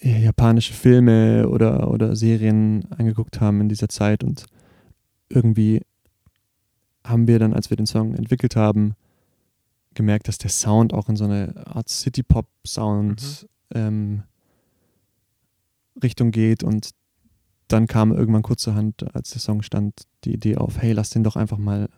äh, 0.00 0.22
japanische 0.24 0.72
Filme 0.72 1.48
oder, 1.48 1.90
oder 1.90 2.14
Serien 2.16 2.84
angeguckt 2.92 3.40
haben 3.40 3.60
in 3.60 3.68
dieser 3.68 3.88
Zeit 3.88 4.22
und 4.24 4.46
irgendwie 5.28 5.82
haben 7.08 7.26
wir 7.26 7.38
dann, 7.38 7.52
als 7.52 7.70
wir 7.70 7.76
den 7.76 7.86
Song 7.86 8.14
entwickelt 8.14 8.56
haben, 8.56 8.94
gemerkt, 9.94 10.28
dass 10.28 10.38
der 10.38 10.50
Sound 10.50 10.92
auch 10.92 11.08
in 11.08 11.16
so 11.16 11.24
eine 11.24 11.66
Art 11.66 11.88
City-Pop-Sound 11.88 13.46
Mhm. 13.72 13.78
ähm, 13.78 14.22
Richtung 16.02 16.30
geht. 16.30 16.62
Und 16.62 16.90
dann 17.68 17.86
kam 17.86 18.12
irgendwann 18.12 18.42
kurzerhand, 18.42 19.14
als 19.14 19.30
der 19.30 19.40
Song 19.40 19.62
stand, 19.62 20.02
die 20.24 20.34
Idee 20.34 20.56
auf, 20.56 20.80
hey, 20.80 20.92
lass 20.92 21.10
den 21.10 21.24
doch 21.24 21.36
einfach 21.36 21.58
mal 21.58 21.88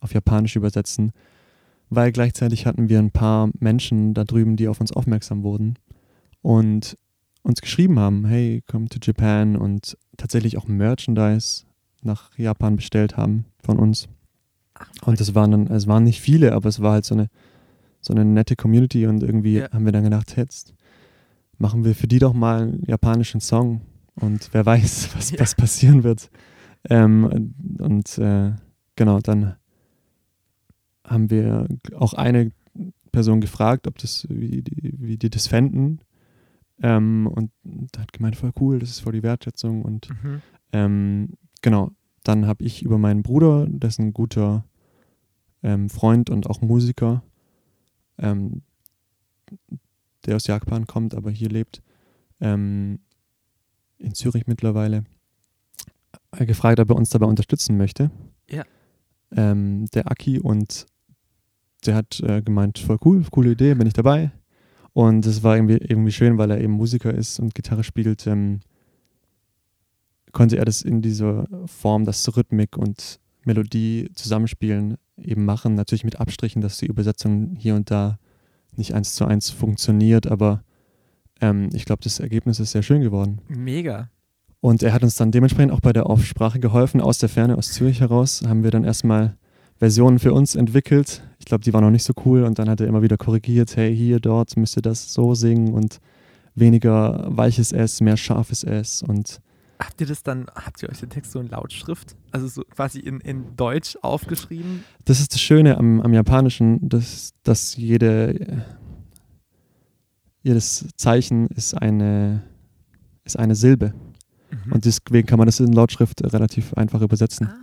auf 0.00 0.14
Japanisch 0.14 0.56
übersetzen, 0.56 1.12
weil 1.88 2.10
gleichzeitig 2.10 2.66
hatten 2.66 2.88
wir 2.88 2.98
ein 2.98 3.12
paar 3.12 3.50
Menschen 3.60 4.14
da 4.14 4.24
drüben, 4.24 4.56
die 4.56 4.66
auf 4.66 4.80
uns 4.80 4.92
aufmerksam 4.92 5.42
wurden 5.44 5.78
und 6.40 6.96
uns 7.42 7.60
geschrieben 7.60 7.98
haben, 7.98 8.24
hey, 8.24 8.62
come 8.66 8.88
to 8.88 8.98
Japan 9.00 9.56
und 9.56 9.96
tatsächlich 10.16 10.56
auch 10.58 10.66
Merchandise 10.66 11.64
nach 12.04 12.36
Japan 12.38 12.76
bestellt 12.76 13.16
haben 13.16 13.44
von 13.62 13.78
uns. 13.78 14.08
Und 15.04 15.20
es 15.20 15.34
waren 15.34 15.50
dann, 15.50 15.66
es 15.68 15.86
waren 15.86 16.04
nicht 16.04 16.20
viele, 16.20 16.52
aber 16.52 16.68
es 16.68 16.80
war 16.80 16.92
halt 16.92 17.04
so 17.04 17.14
eine, 17.14 17.28
so 18.00 18.12
eine 18.14 18.24
nette 18.24 18.56
Community 18.56 19.06
und 19.06 19.22
irgendwie 19.22 19.58
Ja. 19.58 19.70
haben 19.72 19.84
wir 19.84 19.92
dann 19.92 20.04
gedacht, 20.04 20.36
jetzt 20.36 20.74
machen 21.58 21.84
wir 21.84 21.94
für 21.94 22.08
die 22.08 22.18
doch 22.18 22.32
mal 22.32 22.62
einen 22.62 22.82
japanischen 22.86 23.40
Song 23.40 23.82
und 24.16 24.48
wer 24.52 24.66
weiß, 24.66 25.10
was, 25.16 25.30
Ja. 25.30 25.40
was 25.40 25.54
passieren 25.54 26.02
wird. 26.02 26.30
Ähm, 26.90 27.54
und 27.78 28.18
äh, 28.18 28.52
genau, 28.96 29.20
dann 29.20 29.54
haben 31.06 31.30
wir 31.30 31.68
auch 31.96 32.14
eine 32.14 32.50
Person 33.12 33.40
gefragt, 33.40 33.86
ob 33.86 33.98
das, 33.98 34.26
wie 34.30 34.62
die, 34.62 34.94
wie 34.98 35.16
die 35.18 35.30
das 35.30 35.46
fänden. 35.46 36.00
Ähm, 36.82 37.26
und 37.28 37.50
hat 37.98 38.12
gemeint, 38.12 38.34
voll 38.34 38.52
cool, 38.58 38.78
das 38.80 38.88
ist 38.90 39.00
voll 39.00 39.12
die 39.12 39.22
Wertschätzung 39.22 39.82
und 39.82 40.08
Mhm. 40.10 40.42
ähm, 40.72 41.28
genau, 41.62 41.92
dann 42.24 42.46
habe 42.46 42.64
ich 42.64 42.82
über 42.82 42.98
meinen 42.98 43.22
Bruder, 43.22 43.66
dessen 43.68 44.12
guter 44.12 44.64
ähm, 45.62 45.88
Freund 45.88 46.30
und 46.30 46.48
auch 46.48 46.60
Musiker, 46.60 47.22
ähm, 48.18 48.62
der 50.26 50.36
aus 50.36 50.46
Japan 50.46 50.86
kommt, 50.86 51.14
aber 51.14 51.30
hier 51.30 51.48
lebt, 51.48 51.82
ähm, 52.40 53.00
in 53.98 54.14
Zürich 54.14 54.46
mittlerweile, 54.46 55.04
äh, 56.32 56.46
gefragt, 56.46 56.80
ob 56.80 56.90
er 56.90 56.96
uns 56.96 57.10
dabei 57.10 57.26
unterstützen 57.26 57.76
möchte. 57.76 58.10
Ja. 58.48 58.64
Ähm, 59.34 59.86
der 59.94 60.10
Aki 60.10 60.40
und 60.40 60.86
der 61.86 61.94
hat 61.96 62.20
äh, 62.20 62.42
gemeint, 62.42 62.78
voll 62.78 62.98
cool, 63.04 63.24
coole 63.30 63.52
Idee, 63.52 63.74
bin 63.74 63.86
ich 63.86 63.92
dabei. 63.92 64.30
Und 64.92 65.24
es 65.26 65.42
war 65.42 65.56
irgendwie, 65.56 65.78
irgendwie 65.78 66.12
schön, 66.12 66.38
weil 66.38 66.50
er 66.50 66.60
eben 66.60 66.74
Musiker 66.74 67.12
ist 67.12 67.40
und 67.40 67.54
Gitarre 67.54 67.82
spielt. 67.82 68.26
Ähm, 68.26 68.60
konnte 70.32 70.56
er 70.56 70.64
das 70.64 70.82
in 70.82 71.02
dieser 71.02 71.46
Form, 71.66 72.04
das 72.04 72.36
Rhythmik 72.36 72.76
und 72.76 73.20
Melodie 73.44 74.10
zusammenspielen, 74.14 74.96
eben 75.16 75.44
machen. 75.44 75.74
Natürlich 75.74 76.04
mit 76.04 76.20
Abstrichen, 76.20 76.62
dass 76.62 76.78
die 76.78 76.86
Übersetzung 76.86 77.54
hier 77.56 77.74
und 77.74 77.90
da 77.90 78.18
nicht 78.76 78.94
eins 78.94 79.14
zu 79.14 79.26
eins 79.26 79.50
funktioniert, 79.50 80.26
aber 80.26 80.62
ähm, 81.40 81.68
ich 81.74 81.84
glaube, 81.84 82.02
das 82.02 82.20
Ergebnis 82.20 82.60
ist 82.60 82.72
sehr 82.72 82.82
schön 82.82 83.02
geworden. 83.02 83.40
Mega. 83.48 84.08
Und 84.60 84.82
er 84.82 84.92
hat 84.92 85.02
uns 85.02 85.16
dann 85.16 85.32
dementsprechend 85.32 85.72
auch 85.72 85.80
bei 85.80 85.92
der 85.92 86.06
Aufsprache 86.06 86.60
geholfen. 86.60 87.00
Aus 87.00 87.18
der 87.18 87.28
Ferne, 87.28 87.58
aus 87.58 87.72
Zürich 87.72 88.00
heraus, 88.00 88.42
haben 88.46 88.62
wir 88.62 88.70
dann 88.70 88.84
erstmal 88.84 89.36
Versionen 89.78 90.20
für 90.20 90.32
uns 90.32 90.54
entwickelt. 90.54 91.22
Ich 91.40 91.46
glaube, 91.46 91.64
die 91.64 91.72
waren 91.72 91.82
noch 91.82 91.90
nicht 91.90 92.04
so 92.04 92.12
cool 92.24 92.44
und 92.44 92.60
dann 92.60 92.70
hat 92.70 92.80
er 92.80 92.86
immer 92.86 93.02
wieder 93.02 93.16
korrigiert, 93.16 93.76
hey, 93.76 93.94
hier, 93.94 94.20
dort 94.20 94.56
müsst 94.56 94.78
ihr 94.78 94.82
das 94.82 95.12
so 95.12 95.34
singen 95.34 95.74
und 95.74 95.98
weniger 96.54 97.26
weiches 97.28 97.72
S, 97.72 98.00
mehr 98.00 98.16
scharfes 98.16 98.62
S 98.62 99.02
und 99.02 99.40
Habt 99.82 100.00
ihr 100.00 100.06
das 100.06 100.22
dann, 100.22 100.46
habt 100.54 100.82
ihr 100.82 100.88
euch 100.90 101.00
den 101.00 101.10
Text 101.10 101.32
so 101.32 101.40
in 101.40 101.48
Lautschrift, 101.48 102.14
also 102.30 102.46
so 102.46 102.62
quasi 102.62 103.00
in, 103.00 103.20
in 103.20 103.56
Deutsch 103.56 103.98
aufgeschrieben? 104.02 104.84
Das 105.04 105.18
ist 105.18 105.34
das 105.34 105.40
Schöne 105.40 105.76
am, 105.76 106.00
am 106.00 106.12
Japanischen, 106.14 106.88
dass, 106.88 107.32
dass 107.42 107.76
jede, 107.76 108.64
jedes 110.42 110.86
Zeichen 110.96 111.48
ist 111.48 111.74
eine, 111.74 112.42
ist 113.24 113.36
eine 113.36 113.56
Silbe. 113.56 113.92
Mhm. 114.50 114.72
Und 114.72 114.84
deswegen 114.84 115.26
kann 115.26 115.38
man 115.38 115.46
das 115.46 115.58
in 115.58 115.72
Lautschrift 115.72 116.22
relativ 116.32 116.74
einfach 116.74 117.00
übersetzen. 117.00 117.48
ah, 117.48 117.56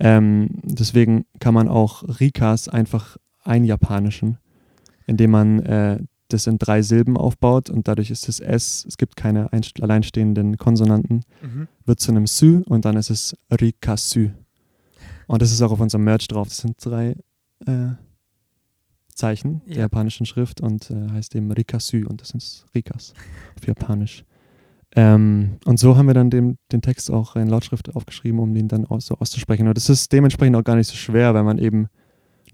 Ähm, 0.00 0.48
deswegen 0.64 1.24
kann 1.38 1.54
man 1.54 1.68
auch 1.68 2.02
Rikas 2.18 2.68
einfach 2.68 3.16
einjapanischen, 3.44 4.38
indem 5.06 5.30
man 5.30 5.60
äh, 5.60 6.00
das 6.32 6.46
in 6.46 6.58
drei 6.58 6.82
Silben 6.82 7.16
aufbaut 7.16 7.70
und 7.70 7.86
dadurch 7.88 8.10
ist 8.10 8.28
das 8.28 8.40
S, 8.40 8.84
es 8.88 8.96
gibt 8.96 9.16
keine 9.16 9.52
einst- 9.52 9.82
alleinstehenden 9.82 10.56
Konsonanten, 10.56 11.22
mhm. 11.42 11.68
wird 11.84 12.00
zu 12.00 12.10
einem 12.10 12.26
Sü 12.26 12.62
und 12.66 12.84
dann 12.84 12.96
ist 12.96 13.10
es 13.10 13.36
Rikasü. 13.50 14.30
Und 15.26 15.42
das 15.42 15.52
ist 15.52 15.62
auch 15.62 15.70
auf 15.72 15.80
unserem 15.80 16.04
Merch 16.04 16.26
drauf. 16.28 16.48
Das 16.48 16.58
sind 16.58 16.76
drei 16.84 17.16
äh, 17.66 17.90
Zeichen 19.14 19.62
der 19.66 19.74
Ja. 19.76 19.80
japanischen 19.82 20.26
Schrift 20.26 20.60
und 20.60 20.90
äh, 20.90 21.10
heißt 21.10 21.34
eben 21.36 21.52
Rikasü 21.52 22.06
und 22.06 22.20
das 22.20 22.28
sind 22.28 22.64
Rikas 22.74 23.12
auf 23.56 23.66
Japanisch. 23.66 24.24
Ähm, 24.96 25.58
und 25.66 25.78
so 25.78 25.96
haben 25.96 26.06
wir 26.06 26.14
dann 26.14 26.30
den, 26.30 26.58
den 26.72 26.82
Text 26.82 27.10
auch 27.12 27.36
in 27.36 27.48
Lautschrift 27.48 27.94
aufgeschrieben, 27.94 28.40
um 28.40 28.52
den 28.54 28.66
dann 28.66 28.86
so 28.98 29.14
auszusprechen. 29.16 29.68
Und 29.68 29.76
das 29.76 29.88
ist 29.88 30.12
dementsprechend 30.12 30.56
auch 30.56 30.64
gar 30.64 30.74
nicht 30.74 30.88
so 30.88 30.96
schwer, 30.96 31.32
weil 31.34 31.44
man 31.44 31.58
eben 31.58 31.88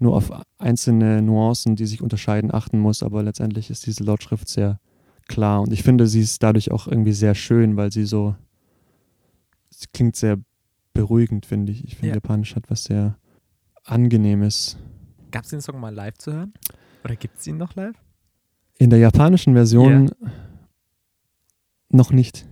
nur 0.01 0.15
auf 0.15 0.31
einzelne 0.57 1.21
Nuancen, 1.21 1.75
die 1.75 1.85
sich 1.85 2.01
unterscheiden, 2.01 2.53
achten 2.53 2.79
muss. 2.79 3.03
Aber 3.03 3.23
letztendlich 3.23 3.69
ist 3.69 3.85
diese 3.85 4.03
Lautschrift 4.03 4.47
sehr 4.47 4.79
klar. 5.27 5.61
Und 5.61 5.71
ich 5.73 5.83
finde, 5.83 6.07
sie 6.07 6.21
ist 6.21 6.41
dadurch 6.43 6.71
auch 6.71 6.87
irgendwie 6.87 7.13
sehr 7.13 7.35
schön, 7.35 7.77
weil 7.77 7.91
sie 7.91 8.05
so, 8.05 8.35
sie 9.69 9.87
klingt 9.93 10.15
sehr 10.15 10.37
beruhigend, 10.93 11.45
finde 11.45 11.71
ich. 11.71 11.83
Ich 11.83 11.95
finde, 11.95 12.09
Ja. 12.09 12.13
Japanisch 12.15 12.55
hat 12.55 12.69
was 12.69 12.83
sehr 12.85 13.17
Angenehmes. 13.83 14.77
Gab 15.31 15.43
es 15.43 15.49
den 15.49 15.61
Song 15.61 15.79
mal 15.79 15.93
live 15.93 16.17
zu 16.17 16.33
hören? 16.33 16.53
Oder 17.03 17.15
gibt 17.15 17.39
es 17.39 17.47
ihn 17.47 17.57
noch 17.57 17.75
live? 17.75 17.95
In 18.79 18.89
der 18.89 18.99
japanischen 18.99 19.53
Version 19.53 20.11
noch 21.89 22.11
nicht. 22.11 22.45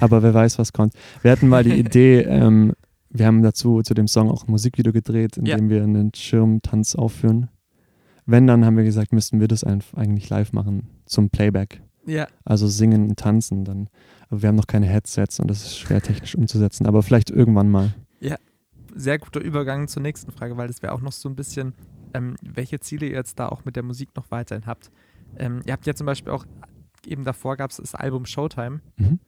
Aber 0.00 0.22
wer 0.22 0.32
weiß, 0.32 0.58
was 0.58 0.72
kommt. 0.72 0.94
Wir 1.20 1.30
hatten 1.30 1.48
mal 1.48 1.62
die 1.64 1.72
Idee, 1.78 2.20
ähm, 2.22 2.72
wir 3.12 3.26
haben 3.26 3.42
dazu 3.42 3.82
zu 3.82 3.94
dem 3.94 4.08
Song 4.08 4.30
auch 4.30 4.46
ein 4.46 4.50
Musikvideo 4.50 4.92
gedreht, 4.92 5.36
in 5.36 5.46
Ja. 5.46 5.56
dem 5.56 5.68
wir 5.68 5.82
einen 5.82 6.12
Schirmtanz 6.14 6.94
aufführen. 6.94 7.48
Wenn, 8.24 8.46
dann 8.46 8.64
haben 8.64 8.76
wir 8.76 8.84
gesagt, 8.84 9.12
müssten 9.12 9.40
wir 9.40 9.48
das 9.48 9.64
eigentlich 9.64 10.28
live 10.30 10.52
machen 10.52 10.88
zum 11.06 11.28
Playback. 11.30 11.82
Ja. 12.06 12.26
Also 12.44 12.66
singen 12.68 13.08
und 13.10 13.18
tanzen 13.18 13.64
dann. 13.64 13.88
Aber 14.28 14.42
wir 14.42 14.48
haben 14.48 14.56
noch 14.56 14.66
keine 14.66 14.86
Headsets 14.86 15.38
und 15.40 15.48
das 15.48 15.62
ist 15.64 15.78
schwer 15.78 16.00
technisch 16.00 16.34
umzusetzen. 16.34 16.86
Aber 16.86 17.02
vielleicht 17.02 17.30
irgendwann 17.30 17.70
mal. 17.70 17.94
Sehr 18.94 19.18
guter 19.18 19.40
Übergang 19.40 19.88
zur 19.88 20.02
nächsten 20.02 20.32
Frage, 20.32 20.58
weil 20.58 20.68
das 20.68 20.82
wäre 20.82 20.92
auch 20.92 21.00
noch 21.00 21.12
so 21.12 21.26
ein 21.26 21.34
bisschen, 21.34 21.72
ähm, 22.12 22.36
welche 22.42 22.78
Ziele 22.78 23.06
ihr 23.06 23.14
jetzt 23.14 23.38
da 23.38 23.48
auch 23.48 23.64
mit 23.64 23.74
der 23.74 23.82
Musik 23.82 24.10
noch 24.16 24.30
weiterhin 24.30 24.66
habt. 24.66 24.90
Ähm, 25.38 25.62
ihr 25.64 25.72
habt 25.72 25.86
ja 25.86 25.94
zum 25.94 26.04
Beispiel 26.04 26.30
auch, 26.30 26.44
eben 27.06 27.24
davor 27.24 27.56
gab 27.56 27.70
es 27.70 27.78
das 27.78 27.94
Album 27.94 28.26
Showtime. 28.26 28.80
Mhm. 28.98 29.18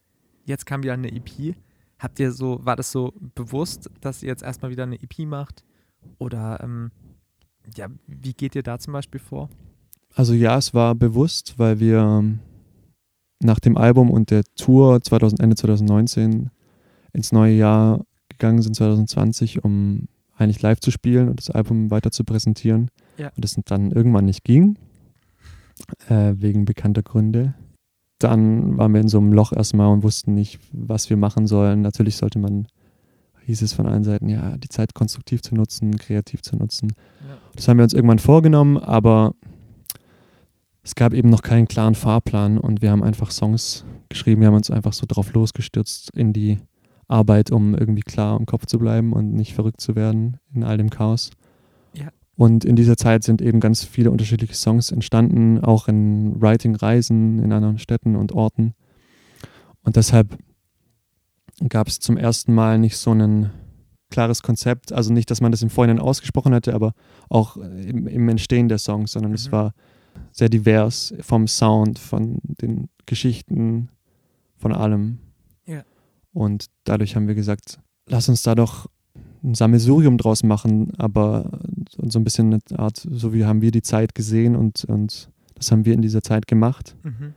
Jetzt 0.45 0.67
kam 0.67 0.83
wieder 0.83 0.93
eine 0.93 1.11
EP. 1.11 1.57
Habt 1.99 2.19
ihr 2.21 2.33
so, 2.33 2.61
war 2.65 2.77
das 2.77 2.91
so 2.91 3.13
bewusst, 3.35 3.91
dass 4.01 4.23
ihr 4.23 4.29
jetzt 4.29 4.43
erstmal 4.43 4.71
wieder 4.71 4.83
eine 4.83 5.01
EP 5.01 5.21
macht? 5.27 5.65
Oder 6.19 6.61
ähm, 6.63 6.91
ja, 7.77 7.89
wie 8.07 8.35
geht 8.35 8.55
ihr 8.55 8.63
da 8.63 8.79
zum 8.79 8.93
Beispiel 8.93 9.21
vor? 9.21 9.49
Also 10.15 10.35
ja, 10.35 10.57
es 10.57 10.75
war 10.75 10.95
bewusst, 10.95 11.59
weil 11.59 11.81
wir 11.81 11.99
ähm, 11.99 12.41
nach 13.41 13.61
dem 13.61 13.77
Album 13.77 14.11
und 14.11 14.31
der 14.31 14.45
Tour 14.57 15.01
2000, 15.01 15.41
Ende 15.41 15.57
2019 15.57 16.51
ins 17.13 17.33
neue 17.33 17.55
Jahr 17.55 18.05
gegangen 18.29 18.63
sind, 18.63 18.75
2020, 18.75 19.65
um 19.65 20.09
eigentlich 20.37 20.63
live 20.63 20.81
zu 20.81 20.91
spielen 20.91 21.29
und 21.29 21.39
das 21.39 21.51
Album 21.51 21.91
weiter 21.91 22.11
zu 22.11 22.25
präsentieren. 22.25 22.91
Ja. 23.17 23.29
Und 23.29 23.45
das 23.45 23.57
dann 23.65 23.93
irgendwann 23.93 24.25
nicht 24.25 24.45
ging, 24.45 24.77
äh, 26.09 26.35
wegen 26.37 26.65
bekannter 26.65 27.03
Gründe. 27.03 27.55
Dann 28.25 28.79
waren 28.79 28.95
wir 28.95 29.03
in 29.03 29.09
so 29.09 29.19
einem 29.19 29.35
Loch 29.35 29.53
erstmal 29.53 29.93
und 29.93 30.03
wussten 30.03 30.35
nicht, 30.35 30.59
was 30.73 31.11
wir 31.11 31.19
machen 31.19 31.47
sollen. 31.47 31.83
Natürlich 31.83 32.17
sollte 32.17 32.39
man, 32.39 32.67
hieß 33.45 33.61
es 33.61 33.75
von 33.75 33.87
allen 33.87 34.03
Seiten, 34.03 34.31
ja, 34.31 34.57
die 34.57 34.71
Zeit 34.71 34.95
konstruktiv 34.95 35.43
zu 35.43 35.55
nutzen, 35.55 35.99
kreativ 35.99 36.41
zu 36.41 36.57
nutzen. 36.57 36.95
Ja. 37.29 37.37
Das 37.55 37.69
haben 37.69 37.77
wir 37.77 37.85
uns 37.85 37.93
irgendwann 37.93 38.19
vorgenommen, 38.19 38.79
aber 38.79 39.35
es 40.83 40.95
gab 40.95 41.13
eben 41.13 41.29
noch 41.29 41.43
keinen 41.43 41.69
klaren 41.69 41.95
Fahrplan 41.95 42.57
und 42.57 42.81
wir 42.81 42.91
haben 42.91 43.03
einfach 43.03 43.31
Songs 43.31 43.85
geschrieben, 44.09 44.41
wir 44.41 44.49
haben 44.49 44.55
uns 44.55 44.71
einfach 44.71 44.95
so 44.95 45.05
drauf 45.07 45.35
losgestürzt 45.35 46.11
in 46.17 46.33
die 46.33 46.59
Arbeit, 47.09 47.51
um 47.51 47.75
irgendwie 47.75 48.03
klar 48.03 48.39
im 48.39 48.47
Kopf 48.47 48.65
zu 48.65 48.79
bleiben 48.79 49.13
und 49.13 49.35
nicht 49.35 49.53
verrückt 49.53 49.83
zu 49.83 49.97
werden 49.97 50.39
in 50.55 50.65
all 50.65 50.79
dem 50.79 50.89
Chaos. 50.89 51.31
Und 52.37 52.65
in 52.65 52.75
dieser 52.75 52.97
Zeit 52.97 53.23
sind 53.23 53.41
eben 53.41 53.61
ganz 53.61 53.85
viele 53.85 54.11
unterschiedliche 54.11 54.55
Songs 54.55 54.91
entstanden, 54.91 55.61
auch 55.61 55.87
in 55.89 56.41
Writing-Reisen 56.41 57.39
in 57.39 57.53
anderen 57.53 57.79
Städten 57.79 58.17
und 58.17 58.33
Orten. 58.33 58.75
Und 59.83 59.97
deshalb 59.97 60.37
gab 61.69 61.87
es 61.87 62.01
zum 62.01 62.17
ersten 62.17 62.53
Mal 62.53 62.79
nicht 62.79 62.97
so 62.97 63.13
ein 63.13 63.51
klares 64.11 64.43
Konzept, 64.43 64.93
also 64.93 65.13
nicht, 65.13 65.31
dass 65.31 65.41
man 65.41 65.53
das 65.53 65.63
im 65.63 65.71
Vorhinein 65.71 66.01
ausgesprochen 66.01 66.53
hätte, 66.53 66.75
aber 66.75 66.93
auch 67.29 67.57
im, 67.57 68.07
im 68.07 68.29
Entstehen 68.29 68.69
der 68.69 68.79
Songs, 68.79 69.13
sondern 69.13 69.33
es 69.33 69.49
Mhm. 69.49 69.53
war 69.53 69.75
sehr 70.31 70.49
divers 70.49 71.15
vom 71.21 71.47
Sound, 71.47 71.99
von 71.99 72.39
den 72.43 72.89
Geschichten, 73.07 73.89
von 74.57 74.73
allem. 74.73 75.19
Ja. 75.67 75.85
Und 76.33 76.67
dadurch 76.85 77.17
haben 77.17 77.29
wir 77.29 77.35
gesagt, 77.35 77.81
lass 78.07 78.29
uns 78.29 78.43
da 78.43 78.55
doch 78.55 78.89
ein 79.45 79.55
Sammelsurium 79.55 80.19
draus 80.19 80.43
machen, 80.43 80.93
aber 80.97 81.61
so 82.03 82.19
ein 82.19 82.25
bisschen 82.25 82.55
eine 82.55 82.79
Art, 82.79 83.07
so 83.11 83.35
wie 83.35 83.45
haben 83.45 83.61
wir 83.61 83.71
die 83.71 83.83
Zeit 83.83 84.15
gesehen 84.15 84.57
und, 84.57 84.85
und 84.85 85.29
das 85.55 85.71
haben 85.71 85.85
wir 85.85 85.95
in 85.95 86.03
dieser 86.03 86.23
Zeit 86.23 86.47
gemacht. 86.47 86.97
Mhm. 87.03 87.35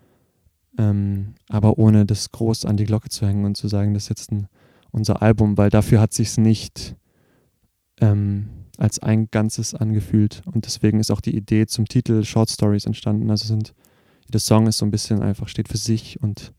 Ähm, 0.79 1.33
aber 1.49 1.77
ohne 1.77 2.05
das 2.05 2.31
groß 2.31 2.65
an 2.65 2.77
die 2.77 2.85
Glocke 2.85 3.09
zu 3.09 3.27
hängen 3.27 3.45
und 3.45 3.57
zu 3.57 3.67
sagen, 3.67 3.93
das 3.93 4.03
ist 4.03 4.09
jetzt 4.09 4.31
ein, 4.31 4.47
unser 4.91 5.21
Album, 5.21 5.57
weil 5.57 5.69
dafür 5.69 5.99
hat 5.99 6.13
sich 6.13 6.37
nicht 6.37 6.95
ähm, 7.99 8.49
als 8.77 8.99
ein 8.99 9.29
Ganzes 9.31 9.73
angefühlt 9.73 10.43
und 10.45 10.65
deswegen 10.65 10.99
ist 10.99 11.11
auch 11.11 11.21
die 11.21 11.35
Idee 11.35 11.65
zum 11.65 11.87
Titel 11.87 12.23
Short 12.23 12.49
Stories 12.49 12.85
entstanden. 12.85 13.29
Also 13.29 13.47
sind 13.47 13.73
jeder 14.27 14.39
Song 14.39 14.67
ist 14.67 14.77
so 14.77 14.85
ein 14.85 14.91
bisschen 14.91 15.21
einfach 15.21 15.47
steht 15.47 15.67
für 15.67 15.77
sich 15.77 16.21
und 16.21 16.53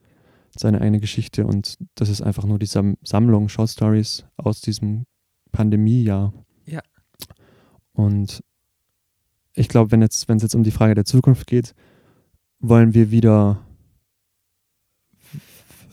seine 0.57 0.81
eigene 0.81 1.01
Geschichte 1.01 1.47
und 1.47 1.77
das 1.95 2.09
ist 2.09 2.23
einfach 2.23 2.45
nur 2.45 2.59
die 2.59 2.67
Sam 2.67 2.97
Sammlung 3.03 3.49
Short 3.49 3.71
Stories 3.71 4.25
aus 4.37 4.61
diesem 4.61 5.05
Pandemiejahr. 5.53 6.33
Ja. 6.67 6.81
Und 7.93 8.43
ich 9.55 9.69
glaube, 9.69 9.91
wenn 9.91 10.03
jetzt, 10.03 10.29
wenn 10.29 10.37
es 10.37 10.43
jetzt 10.43 10.55
um 10.55 10.63
die 10.63 10.71
Frage 10.71 10.95
der 10.95 11.05
Zukunft 11.05 11.47
geht, 11.47 11.75
wollen 12.61 12.95
wir 12.95 13.11
wieder 13.11 13.65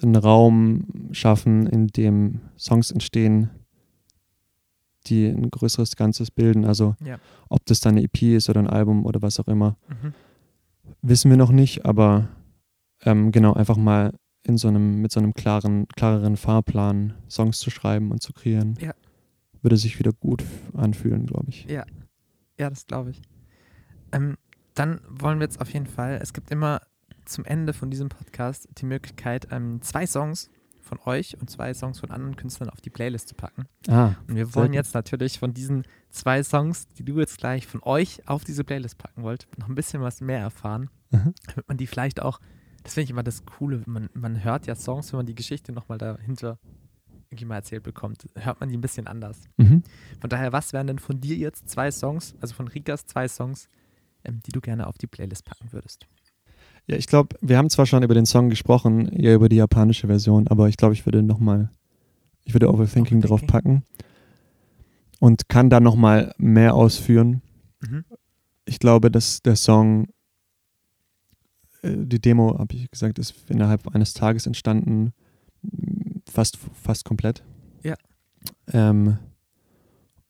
einen 0.02 0.16
Raum 0.16 0.86
schaffen, 1.14 1.66
in 1.68 1.88
dem 1.88 2.42
Songs 2.58 2.92
entstehen, 2.92 3.50
die 5.08 5.28
ein 5.28 5.50
größeres 5.50 5.96
Ganzes 5.96 6.32
bilden. 6.32 6.66
Also 6.66 6.96
Ja. 7.04 7.18
ob 7.50 7.66
das 7.66 7.80
dann 7.80 7.96
eine 7.96 8.04
EP 8.04 8.36
ist 8.36 8.50
oder 8.50 8.60
ein 8.60 8.68
Album 8.70 9.06
oder 9.06 9.22
was 9.22 9.40
auch 9.40 9.48
immer, 9.48 9.78
Mhm. 9.90 10.14
wissen 11.02 11.30
wir 11.30 11.38
noch 11.38 11.52
nicht, 11.52 11.86
aber 11.86 12.28
ähm, 13.04 13.32
genau, 13.32 13.54
einfach 13.54 13.78
mal 13.78 14.14
in 14.44 14.58
so 14.58 14.68
einem, 14.68 15.02
mit 15.02 15.12
so 15.12 15.20
einem 15.20 15.34
klaren, 15.34 15.88
klareren 15.90 16.38
Fahrplan 16.38 17.14
Songs 17.30 17.60
zu 17.60 17.70
schreiben 17.72 18.12
und 18.12 18.22
zu 18.22 18.32
kreieren, 18.34 18.76
Ja. 18.80 18.94
Würde 19.66 19.76
sich 19.78 20.00
wieder 20.00 20.14
gut 20.14 20.44
anfühlen, 20.74 21.26
glaube 21.26 21.50
ich. 21.50 21.66
Ja, 21.66 21.84
das 22.58 22.88
glaube 22.88 23.10
ich. 23.10 23.22
Ähm, 24.14 24.38
dann 24.76 25.02
wollen 25.10 25.40
wir 25.40 25.46
jetzt 25.46 25.60
auf 25.60 25.74
jeden 25.74 25.88
Fall, 25.88 26.20
es 26.22 26.32
gibt 26.32 26.52
immer 26.52 26.80
zum 27.26 27.44
Ende 27.44 27.74
von 27.74 27.90
diesem 27.90 28.08
Podcast 28.10 28.70
die 28.78 28.86
Möglichkeit, 28.86 29.48
ähm, 29.52 29.82
zwei 29.82 30.06
Songs 30.06 30.50
von 30.80 31.00
euch 31.06 31.36
und 31.42 31.50
zwei 31.50 31.74
Songs 31.74 32.00
von 32.00 32.12
anderen 32.12 32.36
Künstlern 32.36 32.70
auf 32.70 32.80
die 32.80 32.92
Playlist 32.92 33.28
zu 33.28 33.36
packen. 33.36 33.66
Ah, 33.88 34.14
Und 34.28 34.36
wir 34.36 34.54
wollen 34.54 34.72
jetzt 34.74 34.94
natürlich 34.94 35.40
von 35.40 35.54
diesen 35.54 35.84
zwei 36.12 36.44
Songs, 36.44 36.88
die 36.94 37.04
du 37.04 37.20
jetzt 37.20 37.38
gleich 37.40 37.66
von 37.66 37.82
euch 37.84 38.22
auf 38.28 38.44
diese 38.44 38.64
Playlist 38.64 38.98
packen 39.00 39.24
wollt, 39.24 39.48
noch 39.58 39.68
ein 39.68 39.76
bisschen 39.76 40.02
was 40.02 40.22
mehr 40.22 40.40
erfahren, 40.40 40.90
Mhm. 41.12 41.34
damit 41.48 41.68
man 41.68 41.78
die 41.78 41.88
vielleicht 41.88 42.22
auch, 42.22 42.40
das 42.84 42.94
finde 42.94 43.06
ich 43.06 43.10
immer 43.10 43.24
das 43.24 43.46
Coole, 43.46 43.82
man, 43.88 44.10
man 44.14 44.44
hört 44.44 44.68
ja 44.68 44.76
Songs, 44.76 45.12
wenn 45.12 45.18
man 45.18 45.26
die 45.26 45.36
Geschichte 45.36 45.72
nochmal 45.72 45.98
dahinter 45.98 46.60
irgendwie 47.36 47.46
mal 47.46 47.56
erzählt 47.56 47.84
bekommt, 47.84 48.30
hört 48.36 48.60
man 48.60 48.70
die 48.70 48.78
ein 48.78 48.82
bisschen 48.82 49.08
anders. 49.08 49.42
mhm. 49.58 49.84
Von 50.20 50.30
daher, 50.30 50.54
was 50.54 50.74
wären 50.74 50.88
denn 50.88 51.00
von 51.00 51.20
dir 51.20 51.36
jetzt 51.36 51.70
zwei 51.70 51.92
Songs, 51.92 52.36
also 52.40 52.56
von 52.56 52.68
Rikas 52.68 53.06
zwei 53.06 53.28
Songs, 53.28 53.70
ähm, 54.24 54.40
die 54.46 54.52
du 54.52 54.62
gerne 54.62 54.88
auf 54.88 54.98
die 54.98 55.08
Playlist 55.08 55.46
packen 55.46 55.72
würdest? 55.72 56.08
Ja, 56.88 56.98
ich 56.98 57.08
glaube, 57.08 57.36
wir 57.42 57.58
haben 57.58 57.70
zwar 57.70 57.86
schon 57.86 58.04
über 58.04 58.14
den 58.14 58.26
Song 58.26 58.50
gesprochen, 58.50 59.08
eher 59.10 59.36
über 59.36 59.50
die 59.50 59.56
japanische 59.58 60.08
Version, 60.08 60.48
aber 60.48 60.70
ich 60.70 60.78
glaube, 60.78 60.94
ich 60.94 61.06
würde 61.06 61.24
nochmal, 61.24 61.70
ich 62.44 62.54
würde 62.54 62.72
Overthinking 62.72 63.22
drauf 63.22 63.42
Overthinking. 63.42 63.82
packen 63.82 63.84
und 65.20 65.50
kann 65.50 65.70
da 65.70 65.80
nochmal 65.80 66.34
mehr 66.38 66.76
ausführen. 66.76 67.42
Mhm. 67.82 68.06
Ich 68.66 68.80
glaube, 68.80 69.10
dass 69.12 69.42
der 69.42 69.56
Song, 69.56 70.08
äh, 71.82 71.96
die 71.98 72.22
Demo, 72.22 72.58
habe 72.58 72.76
ich 72.76 72.90
gesagt, 72.92 73.20
ist 73.20 73.50
innerhalb 73.50 73.88
eines 73.96 74.14
Tages 74.14 74.46
entstanden, 74.46 75.14
fast, 76.36 76.58
fast 76.74 77.06
komplett. 77.06 77.44
Ja. 77.82 77.96
Ähm, 78.72 79.18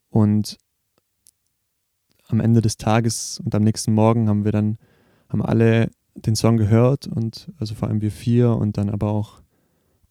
und 0.09 0.57
am 2.27 2.39
Ende 2.39 2.61
des 2.61 2.77
Tages 2.77 3.41
und 3.43 3.53
am 3.53 3.63
nächsten 3.63 3.93
Morgen 3.93 4.29
haben 4.29 4.45
wir 4.45 4.51
dann, 4.51 4.77
haben 5.29 5.41
alle 5.41 5.89
den 6.15 6.35
Song 6.35 6.57
gehört 6.57 7.07
und 7.07 7.51
also 7.57 7.75
vor 7.75 7.89
allem 7.89 8.01
wir 8.01 8.11
vier 8.11 8.51
und 8.51 8.77
dann 8.77 8.89
aber 8.89 9.09
auch 9.09 9.41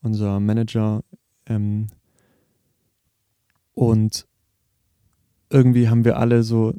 unser 0.03 0.39
Manager 0.39 1.03
ähm, 1.47 1.87
und 3.73 4.27
irgendwie 5.51 5.89
haben 5.89 6.05
wir 6.05 6.19
alle 6.19 6.43
so 6.43 6.75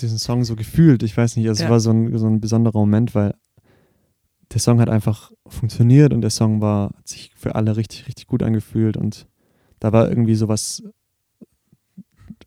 diesen 0.00 0.18
Song 0.18 0.44
so 0.44 0.56
gefühlt. 0.56 1.02
Ich 1.02 1.16
weiß 1.16 1.36
nicht, 1.36 1.48
also 1.48 1.62
Ja. 1.62 1.66
es 1.66 1.70
war 1.70 1.80
so 1.80 1.90
ein, 1.90 2.16
so 2.16 2.26
ein 2.26 2.40
besonderer 2.40 2.78
Moment, 2.78 3.14
weil 3.14 3.34
der 4.54 4.60
Song 4.60 4.80
hat 4.80 4.88
einfach 4.88 5.32
funktioniert 5.48 6.14
und 6.14 6.20
der 6.20 6.30
Song 6.30 6.60
war, 6.60 6.90
hat 6.96 7.08
sich 7.08 7.32
für 7.34 7.56
alle 7.56 7.76
richtig, 7.76 8.06
richtig 8.06 8.28
gut 8.28 8.42
angefühlt 8.42 8.96
und 8.96 9.26
da 9.80 9.92
war 9.92 10.08
irgendwie 10.08 10.36
sowas 10.36 10.82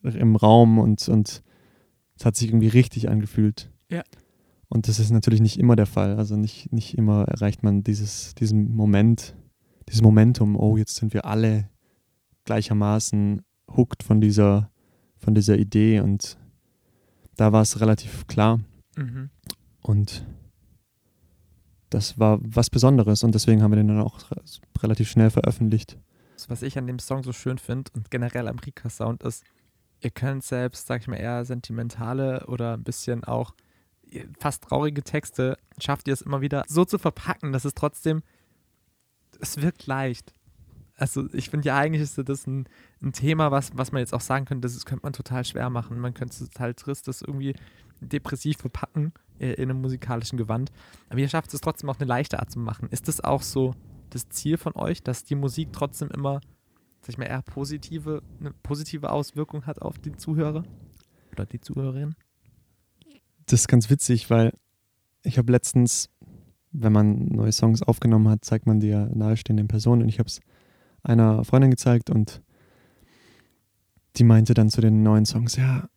im 0.02 0.38
Raum 0.38 0.80
und, 0.80 1.08
und 1.10 1.44
es 2.18 2.26
hat 2.26 2.36
sich 2.38 2.48
irgendwie 2.48 2.70
richtig 2.70 3.10
angefühlt. 3.10 3.70
Ja. 3.92 4.04
Und 4.70 4.88
das 4.88 5.00
ist 5.00 5.12
natürlich 5.12 5.42
nicht 5.42 5.60
immer 5.60 5.76
der 5.76 5.86
Fall. 5.86 6.18
Also 6.18 6.38
nicht, 6.38 6.72
nicht 6.72 6.98
immer 6.98 7.26
erreicht 7.26 7.62
man 7.62 7.84
dieses, 7.84 8.34
diesen 8.36 8.74
Moment, 8.74 9.36
dieses 9.88 10.02
Momentum, 10.02 10.56
oh, 10.56 10.78
jetzt 10.78 10.96
sind 10.96 11.14
wir 11.14 11.26
alle 11.26 11.70
gleichermaßen 12.46 13.42
hooked 13.76 14.02
von 14.04 14.22
dieser, 14.22 14.72
von 15.18 15.36
dieser 15.36 15.58
Idee 15.58 16.00
und 16.00 16.38
da 17.36 17.52
war 17.52 17.62
es 17.62 17.82
relativ 17.82 18.28
klar 18.28 18.62
Mhm. 18.96 19.30
und 19.84 20.26
das 21.90 22.20
war 22.20 22.40
was 22.42 22.70
Besonderes 22.70 23.24
und 23.24 23.34
deswegen 23.34 23.62
haben 23.64 23.72
wir 23.72 23.78
den 23.78 23.88
dann 23.88 24.02
auch 24.02 24.30
re- 24.32 24.42
relativ 24.82 25.10
schnell 25.10 25.30
veröffentlicht. 25.30 25.98
Das, 26.36 26.50
was 26.50 26.62
ich 26.62 26.78
an 26.78 26.88
dem 26.88 27.00
Song 27.00 27.24
so 27.24 27.34
schön 27.34 27.58
finde 27.58 27.92
und 27.96 28.12
generell 28.12 28.48
am 28.48 28.60
Rika-Sound 28.60 29.24
ist, 29.24 29.44
ihr 30.02 30.12
könnt 30.12 30.44
selbst, 30.44 30.86
sag 30.88 31.02
ich 31.02 31.08
mal, 31.08 31.16
eher 31.18 31.44
sentimentale 31.46 32.46
oder 32.48 32.74
ein 32.74 32.84
bisschen 32.84 33.24
auch 33.24 33.54
fast 34.40 34.64
traurige 34.64 35.04
Texte, 35.04 35.58
schafft 35.80 36.08
ihr 36.08 36.14
es 36.14 36.22
immer 36.22 36.40
wieder 36.42 36.64
so 36.68 36.86
zu 36.86 36.98
verpacken, 36.98 37.52
dass 37.52 37.66
es 37.66 37.74
trotzdem, 37.74 38.22
es 39.40 39.62
wirkt 39.62 39.86
leicht. 39.88 40.34
Also 40.96 41.28
ich 41.34 41.50
finde 41.50 41.68
ja 41.68 41.78
eigentlich 41.78 42.02
ist 42.02 42.18
das 42.18 42.48
ein, 42.48 42.68
ein 43.02 43.12
Thema, 43.12 43.52
was, 43.52 43.72
was 43.76 43.92
man 43.92 44.00
jetzt 44.00 44.14
auch 44.14 44.22
sagen 44.22 44.46
könnte, 44.46 44.62
das 44.66 44.76
ist- 44.76 44.86
könnte 44.86 45.04
man 45.04 45.14
total 45.14 45.46
schwer 45.46 45.70
machen. 45.70 46.00
Man 46.00 46.14
könnte 46.14 46.34
es 46.44 46.50
total 46.50 46.74
trist, 46.74 47.08
das 47.08 47.22
irgendwie 47.22 47.56
depressiv 48.02 48.58
verpacken 48.58 49.14
äh, 49.40 49.54
in 49.54 49.70
einem 49.70 49.82
musikalischen 49.82 50.38
Gewand. 50.38 50.72
Aber 51.10 51.20
ihr 51.20 51.30
schafft 51.30 51.54
es 51.54 51.62
trotzdem 51.62 51.90
auf 51.90 52.00
eine 52.00 52.08
leichte 52.08 52.40
Art 52.40 52.52
zu 52.52 52.60
machen. 52.60 52.90
Ist 52.90 53.08
das 53.08 53.22
auch 53.22 53.42
so 53.42 53.74
das 54.10 54.30
Ziel 54.30 54.58
von 54.58 54.76
euch, 54.76 55.04
dass 55.04 55.24
die 55.24 55.36
Musik 55.36 55.70
trotzdem 55.72 56.10
immer, 56.10 56.42
sag 57.02 57.10
ich 57.10 57.18
mal, 57.18 57.26
eher 57.26 57.42
positive, 57.42 58.22
eine 58.40 58.52
positive 58.64 59.12
Auswirkung 59.12 59.66
hat 59.66 59.82
auf 59.82 59.98
die 60.00 60.16
Zuhörer 60.16 60.64
oder 61.32 61.46
die 61.46 61.60
Zuhörerin? 61.60 62.16
Das 63.46 63.62
ist 63.62 63.68
ganz 63.68 63.90
witzig, 63.90 64.30
weil 64.30 64.54
ich 65.24 65.38
habe 65.38 65.52
letztens, 65.52 66.10
wenn 66.72 66.94
man 66.94 67.26
neue 67.26 67.52
Songs 67.52 67.82
aufgenommen 67.82 68.30
hat, 68.30 68.46
zeigt 68.46 68.66
man 68.66 68.80
die 68.80 68.88
ja 68.88 69.06
nahestehenden 69.06 69.68
Personen 69.68 70.04
und 70.04 70.10
ich 70.10 70.20
habe 70.20 70.28
es 70.28 70.42
einer 71.04 71.44
Freundin 71.44 71.72
gezeigt 71.72 72.10
und 72.10 72.42
die 74.18 74.24
meinte 74.24 74.54
dann 74.54 74.70
zu 74.70 74.82
den 74.82 75.04
neuen 75.04 75.26
Songs, 75.26 75.56
ja, 75.56 75.90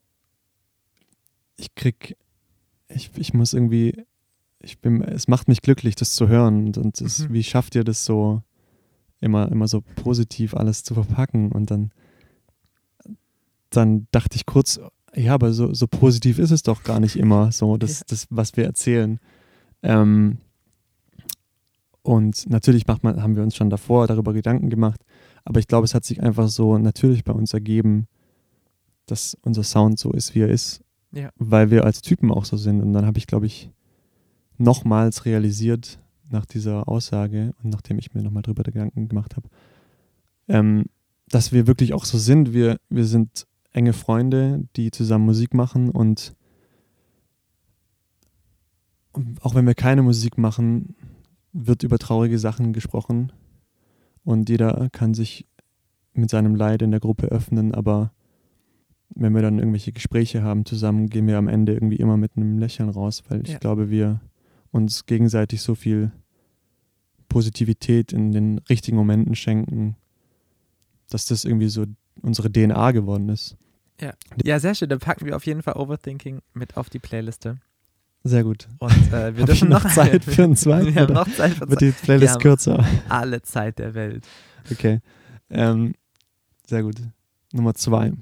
ich 1.61 1.75
krieg, 1.75 2.17
ich, 2.89 3.11
ich 3.17 3.35
muss 3.35 3.53
irgendwie, 3.53 4.05
ich 4.61 4.79
bin, 4.81 5.03
es 5.03 5.29
macht 5.29 5.49
mich 5.49 5.63
glücklich, 5.63 5.95
das 5.95 6.15
zu 6.15 6.29
hören 6.29 6.67
und, 6.67 6.79
und 6.79 7.01
es, 7.01 7.21
Mhm. 7.21 7.33
wie 7.35 7.43
schafft 7.43 7.75
ihr 7.75 7.85
das 7.85 8.05
so, 8.05 8.43
immer, 9.21 9.51
immer 9.53 9.69
so 9.69 9.83
positiv 9.97 10.55
alles 10.55 10.83
zu 10.83 10.95
verpacken 10.95 11.53
und 11.53 11.71
dann, 11.71 11.91
dann 13.69 14.07
dachte 14.11 14.37
ich 14.37 14.47
kurz, 14.47 14.81
ja, 15.15 15.35
aber 15.35 15.53
so, 15.53 15.75
so 15.75 15.87
positiv 15.87 16.39
ist 16.39 16.51
es 16.51 16.63
doch 16.63 16.83
gar 16.83 17.01
nicht 17.01 17.17
immer, 17.17 17.53
so 17.53 17.77
das, 17.77 18.03
das 18.07 18.27
was 18.31 18.57
wir 18.57 18.65
erzählen. 18.65 19.19
Ähm, 19.83 20.39
und 22.03 22.49
natürlich 22.49 22.87
macht 22.87 23.05
man, 23.05 23.23
haben 23.23 23.37
wir 23.37 23.43
uns 23.43 23.55
schon 23.57 23.71
davor 23.71 24.07
darüber 24.07 24.33
Gedanken 24.33 24.71
gemacht, 24.71 25.01
aber 25.45 25.61
ich 25.61 25.69
glaube, 25.69 25.85
es 25.85 25.95
hat 25.95 26.05
sich 26.05 26.23
einfach 26.23 26.49
so 26.49 26.79
natürlich 26.79 27.25
bei 27.25 27.33
uns 27.33 27.53
ergeben, 27.53 28.07
dass 29.07 29.37
unser 29.43 29.65
Sound 29.65 29.99
so 29.99 30.13
ist, 30.13 30.35
wie 30.35 30.41
er 30.41 30.49
ist, 30.49 30.83
Ja. 31.13 31.31
weil 31.37 31.71
wir 31.71 31.85
als 31.85 32.03
Typen 32.03 32.31
auch 32.31 32.45
so 32.45 32.57
sind. 32.57 32.81
Und 32.81 32.93
dann 32.93 33.05
habe 33.05 33.19
ich, 33.19 33.27
glaube 33.27 33.47
ich, 33.47 33.71
nochmals 34.59 35.25
realisiert 35.25 35.99
nach 36.29 36.47
dieser 36.47 36.89
Aussage 36.89 37.53
und 37.63 37.71
nachdem 37.71 37.99
ich 37.99 38.15
mir 38.15 38.23
nochmal 38.23 38.43
drüber 38.43 38.63
Gedanken 38.63 39.09
gemacht 39.09 39.37
habe, 39.37 39.49
ähm, 40.49 40.85
dass 41.29 41.53
wir 41.53 41.67
wirklich 41.67 41.95
auch 41.95 42.05
so 42.05 42.19
sind. 42.19 42.53
Wir, 42.53 42.79
wir 42.89 43.05
sind 43.05 43.47
enge 43.73 43.93
Freunde, 43.93 44.69
die 44.77 44.91
zusammen 44.91 45.25
Musik 45.25 45.55
machen 45.55 45.91
und 45.91 46.35
auch 49.41 49.55
wenn 49.55 49.67
wir 49.67 49.75
keine 49.75 50.03
Musik 50.03 50.39
machen, 50.39 50.95
wird 51.53 51.83
über 51.83 51.99
traurige 51.99 52.39
Sachen 52.39 52.73
gesprochen 52.73 53.33
und 54.25 54.49
jeder 54.49 54.89
kann 54.91 55.15
sich 55.15 55.47
mit 56.13 56.31
seinem 56.31 56.55
Leid 56.55 56.83
in 56.83 56.91
der 56.91 57.01
Gruppe 57.01 57.27
öffnen, 57.27 57.75
aber 57.75 58.13
wenn 59.15 59.35
wir 59.35 59.43
dann 59.43 59.59
irgendwelche 59.59 59.93
Gespräche 59.93 60.43
haben 60.43 60.65
zusammen, 60.65 61.09
gehen 61.09 61.27
wir 61.27 61.37
am 61.39 61.49
Ende 61.49 61.73
irgendwie 61.75 61.97
immer 61.97 62.17
mit 62.17 62.37
einem 62.37 62.59
Lächeln 62.59 62.89
raus, 62.89 63.23
weil 63.29 63.43
ich 63.43 63.53
Ja. 63.53 63.59
glaube, 63.59 63.91
wir 63.91 64.21
uns 64.71 65.07
gegenseitig 65.07 65.63
so 65.63 65.75
viel 65.75 66.13
Positivität 67.29 68.13
in 68.13 68.33
den 68.33 68.59
richtigen 68.69 68.97
Momenten 68.97 69.35
schenken, 69.35 69.97
dass 71.09 71.27
das 71.27 71.45
irgendwie 71.45 71.69
so 71.69 71.87
unsere 72.23 72.51
DNA 72.51 72.91
geworden 72.93 73.29
ist. 73.29 73.57
Ja, 74.45 74.59
sehr 74.59 74.75
schön. 74.75 74.89
Dann 74.89 74.99
packen 74.99 75.27
wir 75.27 75.37
auf 75.37 75.45
jeden 75.45 75.63
Fall 75.63 75.75
Overthinking 75.75 76.41
mit 76.55 76.77
auf 76.77 76.89
die 76.89 76.99
Playliste. 76.99 77.59
Sehr 78.25 78.45
gut. 78.45 78.69
Und 78.79 79.13
äh, 79.13 79.37
wir 79.37 79.45
dürfen 79.47 79.69
noch 79.69 79.87
Zeit 79.93 80.25
für 80.25 80.45
einen 80.45 80.57
zweiten, 80.57 80.95
Wir 80.95 81.03
haben 81.03 81.13
noch 81.15 81.29
Zeit 81.31 81.53
für 81.55 81.69
Wird 81.69 81.81
die 81.81 81.91
Playlist 81.93 82.41
kürzer? 82.41 82.85
alle 83.09 83.43
Zeit 83.43 83.79
der 83.79 83.95
Welt. 83.95 84.27
Okay. 84.71 85.01
Ähm, 85.51 85.95
sehr 86.67 86.83
gut. 86.83 86.97
Nummer 87.53 87.75
zwei. 87.75 88.13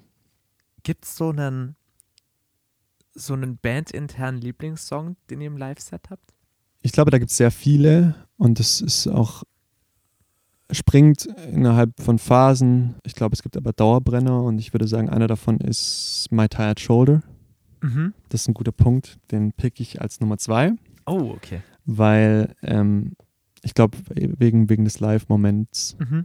Gibt 0.89 1.05
es 1.05 1.16
so 1.16 1.28
einen 1.28 1.76
so 3.14 3.34
einen 3.34 3.59
bandinternen 3.59 4.41
Lieblingssong, 4.41 5.16
den 5.28 5.43
ihr 5.43 5.49
im 5.49 5.59
Live-Set 5.59 6.09
habt? 6.09 6.32
Ich 6.80 6.93
glaube, 6.93 7.11
da 7.11 7.18
gibt 7.18 7.30
es 7.30 7.36
sehr 7.36 7.51
viele 7.51 8.14
und 8.39 8.59
es 8.59 8.80
ist 8.80 9.07
auch 9.07 9.43
springt 10.70 11.26
innerhalb 11.53 12.01
von 12.01 12.18
Phasen. 12.18 12.95
Ich 13.05 13.14
glaube, 13.14 13.34
es 13.34 13.43
gibt 13.43 13.59
aber 13.59 13.74
Dauerbrenner 13.74 14.43
und 14.43 14.59
ich 14.59 14.72
würde 14.72 14.89
sagen, 14.89 15.11
einer 15.11 15.26
davon 15.26 15.59
ist 15.61 16.28
My 16.30 16.49
Tired 16.49 16.80
Shoulder. 16.80 17.22
Mhm. 17.82 18.14
Das 18.30 18.41
ist 18.41 18.49
ein 18.49 18.55
guter 18.55 18.72
Punkt. 18.72 19.18
Den 19.30 19.53
pick 19.53 19.80
ich 19.80 20.01
als 20.01 20.20
Nummer 20.20 20.39
zwei, 20.39 20.72
Oh, 21.05 21.32
okay. 21.36 21.61
weil 21.84 22.55
ähm, 22.62 23.12
ich 23.62 23.74
glaube, 23.74 23.99
wegen, 24.14 24.70
wegen 24.70 24.86
des 24.86 25.01
Live-Moments, 25.01 25.99
Mhm. 25.99 26.24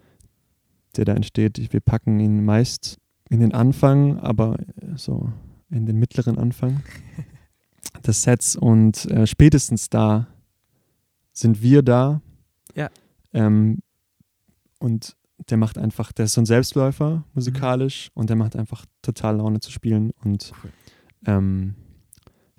der 0.95 1.03
da 1.03 1.15
entsteht, 1.15 1.73
wir 1.73 1.81
packen 1.81 2.21
ihn 2.21 2.45
meist 2.45 2.97
in 3.33 3.39
den 3.39 3.51
Anfang, 3.51 4.19
aber 4.19 4.57
so 4.95 5.33
in 5.71 5.87
den 5.87 5.97
mittleren 5.97 6.37
Anfang 6.37 6.83
des 8.05 8.21
Sets 8.21 8.55
und 8.55 9.05
äh, 9.05 9.25
spätestens 9.25 9.89
da 9.89 10.27
sind 11.31 11.63
wir 11.63 11.81
da. 11.81 12.21
Ja. 12.75 12.91
Ähm, 13.33 13.79
und 14.77 15.15
der 15.49 15.57
macht 15.57 15.79
einfach, 15.79 16.11
der 16.11 16.25
ist 16.25 16.33
so 16.33 16.41
ein 16.41 16.45
Selbstläufer 16.45 17.23
musikalisch 17.33 18.11
und 18.13 18.29
der 18.29 18.35
macht 18.35 18.55
einfach 18.55 18.85
total 19.01 19.37
Laune 19.37 19.61
zu 19.61 19.71
spielen 19.71 20.11
und 20.23 20.51
Cool. 20.63 20.71
ähm, 21.25 21.75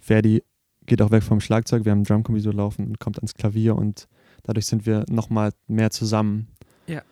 Ferdi 0.00 0.42
geht 0.86 1.00
auch 1.02 1.12
weg 1.12 1.22
vom 1.22 1.40
Schlagzeug, 1.40 1.84
wir 1.84 1.92
haben 1.92 1.98
einen 1.98 2.04
Drumcomputer 2.04 2.52
laufen 2.52 2.84
und 2.88 2.98
kommt 2.98 3.18
ans 3.18 3.34
Klavier 3.34 3.76
und 3.76 4.08
dadurch 4.42 4.66
sind 4.66 4.86
wir 4.86 5.04
nochmal 5.08 5.52
mehr 5.68 5.90
zusammen. 5.90 6.48
Ja. 6.88 7.02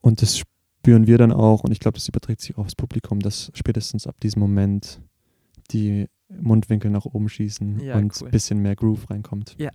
Und 0.00 0.22
das 0.22 0.42
spüren 0.90 1.06
wir 1.06 1.18
dann 1.18 1.30
auch 1.30 1.62
und 1.62 1.70
ich 1.70 1.78
glaube, 1.78 1.98
das 1.98 2.08
überträgt 2.08 2.40
sich 2.40 2.56
auch 2.58 2.64
aufs 2.64 2.74
Publikum, 2.74 3.20
dass 3.20 3.52
spätestens 3.54 4.08
ab 4.08 4.18
diesem 4.20 4.40
Moment 4.40 5.00
die 5.70 6.08
Mundwinkel 6.28 6.90
nach 6.90 7.04
oben 7.04 7.28
schießen 7.28 7.78
Ja, 7.78 7.96
und 7.96 8.20
cool. 8.20 8.26
ein 8.26 8.30
bisschen 8.32 8.58
mehr 8.58 8.74
Groove 8.74 9.08
reinkommt. 9.08 9.56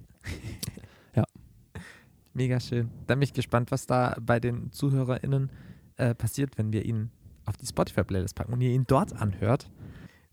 Mega 2.34 2.60
schön. 2.60 2.92
Dann 3.08 3.20
bin 3.20 3.24
ich 3.24 3.32
gespannt, 3.32 3.72
was 3.72 3.86
da 3.86 4.18
bei 4.20 4.42
den 4.42 4.70
ZuhörerInnen 4.74 5.50
äh, 5.96 6.14
passiert, 6.14 6.58
wenn 6.58 6.74
wir 6.74 6.84
ihn 6.84 7.10
auf 7.46 7.56
die 7.56 7.66
Spotify-Playlist 7.66 8.36
packen 8.36 8.52
und 8.52 8.60
ihr 8.60 8.72
ihn 8.72 8.84
dort 8.86 9.14
anhört. 9.14 9.72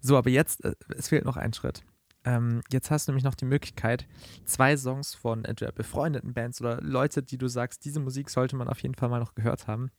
So, 0.00 0.16
aber 0.16 0.30
jetzt, 0.30 0.64
äh, 0.64 0.74
es 0.98 1.10
fehlt 1.10 1.24
noch 1.24 1.36
ein 1.36 1.52
Schritt. 1.52 1.84
Ähm, 2.24 2.62
jetzt 2.72 2.90
hast 2.90 3.06
du 3.06 3.12
nämlich 3.12 3.22
noch 3.22 3.36
die 3.36 3.44
Möglichkeit, 3.44 4.08
zwei 4.44 4.76
Songs 4.76 5.14
von 5.14 5.44
entweder 5.44 5.70
befreundeten 5.70 6.34
Bands 6.34 6.60
oder 6.60 6.80
Leute, 6.80 7.22
die 7.22 7.38
du 7.38 7.46
sagst, 7.46 7.84
diese 7.84 8.00
Musik 8.00 8.30
sollte 8.30 8.56
man 8.56 8.66
auf 8.66 8.80
jeden 8.82 8.96
Fall 8.96 9.08
mal 9.08 9.20
noch 9.20 9.36
gehört 9.36 9.68
haben, 9.68 9.92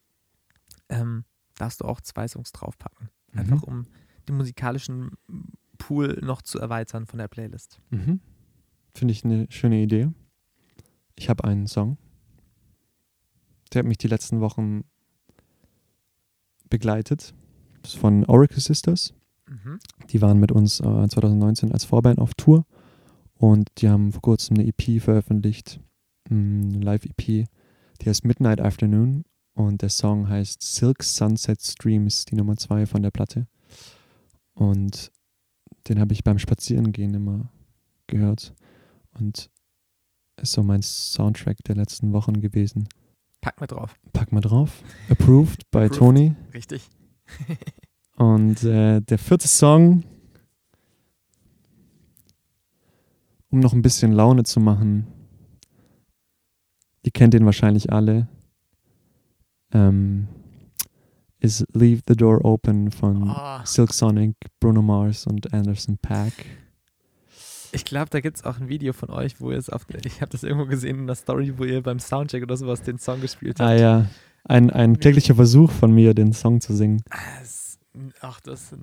ähm, 0.94 1.26
darfst 1.58 1.82
du 1.82 1.86
auch 1.86 2.02
zwei 2.02 2.28
Songs 2.28 2.52
draufpacken. 2.52 3.10
Einfach 3.34 3.62
Mhm. 3.62 3.64
um 3.68 3.86
den 4.28 4.38
musikalischen 4.38 5.12
Pool 5.78 6.20
noch 6.22 6.42
zu 6.42 6.60
erweitern 6.60 7.06
von 7.06 7.18
der 7.20 7.28
Playlist. 7.28 7.80
Mhm. 7.90 8.20
Finde 8.96 9.12
ich 9.12 9.26
eine 9.26 9.48
schöne 9.50 9.82
Idee. 9.82 10.10
Ich 11.16 11.30
habe 11.30 11.44
einen 11.44 11.68
Song. 11.68 11.98
Der 13.74 13.80
hat 13.80 13.88
mich 13.88 13.98
die 13.98 14.08
letzten 14.08 14.40
Wochen 14.40 14.84
begleitet. 16.70 17.34
Das 17.82 17.94
ist 17.94 18.00
von 18.00 18.26
Oracle 18.26 18.60
Sisters. 18.60 19.14
Mhm. 19.48 19.80
Die 20.10 20.22
waren 20.22 20.40
mit 20.40 20.52
uns 20.52 20.80
äh, 20.80 20.84
2019 21.08 21.72
als 21.72 21.86
Vorband 21.86 22.20
auf 22.20 22.34
Tour 22.36 22.66
und 23.36 23.68
die 23.80 23.90
haben 23.90 24.12
vor 24.12 24.22
kurzem 24.22 24.58
eine 24.58 24.68
EP 24.68 25.02
veröffentlicht, 25.02 25.80
mm, 26.30 26.70
eine 26.74 26.80
Live-EP, 26.80 27.46
die 28.02 28.06
heißt 28.10 28.24
Midnight 28.26 28.62
Afternoon 28.62 29.26
und 29.54 29.82
der 29.82 29.90
Song 29.90 30.28
heißt 30.28 30.62
Silk 30.62 31.04
Sunset 31.04 31.62
Streams, 31.62 32.26
die 32.26 32.36
Nummer 32.36 32.58
zwei 32.58 32.86
von 32.86 33.02
der 33.02 33.12
Platte. 33.12 33.48
Und 34.54 35.12
den 35.88 36.00
habe 36.00 36.14
ich 36.14 36.24
beim 36.24 36.40
Spazierengehen 36.40 37.14
immer 37.14 37.52
gehört 38.08 38.54
und 39.20 39.50
ist 40.38 40.54
so 40.54 40.64
mein 40.64 40.82
Soundtrack 40.82 41.58
der 41.66 41.76
letzten 41.76 42.14
Wochen 42.14 42.42
gewesen. 42.42 42.88
Pack 43.42 43.60
mal 43.60 43.68
drauf. 43.68 43.96
Pack 44.14 44.32
mal 44.32 44.42
drauf. 44.42 44.84
Approved 45.10 45.70
bei 45.70 45.86
Approved. 45.86 46.00
Tony. 46.00 46.36
Richtig. 46.54 46.90
Und 48.16 48.64
äh, 48.64 49.02
der 49.02 49.18
vierte 49.18 49.48
Song, 49.48 50.04
um 53.50 53.60
noch 53.60 53.74
ein 53.74 53.82
bisschen 53.82 54.12
Laune 54.12 54.44
zu 54.44 54.60
machen, 54.60 55.08
ihr 57.02 57.12
kennt 57.12 57.34
den 57.34 57.46
wahrscheinlich 57.46 57.92
alle, 57.92 58.28
ähm, 59.74 60.28
ist 61.40 61.66
Leave 61.74 62.02
the 62.08 62.16
Door 62.16 62.46
Open 62.46 62.92
von 62.92 63.30
Oh. 63.30 63.60
Silk 63.66 63.94
Sonic, 63.94 64.36
Bruno 64.60 64.82
Mars 64.82 65.28
und 65.28 65.54
Anderson 65.54 65.98
Paak. 65.98 66.34
Ich 67.72 67.86
glaube, 67.86 68.10
da 68.12 68.22
gibt 68.22 68.38
es 68.38 68.44
auch 68.44 68.60
ein 68.60 68.70
Video 68.70 68.94
von 68.94 69.10
euch, 69.10 69.42
wo 69.42 69.52
ihr 69.52 69.58
es 69.58 69.70
auf. 69.70 69.86
Ich 70.06 70.22
habe 70.22 70.32
das 70.32 70.44
irgendwo 70.44 70.68
gesehen 70.68 71.00
in 71.00 71.08
der 71.08 71.16
Story, 71.16 71.54
wo 71.58 71.64
ihr 71.64 71.82
beim 71.82 72.00
Soundcheck 72.00 72.44
oder 72.44 72.56
sowas 72.56 72.82
den 72.84 73.00
Song 73.00 73.20
gespielt 73.20 73.60
habt. 73.60 73.70
Ah 73.70 73.74
ja, 73.76 74.06
ein, 74.44 74.70
ein 74.70 75.00
kläglicher 75.00 75.36
Versuch 75.36 75.72
von 75.72 75.92
mir, 75.92 76.14
den 76.14 76.34
Song 76.34 76.62
zu 76.62 76.76
singen. 76.76 77.02
Ah, 77.10 77.18
Ach, 78.22 78.40
das. 78.42 78.76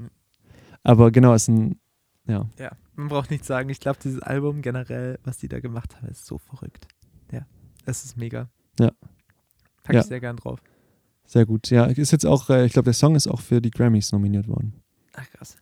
Aber 0.83 1.11
genau, 1.13 1.35
es 1.35 1.43
ist 1.43 1.49
ein, 1.49 1.81
ja, 2.27 2.49
Ja, 2.59 2.73
man 2.97 3.09
braucht 3.09 3.31
nicht 3.31 3.45
sagen. 3.45 3.69
Ich 3.71 3.81
glaube, 3.81 3.99
dieses 4.03 4.21
Album 4.23 4.61
generell, 4.63 5.19
was 5.25 5.39
die 5.39 5.49
da 5.49 5.61
gemacht 5.61 5.97
haben, 5.97 6.09
ist 6.09 6.27
so 6.27 6.39
verrückt. 6.39 6.87
Ja, 7.33 7.47
es 7.87 8.05
ist 8.05 8.17
mega. 8.17 8.49
Ja. 8.79 8.91
Pack 9.83 9.95
Ja. 9.95 10.01
ich 10.01 10.07
sehr 10.07 10.21
gern 10.21 10.37
drauf. 10.37 10.61
Sehr 11.31 11.47
gut. 11.47 11.71
Ja, 11.71 11.85
ist 11.85 12.11
jetzt 12.11 12.27
auch, 12.27 12.51
äh, 12.51 12.67
ich 12.67 12.73
glaube, 12.73 12.85
der 12.85 12.95
Song 12.95 13.15
ist 13.15 13.27
auch 13.27 13.41
für 13.41 13.61
die 13.61 13.71
Grammys 13.71 14.13
nominiert 14.13 14.49
worden. 14.49 14.75
Ach, 15.15 15.29
krass. 15.31 15.57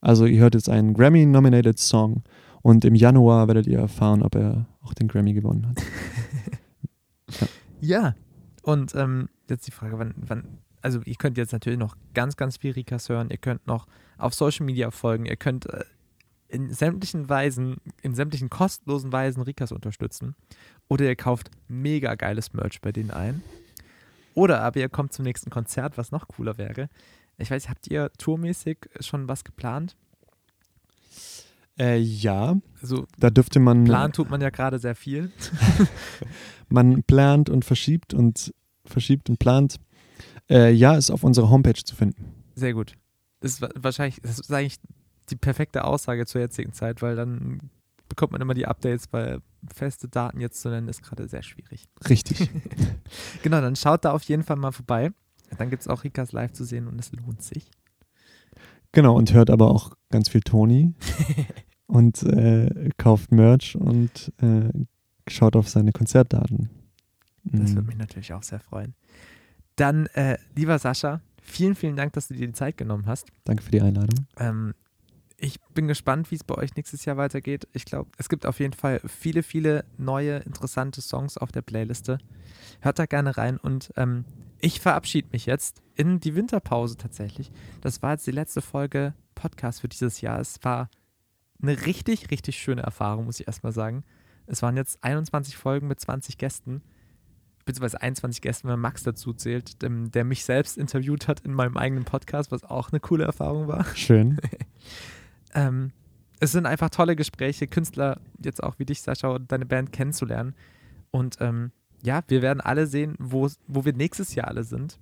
Also 0.00 0.26
ihr 0.26 0.40
hört 0.40 0.54
jetzt 0.54 0.68
einen 0.68 0.94
Grammy-nominated 0.94 1.78
Song 1.78 2.22
und 2.62 2.84
im 2.84 2.94
Januar 2.94 3.48
werdet 3.48 3.66
ihr 3.66 3.78
erfahren, 3.78 4.22
ob 4.22 4.34
er 4.34 4.66
auch 4.82 4.94
den 4.94 5.08
Grammy 5.08 5.32
gewonnen 5.32 5.68
hat. 5.68 5.82
Ja. 7.80 8.16
Und 8.62 8.96
ähm, 8.96 9.28
jetzt 9.48 9.68
die 9.68 9.70
Frage, 9.70 10.00
wann, 10.00 10.12
wann, 10.16 10.58
also 10.82 11.00
ihr 11.04 11.14
könnt 11.14 11.38
jetzt 11.38 11.52
natürlich 11.52 11.78
noch 11.78 11.96
ganz, 12.12 12.36
ganz 12.36 12.56
viel 12.56 12.72
Rikas 12.72 13.08
hören. 13.08 13.30
Ihr 13.30 13.38
könnt 13.38 13.68
noch 13.68 13.86
auf 14.16 14.34
Social 14.34 14.66
Media 14.66 14.90
folgen. 14.90 15.26
Ihr 15.26 15.36
könnt 15.36 15.66
äh, 15.66 15.84
in 16.48 16.72
sämtlichen 16.72 17.28
Weisen, 17.28 17.76
in 18.02 18.16
sämtlichen 18.16 18.50
kostenlosen 18.50 19.12
Weisen 19.12 19.42
Rikas 19.42 19.70
unterstützen. 19.70 20.34
Oder 20.88 21.04
ihr 21.04 21.14
kauft 21.14 21.52
mega 21.68 22.16
geiles 22.16 22.52
Merch 22.52 22.80
bei 22.80 22.90
denen 22.90 23.12
ein. 23.12 23.44
Oder 24.38 24.60
aber 24.62 24.78
ihr 24.80 24.88
kommt 24.88 25.12
zum 25.12 25.24
nächsten 25.24 25.50
Konzert, 25.50 25.98
was 25.98 26.10
noch 26.12 26.28
cooler 26.28 26.58
wäre. 26.58 26.88
Ich 27.38 27.50
weiß, 27.50 27.68
habt 27.68 27.86
ihr 27.88 28.10
tourmäßig 28.18 28.78
schon 29.00 29.28
was 29.28 29.44
geplant? 29.44 29.96
Äh, 31.78 31.98
ja, 31.98 32.56
Also 32.80 33.06
da 33.18 33.30
dürfte 33.30 33.60
man, 33.60 33.84
planen 33.84 34.12
tut 34.12 34.30
man 34.30 34.40
ja 34.40 34.50
gerade 34.50 34.78
sehr 34.78 34.94
viel. 34.96 35.30
man 36.68 37.02
plant 37.04 37.50
und 37.50 37.64
verschiebt 37.64 38.14
und 38.14 38.52
verschiebt 38.84 39.30
und 39.30 39.38
plant. 39.38 39.76
Äh, 40.50 40.72
ja, 40.72 40.96
ist 40.96 41.10
auf 41.10 41.22
unserer 41.24 41.50
Homepage 41.50 41.74
zu 41.84 41.94
finden. 41.94 42.32
Sehr 42.54 42.74
gut. 42.74 42.94
Das 43.40 43.52
ist 43.52 43.62
wa- 43.62 43.70
wahrscheinlich, 43.76 44.20
das 44.22 44.38
ist 44.40 44.52
eigentlich 44.52 44.76
die 45.30 45.36
perfekte 45.36 45.84
Aussage 45.84 46.26
zur 46.26 46.40
jetzigen 46.40 46.72
Zeit, 46.72 47.02
weil 47.02 47.14
dann 47.14 47.70
bekommt 48.08 48.32
man 48.32 48.40
immer 48.40 48.54
die 48.54 48.66
Updates, 48.66 49.12
weil 49.12 49.40
feste 49.74 50.08
Daten 50.08 50.40
jetzt 50.40 50.60
zu 50.60 50.68
nennen, 50.70 50.88
ist 50.88 51.02
gerade 51.02 51.28
sehr 51.28 51.42
schwierig. 51.42 51.84
Richtig. 52.08 52.50
Genau, 53.42 53.60
dann 53.60 53.76
schaut 53.76 54.04
da 54.04 54.12
auf 54.12 54.22
jeden 54.24 54.42
Fall 54.42 54.56
mal 54.56 54.72
vorbei. 54.72 55.12
Dann 55.56 55.70
gibt 55.70 55.82
es 55.82 55.88
auch 55.88 56.04
Rikas 56.04 56.32
live 56.32 56.52
zu 56.52 56.64
sehen 56.64 56.86
und 56.88 56.98
es 56.98 57.10
lohnt 57.12 57.42
sich. 57.42 57.70
genau, 58.92 59.16
und 59.16 59.32
hört 59.32 59.50
aber 59.50 59.70
auch 59.70 59.92
ganz 60.10 60.28
viel 60.28 60.42
Toni 60.42 60.94
und 61.86 62.22
äh, 62.24 62.90
kauft 62.98 63.32
Merch 63.32 63.76
und 63.76 64.32
äh, 64.42 64.68
schaut 65.28 65.56
auf 65.56 65.68
seine 65.68 65.92
Konzertdaten. 65.92 66.68
Das 67.44 67.70
würde 67.70 67.82
Mhm. 67.82 67.86
mich 67.88 67.96
natürlich 67.96 68.32
auch 68.34 68.42
sehr 68.42 68.60
freuen. 68.60 68.94
Dann, 69.76 70.06
äh, 70.08 70.36
lieber 70.54 70.78
Sascha, 70.78 71.20
vielen, 71.40 71.74
vielen 71.74 71.96
Dank, 71.96 72.12
dass 72.12 72.28
du 72.28 72.34
dir 72.34 72.46
die 72.46 72.52
Zeit 72.52 72.76
genommen 72.76 73.06
hast. 73.06 73.28
Danke 73.44 73.62
für 73.62 73.70
die 73.70 73.80
Einladung. 73.80 74.26
Ähm, 74.38 74.74
ich 75.40 75.60
bin 75.72 75.86
gespannt, 75.86 76.30
wie 76.30 76.34
es 76.34 76.44
bei 76.44 76.56
euch 76.56 76.74
nächstes 76.74 77.04
Jahr 77.04 77.16
weitergeht. 77.16 77.68
Ich 77.72 77.84
glaube, 77.84 78.10
es 78.18 78.28
gibt 78.28 78.44
auf 78.44 78.58
jeden 78.58 78.72
Fall 78.72 79.00
viele, 79.06 79.44
viele 79.44 79.84
neue, 79.96 80.38
interessante 80.38 81.00
Songs 81.00 81.38
auf 81.38 81.52
der 81.52 81.62
Playliste. 81.62 82.18
Hört 82.80 82.98
da 82.98 83.06
gerne 83.06 83.36
rein 83.36 83.56
und 83.56 83.92
ähm, 83.96 84.24
ich 84.60 84.80
verabschiede 84.80 85.28
mich 85.30 85.46
jetzt 85.46 85.80
in 85.94 86.18
die 86.18 86.34
Winterpause 86.34 86.96
tatsächlich. 86.96 87.52
Das 87.80 88.02
war 88.02 88.12
jetzt 88.12 88.26
die 88.26 88.32
letzte 88.32 88.60
Folge 88.60 89.14
Podcast 89.36 89.80
für 89.80 89.88
dieses 89.88 90.20
Jahr. 90.20 90.40
Es 90.40 90.58
war 90.64 90.90
eine 91.62 91.86
richtig, 91.86 92.32
richtig 92.32 92.58
schöne 92.58 92.82
Erfahrung, 92.82 93.26
muss 93.26 93.38
ich 93.38 93.46
erstmal 93.46 93.72
sagen. 93.72 94.04
Es 94.46 94.62
waren 94.62 94.76
jetzt 94.76 95.04
21 95.04 95.56
Folgen 95.56 95.86
mit 95.86 96.00
20 96.00 96.38
Gästen, 96.38 96.82
beziehungsweise 97.64 98.02
21 98.02 98.40
Gästen, 98.40 98.68
wenn 98.68 98.80
Max 98.80 99.04
dazu 99.04 99.32
zählt, 99.32 99.82
der 99.82 100.24
mich 100.24 100.44
selbst 100.44 100.78
interviewt 100.78 101.28
hat 101.28 101.40
in 101.40 101.52
meinem 101.52 101.76
eigenen 101.76 102.04
Podcast, 102.04 102.50
was 102.50 102.64
auch 102.64 102.90
eine 102.90 102.98
coole 102.98 103.24
Erfahrung 103.24 103.68
war. 103.68 103.84
Schön. 103.94 104.40
ähm, 105.54 105.92
es 106.40 106.52
sind 106.52 106.66
einfach 106.66 106.90
tolle 106.90 107.16
Gespräche, 107.16 107.66
Künstler, 107.66 108.20
jetzt 108.42 108.62
auch 108.62 108.78
wie 108.78 108.84
dich, 108.84 109.02
Sascha, 109.02 109.28
und 109.28 109.50
deine 109.50 109.66
Band 109.66 109.92
kennenzulernen. 109.92 110.54
Und 111.10 111.36
ähm, 111.40 111.72
ja, 112.02 112.22
wir 112.28 112.42
werden 112.42 112.60
alle 112.60 112.86
sehen, 112.86 113.16
wo, 113.18 113.48
wo 113.66 113.84
wir 113.84 113.92
nächstes 113.92 114.34
Jahr 114.34 114.48
alle 114.48 114.64
sind. 114.64 114.98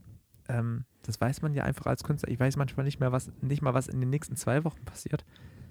Ähm, 0.49 0.84
das 1.03 1.20
weiß 1.20 1.42
man 1.42 1.53
ja 1.55 1.64
einfach 1.64 1.86
als 1.86 2.05
Künstler. 2.05 2.30
Ich 2.30 2.40
weiß 2.40 2.57
manchmal 2.57 2.84
nicht 2.84 3.01
mehr, 3.01 3.12
was, 3.12 3.30
nicht 3.42 3.62
mal, 3.62 3.74
was 3.74 3.88
in 3.88 4.01
den 4.01 4.11
nächsten 4.11 4.36
zwei 4.36 4.64
Wochen 4.64 4.84
passiert. 4.84 5.24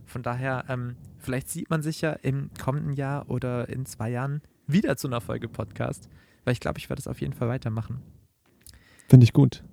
Von 0.06 0.22
daher, 0.22 0.66
ähm, 0.70 0.98
vielleicht 1.18 1.50
sieht 1.50 1.70
man 1.70 1.82
sich 1.82 2.02
ja 2.02 2.12
im 2.12 2.52
kommenden 2.62 2.94
Jahr 2.94 3.30
oder 3.30 3.68
in 3.70 3.86
zwei 3.86 4.12
Jahren 4.12 4.42
wieder 4.68 4.98
zu 4.98 5.08
einer 5.08 5.22
Folge 5.22 5.50
Podcast. 5.50 6.10
Weil 6.44 6.54
ich 6.54 6.60
glaube, 6.60 6.78
ich 6.78 6.90
werde 6.90 7.00
es 7.00 7.08
auf 7.08 7.22
jeden 7.22 7.34
Fall 7.34 7.48
weitermachen. 7.48 8.02
Finde 9.10 9.24
ich 9.24 9.34
gut. 9.34 9.64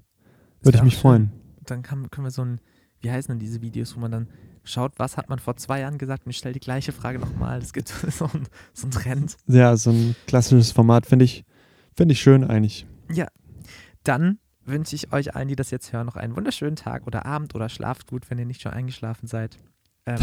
Würde 0.62 0.78
ich 0.78 0.84
mich 0.84 0.94
schön. 0.94 1.00
freuen. 1.00 1.32
Dann 1.64 1.82
kann, 1.82 2.10
können 2.10 2.26
wir 2.26 2.30
so 2.30 2.42
ein, 2.42 2.60
wie 3.00 3.10
heißen 3.10 3.32
denn 3.32 3.38
diese 3.38 3.60
Videos, 3.60 3.94
wo 3.94 4.00
man 4.00 4.10
dann 4.10 4.28
schaut, 4.64 4.92
was 4.98 5.16
hat 5.16 5.28
man 5.28 5.38
vor 5.38 5.56
zwei 5.56 5.80
Jahren 5.80 5.98
gesagt 5.98 6.26
und 6.26 6.30
ich 6.30 6.38
stelle 6.38 6.54
die 6.54 6.60
gleiche 6.60 6.92
Frage 6.92 7.18
nochmal. 7.18 7.58
Es 7.58 7.72
gibt 7.72 7.88
so 8.10 8.26
ein, 8.26 8.46
so 8.72 8.88
Trend. 8.88 9.36
Ja, 9.46 9.76
so 9.76 9.90
ein 9.90 10.16
klassisches 10.26 10.72
Format 10.72 11.06
finde 11.06 11.24
ich, 11.24 11.44
finde 11.96 12.12
ich 12.12 12.20
schön 12.20 12.44
eigentlich. 12.44 12.86
Ja, 13.12 13.26
dann 14.04 14.38
wünsche 14.64 14.94
ich 14.94 15.12
euch 15.12 15.34
allen, 15.34 15.48
die 15.48 15.56
das 15.56 15.70
jetzt 15.70 15.92
hören, 15.92 16.06
noch 16.06 16.16
einen 16.16 16.36
wunderschönen 16.36 16.76
Tag 16.76 17.06
oder 17.06 17.26
Abend 17.26 17.54
oder 17.54 17.68
schlaft 17.68 18.06
gut, 18.06 18.30
wenn 18.30 18.38
ihr 18.38 18.46
nicht 18.46 18.62
schon 18.62 18.72
eingeschlafen 18.72 19.26
seid. 19.26 19.58
Ähm, 20.04 20.18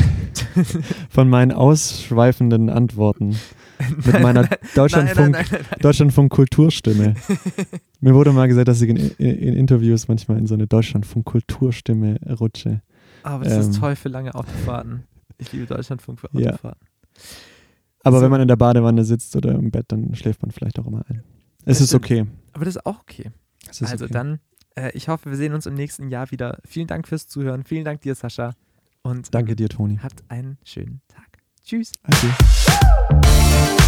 Von 1.09 1.29
meinen 1.29 1.53
ausschweifenden 1.53 2.69
Antworten 2.69 3.37
mit 4.05 4.19
meiner 4.19 4.49
Deutschlandfunk, 4.75 5.31
nein, 5.31 5.45
Deutschlandfunk 5.79 6.31
Kulturstimme. 6.31 7.15
Mir 8.01 8.13
wurde 8.13 8.33
mal 8.33 8.49
gesagt, 8.49 8.67
dass 8.67 8.81
ich 8.81 8.89
in, 8.89 8.97
in, 8.97 9.35
in 9.37 9.53
Interviews 9.53 10.09
manchmal 10.09 10.37
in 10.37 10.47
so 10.47 10.53
eine 10.53 10.67
Deutschlandfunk 10.67 11.25
Kulturstimme 11.25 12.19
rutsche. 12.39 12.81
Aber 13.23 13.43
das 13.43 13.57
ist 13.67 13.75
Ähm. 13.75 13.81
toll 13.81 13.95
für 13.95 14.09
lange 14.09 14.33
Autofahrten. 14.35 15.03
Ich 15.37 15.51
liebe 15.53 15.65
Deutschlandfunk 15.65 16.19
für 16.19 16.29
Ja. 16.33 16.49
Autofahrten. 16.51 16.87
Aber 18.03 18.17
So. 18.17 18.23
wenn 18.23 18.31
man 18.31 18.41
in 18.41 18.47
der 18.47 18.55
Badewanne 18.55 19.03
sitzt 19.03 19.35
oder 19.35 19.51
im 19.51 19.71
Bett, 19.71 19.85
dann 19.89 20.13
schläft 20.15 20.41
man 20.41 20.51
vielleicht 20.51 20.79
auch 20.79 20.87
immer 20.87 21.03
ein. 21.09 21.23
Es 21.65 21.79
Das 21.79 21.81
ist 21.81 21.93
okay. 21.95 22.25
Aber 22.53 22.65
das 22.65 22.75
ist 22.77 22.85
auch 22.85 23.01
okay. 23.01 23.31
Es 23.69 23.81
ist 23.81 23.91
also 23.91 24.05
okay. 24.05 24.13
dann, 24.13 24.39
äh, 24.75 24.91
ich 24.93 25.07
hoffe, 25.09 25.29
wir 25.29 25.37
sehen 25.37 25.53
uns 25.53 25.65
im 25.65 25.73
nächsten 25.75 26.09
Jahr 26.09 26.31
wieder. 26.31 26.59
Vielen 26.65 26.87
Dank 26.87 27.07
fürs 27.07 27.27
Zuhören. 27.27 27.63
Vielen 27.63 27.85
Dank 27.85 28.01
dir, 28.01 28.15
Sascha. 28.15 28.55
Und 29.01 29.33
Danke 29.33 29.55
dir, 29.55 29.69
Toni. 29.69 29.97
habt 30.01 30.23
einen 30.29 30.57
schönen 30.63 31.01
Tag. 31.07 31.39
Tschüss. 31.63 31.91
Adieu. 32.03 33.78